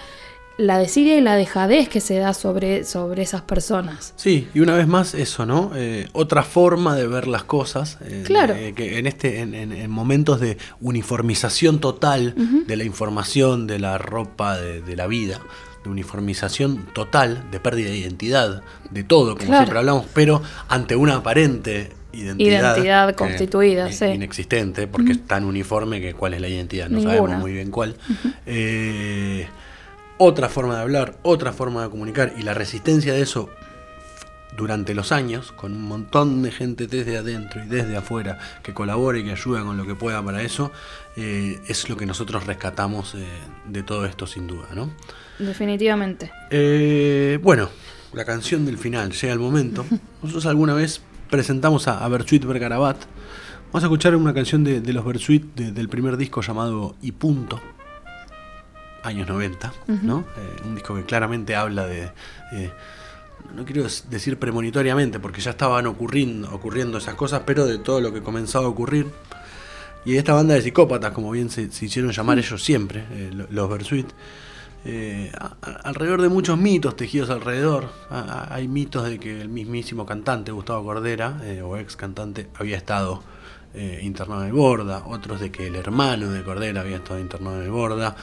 la 0.58 0.78
desidia 0.78 1.18
y 1.18 1.22
la 1.22 1.36
dejadez 1.36 1.90
que 1.90 2.00
se 2.00 2.18
da 2.18 2.34
sobre, 2.34 2.86
sobre 2.86 3.24
esas 3.24 3.42
personas. 3.42 4.14
Sí, 4.16 4.48
y 4.54 4.62
una 4.62 4.74
vez 4.76 4.88
más 4.88 5.14
eso, 5.14 5.46
¿no? 5.46 5.72
Eh, 5.76 6.08
otra 6.14 6.44
forma 6.44 6.96
de 6.96 7.08
ver 7.08 7.28
las 7.28 7.44
cosas. 7.44 7.98
eh, 8.02 8.24
Claro. 8.26 8.56
eh, 8.56 8.74
que 8.74 8.98
en, 8.98 9.06
este, 9.06 9.42
en, 9.42 9.54
en- 9.54 9.74
en 9.74 9.92
momentos 9.92 10.40
de 10.40 10.58
uniformización 10.80 11.80
total 11.80 12.36
de 12.68 12.76
la 12.78 12.84
información, 12.86 13.68
de 13.68 13.80
la 13.80 13.98
ropa, 13.98 14.58
de, 14.58 14.82
de 14.82 14.96
la 14.96 15.08
vida, 15.08 15.42
de 15.84 15.90
uniformización 15.90 16.86
total, 16.94 17.44
de 17.52 17.60
pérdida 17.60 17.90
de 17.90 17.98
identidad, 17.98 18.64
de 18.92 19.04
todo, 19.04 19.36
como 19.36 19.48
Claro. 19.48 19.64
siempre 19.66 19.80
hablamos, 19.80 20.06
pero 20.14 20.42
ante 20.70 20.96
una 20.96 21.16
aparente 21.18 21.92
identidad. 22.14 22.76
Identidad 22.78 23.16
constituida, 23.16 23.92
sí. 23.92 24.06
Inexistente, 24.06 24.88
porque 24.88 25.12
es 25.12 25.28
tan 25.28 25.44
uniforme 25.44 26.00
que 26.00 26.14
cuál 26.14 26.34
es 26.34 26.40
la 26.40 26.48
identidad, 26.48 26.88
no 26.90 26.98
Ninguna. 27.00 27.18
sabemos 27.18 27.40
muy 27.42 27.52
bien 27.52 27.72
cuál. 27.72 27.98
Eh, 28.46 29.48
otra 30.18 30.50
forma 30.50 30.76
de 30.76 30.82
hablar, 30.82 31.18
otra 31.24 31.52
forma 31.54 31.84
de 31.84 31.90
comunicar 31.90 32.34
y 32.38 32.44
la 32.44 32.54
resistencia 32.54 33.14
de 33.14 33.22
eso 33.22 33.50
durante 34.56 34.96
los 34.96 35.12
años, 35.12 35.52
con 35.52 35.74
un 35.74 35.82
montón 35.82 36.42
de 36.42 36.50
gente 36.52 36.88
desde 36.88 37.18
adentro 37.18 37.62
y 37.64 37.68
desde 37.68 37.98
afuera 37.98 38.38
que 38.64 38.74
colabora 38.74 39.18
y 39.18 39.26
que 39.26 39.32
ayuda 39.34 39.64
con 39.64 39.76
lo 39.76 39.86
que 39.86 39.96
pueda 39.96 40.24
para 40.24 40.42
eso, 40.44 40.72
eh, 41.18 41.60
es 41.68 41.90
lo 41.90 41.98
que 41.98 42.06
nosotros 42.06 42.46
rescatamos 42.46 43.16
eh, 43.16 43.26
de 43.68 43.84
todo 43.84 44.06
esto 44.06 44.26
sin 44.28 44.48
duda, 44.48 44.68
¿no? 44.74 44.90
Definitivamente. 45.40 46.32
Eh, 46.50 47.38
bueno, 47.44 47.70
la 48.14 48.24
canción 48.24 48.66
del 48.66 48.78
final, 48.78 49.12
llega 49.12 49.34
el 49.34 49.40
momento. 49.40 49.86
Nosotros 50.24 50.46
alguna 50.46 50.74
vez 50.74 51.02
presentamos 51.30 51.90
a, 51.90 52.06
a 52.06 52.08
Bersuit 52.08 52.46
Bergarabat. 52.46 52.96
Vamos 53.74 53.84
a 53.84 53.88
escuchar 53.88 54.16
una 54.16 54.34
canción 54.34 54.64
de, 54.64 54.80
de 54.80 54.94
los 54.94 55.04
Bersuit 55.04 55.54
de- 55.54 55.74
del 55.74 55.90
primer 55.90 56.16
disco 56.16 56.42
llamado 56.42 56.96
Y 57.02 57.12
Punto, 57.12 57.60
años 59.06 59.28
90, 59.28 59.74
¿no? 60.04 60.26
Eh, 60.38 60.62
un 60.66 60.76
disco 60.76 60.96
que 60.96 61.04
claramente 61.04 61.56
habla 61.56 61.86
de... 61.88 62.12
eh, 62.54 62.72
no 63.56 63.64
quiero 63.64 63.84
decir 63.84 64.38
premonitoriamente, 64.40 65.20
porque 65.20 65.40
ya 65.40 65.52
estaban 65.52 65.86
ocurriendo, 65.88 66.50
ocurriendo 66.54 66.98
esas 66.98 67.14
cosas, 67.16 67.44
pero 67.46 67.66
de 67.66 67.78
todo 67.78 68.02
lo 68.02 68.12
que 68.12 68.22
comenzaba 68.22 68.66
a 68.66 68.70
ocurrir. 68.70 69.08
Y 70.04 70.18
esta 70.18 70.34
banda 70.34 70.54
de 70.56 70.62
psicópatas, 70.62 71.12
como 71.12 71.32
bien 71.32 71.50
se, 71.50 71.72
se 71.72 71.86
hicieron 71.86 72.12
llamar 72.12 72.38
ellos 72.40 72.64
siempre, 72.64 73.06
eh, 73.12 73.32
lo- 73.34 73.48
los 73.50 73.70
Bersuit, 73.70 74.08
eh, 74.84 75.32
a- 75.40 75.56
a- 75.62 75.72
alrededor 75.84 76.22
de 76.22 76.30
muchos 76.30 76.58
mitos 76.58 76.96
tejidos 76.96 77.30
alrededor. 77.30 77.90
A- 78.10 78.48
hay 78.54 78.68
mitos 78.68 79.04
de 79.08 79.20
que 79.20 79.42
el 79.42 79.50
mismísimo 79.50 80.06
cantante 80.06 80.52
Gustavo 80.52 80.84
Cordera, 80.84 81.38
o 81.64 81.78
ex 81.78 81.96
cantante, 81.96 82.48
había 82.60 82.78
estado 82.78 83.24
internado 84.02 84.44
en 84.44 84.48
el 84.48 84.54
Borda, 84.54 85.04
otros 85.06 85.42
de 85.42 85.52
que 85.52 85.68
el 85.68 85.76
hermano 85.76 86.30
de 86.32 86.44
Cordera 86.44 86.80
había 86.80 86.96
estado 86.96 87.20
internado 87.20 87.58
en 87.58 87.64
el 87.64 87.72
Borda. 87.72 88.16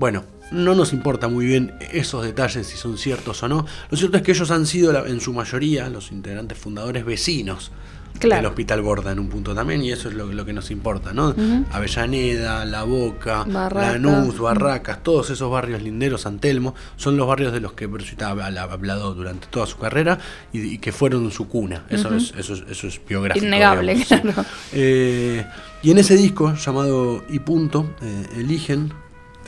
Bueno, 0.00 0.24
no 0.50 0.74
nos 0.74 0.94
importa 0.94 1.28
muy 1.28 1.44
bien 1.44 1.74
esos 1.92 2.24
detalles 2.24 2.66
si 2.66 2.78
son 2.78 2.96
ciertos 2.96 3.42
o 3.42 3.48
no. 3.48 3.66
Lo 3.90 3.98
cierto 3.98 4.16
es 4.16 4.22
que 4.22 4.32
ellos 4.32 4.50
han 4.50 4.64
sido 4.64 5.06
en 5.06 5.20
su 5.20 5.34
mayoría 5.34 5.90
los 5.90 6.10
integrantes 6.10 6.56
fundadores 6.56 7.04
vecinos 7.04 7.70
Claro. 8.18 8.42
del 8.42 8.46
Hospital 8.46 8.80
Borda 8.82 9.12
en 9.12 9.18
un 9.18 9.28
punto 9.28 9.54
también, 9.54 9.82
y 9.82 9.92
eso 9.92 10.08
es 10.08 10.14
lo, 10.14 10.26
lo 10.26 10.44
que 10.46 10.52
nos 10.54 10.70
importa, 10.70 11.12
¿no? 11.12 11.34
Avellaneda, 11.70 12.64
La 12.64 12.82
Boca. 12.84 13.44
Lanús, 13.46 14.38
Barracas, 14.38 15.02
todos 15.02 15.28
esos 15.28 15.50
barrios 15.50 15.82
linderos, 15.82 16.22
San 16.22 16.38
Telmo, 16.38 16.74
son 16.96 17.18
los 17.18 17.26
barrios 17.28 17.52
de 17.52 17.60
los 17.60 17.74
que 17.74 17.86
Bersuit 17.86 18.22
ha 18.22 18.30
ha 18.30 18.62
hablado 18.62 19.14
durante 19.14 19.48
toda 19.48 19.66
su 19.66 19.76
carrera 19.76 20.18
y, 20.50 20.60
y 20.60 20.78
que 20.78 20.92
fueron 20.92 21.30
su 21.30 21.46
cuna. 21.46 21.84
Eso, 21.90 22.12
es, 22.14 22.32
eso, 22.38 22.54
es, 22.54 22.64
eso 22.70 22.88
es 22.88 23.00
biográfico. 23.06 23.44
Innegable, 23.46 23.94
digamos, 23.94 24.08
sí. 24.08 24.32
claro. 24.32 24.48
Eh, 24.72 25.46
y 25.82 25.90
en 25.90 25.98
ese 25.98 26.16
disco 26.16 26.54
llamado 26.54 27.22
Y 27.28 27.38
Punto, 27.40 27.90
eh, 28.02 28.26
eligen 28.38 28.92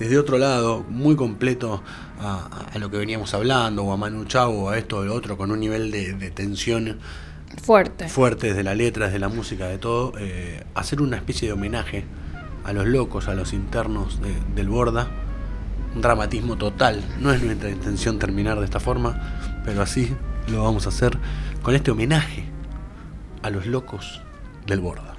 desde 0.03 0.19
otro 0.19 0.39
lado, 0.39 0.85
muy 0.89 1.17
completo 1.17 1.83
a, 2.21 2.67
a 2.73 2.79
lo 2.79 2.91
que 2.91 2.97
veníamos 2.99 3.35
hablando, 3.35 3.85
o 3.85 3.93
a 3.93 3.97
Manu 3.97 4.25
Chao, 4.25 4.51
o 4.53 4.69
a 4.71 4.79
esto 4.79 4.99
o 4.99 5.05
lo 5.05 5.15
otro, 5.15 5.37
con 5.37 5.51
un 5.51 5.61
nivel 5.61 5.91
de, 5.91 6.15
de 6.15 6.31
tensión 6.31 6.99
Fuerte. 7.63 8.09
fuerte 8.09 8.49
desde 8.49 8.63
la 8.63 8.75
letra, 8.75 9.07
desde 9.07 9.19
la 9.19 9.29
música, 9.29 9.67
de 9.67 9.79
todo, 9.79 10.13
eh, 10.19 10.65
hacer 10.75 11.03
una 11.03 11.17
especie 11.17 11.49
de 11.49 11.53
homenaje 11.55 12.05
a 12.65 12.73
los 12.73 12.87
locos, 12.87 13.29
a 13.29 13.35
los 13.35 13.53
internos 13.53 14.21
de- 14.23 14.35
del 14.55 14.69
Borda. 14.69 15.09
Un 15.95 16.01
dramatismo 16.01 16.57
total. 16.57 17.05
No 17.21 17.33
es 17.33 17.43
nuestra 17.43 17.69
intención 17.69 18.19
terminar 18.19 18.59
de 18.59 18.65
esta 18.65 18.81
forma, 18.81 19.61
pero 19.67 19.83
así 19.83 20.15
lo 20.49 20.63
vamos 20.65 20.87
a 20.87 20.89
hacer 20.89 21.19
con 21.63 21.75
este 21.75 21.91
homenaje 21.91 22.45
a 23.43 23.51
los 23.51 23.67
locos 23.67 24.23
del 24.67 24.81
Borda. 24.81 25.12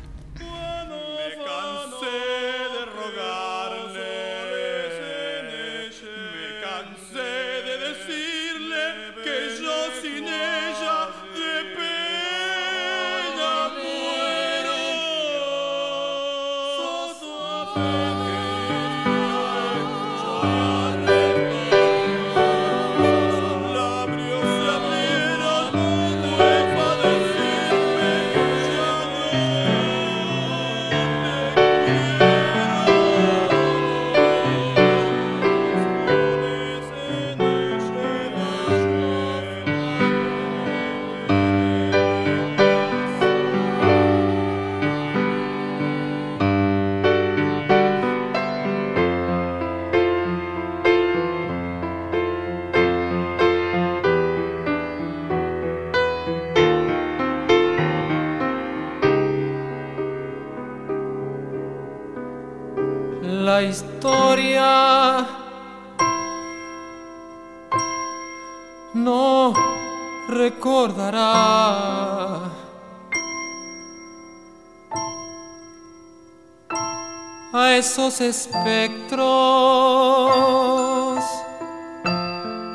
Espectros 78.20 79.24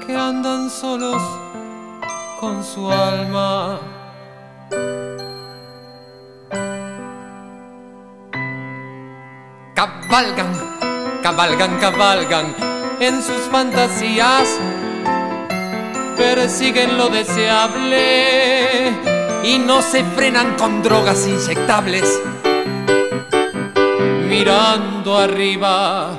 que 0.05 0.16
andan 0.16 0.68
solos 0.68 1.22
con 2.41 2.64
su 2.64 2.91
alma. 2.91 3.78
Cabalgan, 9.74 10.53
cabalgan, 11.22 11.78
cabalgan 11.78 12.57
en 12.99 13.22
sus 13.22 13.43
fantasías, 13.53 14.49
persiguen 16.16 16.99
lo 16.99 17.11
deseable 17.11 18.93
y 19.45 19.59
no 19.61 19.82
se 19.82 20.03
frenan 20.05 20.57
con 20.57 20.82
drogas 20.82 21.28
inyectables. 21.28 22.20
Mirando 24.39 25.18
arriba, 25.18 26.11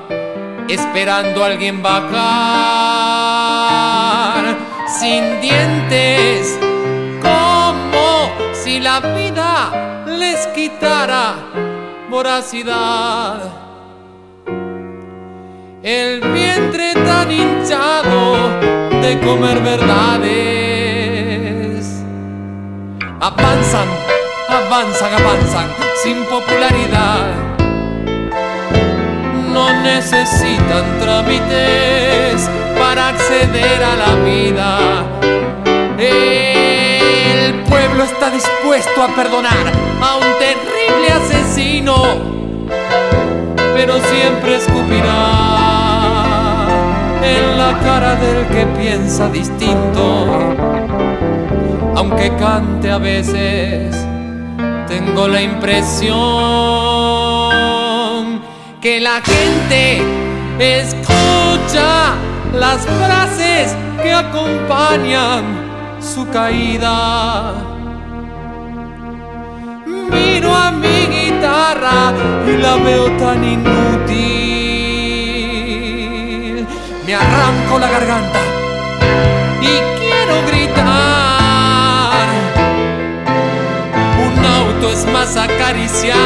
esperando 0.67 1.41
a 1.41 1.45
alguien 1.47 1.81
bajar, 1.81 2.19
sin 4.99 5.39
dientes, 5.39 6.59
como 7.21 8.29
si 8.51 8.81
la 8.81 8.99
vida 8.99 10.05
les 10.05 10.47
quitara 10.47 11.35
voracidad. 12.09 13.39
El 15.81 16.19
vientre 16.19 16.95
tan 16.95 17.31
hinchado 17.31 18.35
de 19.01 19.17
comer 19.21 19.61
verdades. 19.61 20.27
Avanzan, 23.21 23.87
avanzan, 24.49 25.13
avanzan, 25.13 25.67
sin 26.03 26.25
popularidad. 26.25 27.48
Necesitan 29.83 30.99
trámites 30.99 32.49
para 32.79 33.09
acceder 33.09 33.83
a 33.83 33.95
la 33.95 34.15
vida. 34.25 34.79
El 35.97 37.61
pueblo 37.63 38.03
está 38.03 38.31
dispuesto 38.31 39.03
a 39.03 39.07
perdonar 39.15 39.71
a 40.01 40.15
un 40.15 40.23
terrible 40.39 41.11
asesino, 41.11 41.95
pero 43.75 43.99
siempre 43.99 44.55
escupirá 44.57 45.59
en 47.23 47.57
la 47.57 47.79
cara 47.79 48.15
del 48.15 48.47
que 48.47 48.65
piensa 48.79 49.29
distinto. 49.29 50.25
Aunque 51.95 52.35
cante 52.37 52.91
a 52.91 52.97
veces, 52.97 53.95
tengo 54.87 55.27
la 55.27 55.41
impresión 55.41 56.17
que 58.81 58.99
la 59.01 59.21
gente 59.21 60.01
escucha 60.57 62.15
las 62.53 62.85
frases 62.85 63.75
que 64.01 64.13
acompañan 64.13 65.43
su 66.01 66.25
caída. 66.29 67.55
Miro 69.85 70.55
a 70.55 70.71
mi 70.71 71.07
guitarra 71.07 72.13
y 72.47 72.55
la 72.57 72.77
veo 72.77 73.11
tan 73.17 73.43
inútil. 73.43 74.15
Me 77.05 77.15
arranco 77.15 77.79
la 77.79 77.89
garganta 77.89 78.39
y 79.61 79.81
quiero 79.99 80.41
gritar. 80.47 82.29
Un 84.25 84.45
auto 84.45 84.89
es 84.89 85.05
más 85.11 85.35
acariciado 85.35 86.18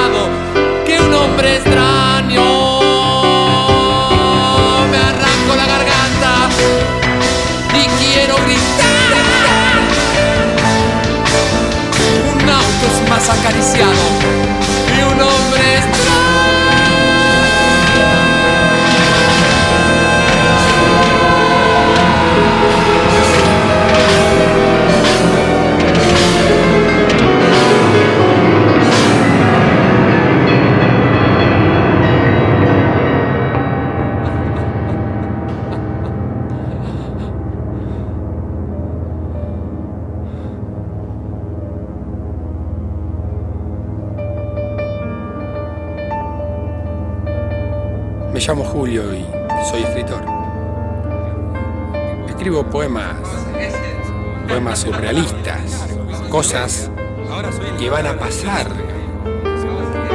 que 57.84 57.90
van 57.90 58.08
a 58.08 58.14
pasar. 58.14 58.66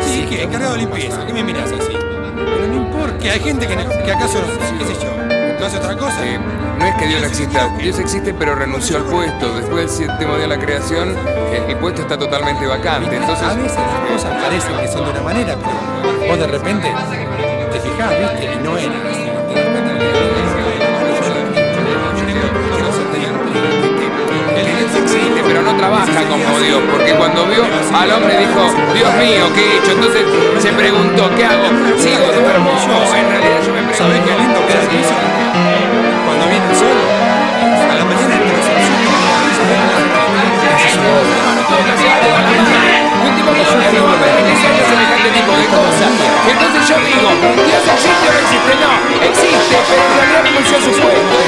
Sí, 0.01 0.23
que 0.27 0.43
encargado 0.43 0.73
de 0.73 0.79
limpieza, 0.79 1.27
¿qué 1.27 1.35
me 1.35 1.45
miras 1.45 1.71
así? 1.71 1.93
Pero 1.93 2.67
no 2.67 2.75
importa, 2.77 3.19
que 3.19 3.31
hay 3.31 3.41
gente 3.41 3.67
que, 3.67 3.77
no- 3.77 3.91
que 3.91 4.11
acaso, 4.11 4.39
qué 4.79 4.85
sé 4.87 4.95
yo, 5.05 5.59
no 5.61 5.67
hace 5.67 5.77
otra 5.77 5.95
cosa. 5.99 6.25
Eh, 6.27 6.39
no 6.79 6.85
es 6.87 6.95
que 6.95 7.07
Dios 7.09 7.21
no 7.21 7.27
exista, 7.27 7.69
Dios 7.77 7.99
existe 7.99 8.33
pero 8.33 8.55
renunció 8.55 8.97
al 8.97 9.03
puesto. 9.05 9.55
Después 9.55 9.77
del 9.77 10.09
séptimo 10.09 10.33
día 10.37 10.43
de 10.45 10.49
la 10.49 10.59
creación, 10.59 11.15
el 11.69 11.77
puesto 11.77 12.01
está 12.01 12.17
totalmente 12.19 12.67
vacante. 12.67 13.15
Entonces, 13.15 13.47
A 13.47 13.53
veces 13.55 13.77
las 13.77 14.11
cosas 14.13 14.43
parecen 14.43 14.77
que 14.79 14.89
son 14.89 15.05
de 15.05 15.11
una 15.11 15.21
manera, 15.23 15.55
pero 15.57 16.27
vos 16.29 16.39
de 16.39 16.47
repente 16.47 16.91
te 17.73 17.81
fijás, 17.81 18.11
viste, 18.19 18.55
y 18.55 18.65
no 18.65 18.79
era 18.79 18.95
así. 19.11 19.29
Existe 25.03 25.43
pero 25.47 25.63
no 25.63 25.77
trabaja 25.77 26.23
como 26.29 26.59
Dios, 26.61 26.81
porque 26.91 27.13
cuando 27.15 27.28
vio 27.47 27.65
al 27.95 28.11
hombre 28.13 28.39
dijo, 28.39 28.61
Dios 28.95 29.15
mío, 29.15 29.53
¿qué 29.55 29.61
he 29.61 29.77
hecho? 29.79 29.93
Entonces 29.93 30.23
se 30.59 30.73
preguntó, 30.73 31.31
¿qué 31.37 31.45
hago? 31.45 31.69
¿Sigo 31.99 32.27
duermo? 32.33 32.71
En 33.17 33.29
realidad 33.31 33.61
yo 33.65 33.73
me 33.73 33.83
pregunto. 33.83 33.99
¿Sabés 33.99 34.21
qué 34.21 34.35
lindo 34.39 34.67
que 34.67 34.73
es 34.73 34.89
el? 34.89 35.15
Cuando 36.27 36.47
viene 36.49 36.67
el 36.69 36.77
sol, 36.77 36.99
a 37.91 37.95
la 37.95 38.05
mañana 38.05 38.35
me 38.37 38.49
semejante 44.89 45.29
tipo 45.31 45.53
de 45.53 45.67
cosas. 45.67 46.11
Entonces 46.49 46.89
yo 46.89 46.97
digo, 47.05 47.29
¿Dios 47.67 47.85
existe 47.93 48.29
o 48.29 48.33
no 48.33 48.39
existe? 48.39 48.73
No, 48.83 48.93
existe, 49.27 49.77
pero 49.89 50.03
en 50.03 50.13
realidad 50.19 50.43
renunció 50.45 50.77
a 50.77 50.81
su 50.81 50.91
puesto. 50.91 51.39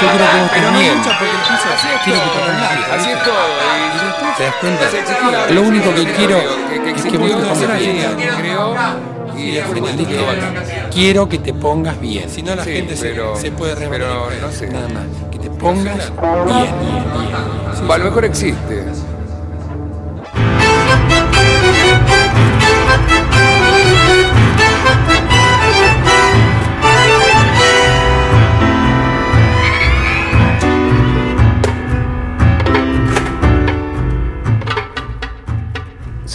Yo 0.00 0.08
quiero 0.08 0.24
que 0.30 0.38
vos 0.40 0.50
Pero 0.52 0.70
no 0.70 0.78
porque 0.78 1.24
el 1.24 1.40
piso 1.42 1.68
así 1.74 1.88
es 1.94 2.00
Quiero 2.04 2.20
que 2.20 2.26
todo. 2.28 2.96
Así 2.96 3.10
es 3.10 3.22
todo. 3.24 3.34
y- 3.34 4.36
¿Te 4.38 4.44
das 4.44 4.54
cuenta? 4.60 4.84
Lo 5.52 5.62
único 5.62 5.94
que 5.94 6.04
quiero 6.12 6.36
es 6.38 7.02
que 7.02 7.18
vos 7.18 7.30
te 7.30 7.36
pongas 7.36 7.78
bien. 7.78 8.16
creó 8.38 8.74
y 9.36 9.58
quiero 10.92 11.28
que 11.28 11.38
te 11.38 11.54
pongas 11.54 12.00
bien. 12.00 12.28
Si 12.28 12.42
no, 12.42 12.54
la 12.54 12.64
gente 12.64 12.96
se- 12.96 13.50
puede 13.52 13.74
revelar. 13.74 14.10
pero 14.30 14.30
no 14.46 14.52
sé. 14.52 14.66
Nada 14.68 14.88
más. 14.88 15.04
Que 15.30 15.38
te 15.38 15.50
pongas 15.50 16.12
bien, 16.12 16.74
bien, 16.80 17.90
a 17.90 17.98
lo 17.98 18.04
mejor 18.04 18.24
existe. 18.24 18.84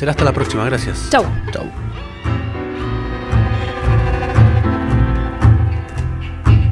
Será 0.03 0.11
hasta 0.11 0.25
la 0.25 0.33
próxima, 0.33 0.65
gracias. 0.65 1.07
Chau. 1.11 1.25
Chau. 1.53 1.65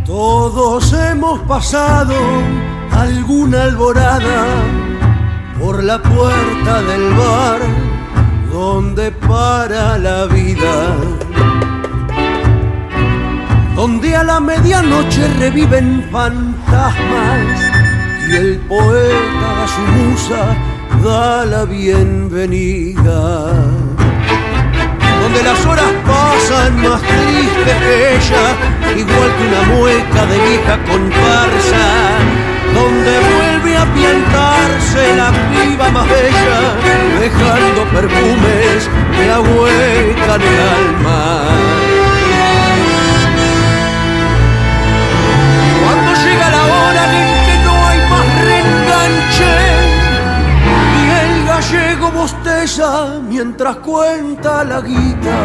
Todos 0.05 0.91
hemos 0.91 1.39
pasado 1.43 2.13
alguna 2.91 3.63
alborada 3.63 4.43
por 5.57 5.81
la 5.81 6.01
puerta 6.01 6.81
del 6.81 7.13
bar 7.13 7.61
donde 8.51 9.13
para 9.13 9.97
la 9.97 10.25
vida. 10.25 10.97
Donde 13.77 14.13
a 14.13 14.25
la 14.25 14.41
medianoche 14.41 15.25
reviven 15.39 16.05
fantasmas 16.11 17.61
y 18.27 18.35
el 18.35 18.59
poeta 18.67 19.63
a 19.63 19.67
su 19.69 19.81
musa 19.81 20.70
da 21.03 21.45
la 21.45 21.65
bienvenida. 21.65 23.53
Donde 25.21 25.43
las 25.43 25.65
horas 25.65 25.91
pasan 26.05 26.81
más 26.81 27.01
tristes 27.01 27.77
que 27.83 28.15
ella, 28.15 28.45
igual 28.97 29.29
que 29.35 29.43
una 29.47 29.61
mueca 29.75 30.25
de 30.25 30.37
vieja 30.47 30.77
comparsa. 30.91 31.85
Donde 32.73 33.13
vuelve 33.31 33.77
a 33.77 33.85
piantarse 33.93 35.15
la 35.15 35.31
piba 35.51 35.89
más 35.91 36.07
bella, 36.07 36.59
dejando 37.19 37.83
perfumes 37.93 38.89
que 39.15 39.31
ahuecan 39.31 40.41
el 40.41 40.59
alma. 40.79 41.90
Bosteza 52.13 53.19
mientras 53.27 53.77
cuenta 53.77 54.63
la 54.63 54.81
guita. 54.81 55.37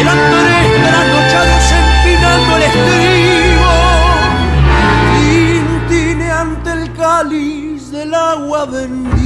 Eran 0.00 0.18
tres 0.30 0.82
trasnochados 0.84 1.72
empinando 1.80 2.56
el 2.56 2.62
estribo, 2.62 3.72
tintineante 5.18 6.72
el 6.72 6.92
cáliz 6.94 7.90
del 7.90 8.14
agua 8.14 8.64
bendita. 8.66 9.21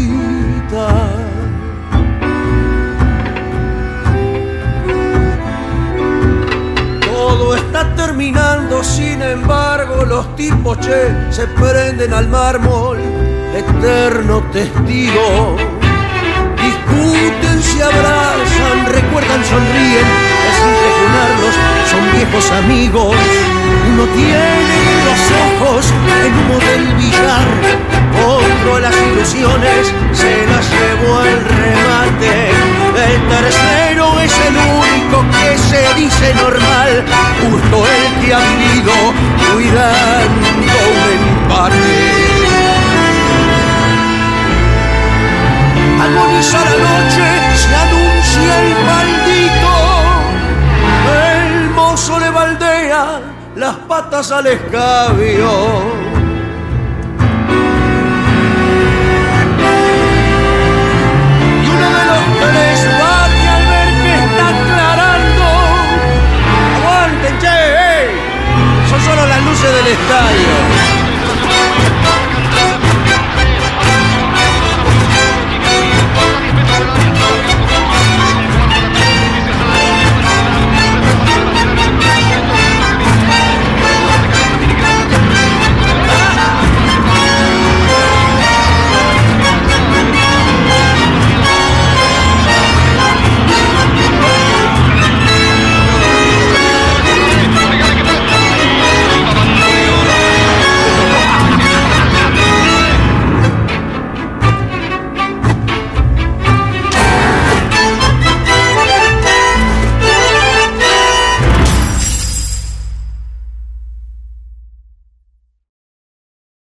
Terminando, 8.07 8.85
sin 8.85 9.21
embargo, 9.21 10.05
los 10.05 10.37
tipos 10.37 10.79
che 10.79 11.13
se 11.31 11.45
prenden 11.49 12.13
al 12.13 12.29
mármol, 12.29 12.99
eterno 13.53 14.45
testigo. 14.53 15.57
Discuten, 16.63 17.61
se 17.61 17.83
abrazan, 17.83 18.79
recuerdan, 18.87 19.45
sonríen, 19.45 20.09
es 20.49 20.59
impresionarlos, 20.71 21.55
son 21.91 22.05
viejos 22.17 22.51
amigos. 22.53 23.17
Uno 23.91 24.05
tiene 24.15 24.79
los 25.09 25.23
ojos 25.47 25.93
en 26.25 26.33
humo 26.39 26.59
del 26.69 26.85
billar, 26.95 27.49
otro 28.25 28.79
las 28.79 28.95
ilusiones 28.95 29.93
se 30.13 30.47
las 30.47 30.65
llevó 30.71 31.19
al 31.19 31.45
remate. 31.61 32.51
El 32.97 33.29
tercero 33.29 33.47
es 33.47 33.57
el 33.57 33.67
único 33.67 33.76
dice 36.07 36.33
normal, 36.35 37.05
justo 37.43 37.77
el 37.85 38.25
que 38.25 38.33
ha 38.33 38.39
vivido 38.39 38.95
cuidando 39.53 40.75
un 40.95 41.01
empate. 41.17 41.89
Agoniza 46.05 46.61
la 46.65 46.77
noche, 46.87 47.27
se 47.63 47.73
anuncia 47.85 48.53
el 48.63 48.71
maldito. 48.91 49.75
El 51.35 51.71
mozo 51.71 52.21
le 52.21 52.31
baldea 52.31 53.05
las 53.57 53.75
patas 53.89 54.31
al 54.31 54.47
escabio. 54.47 56.16
del 69.63 69.87
estadio. 69.87 70.86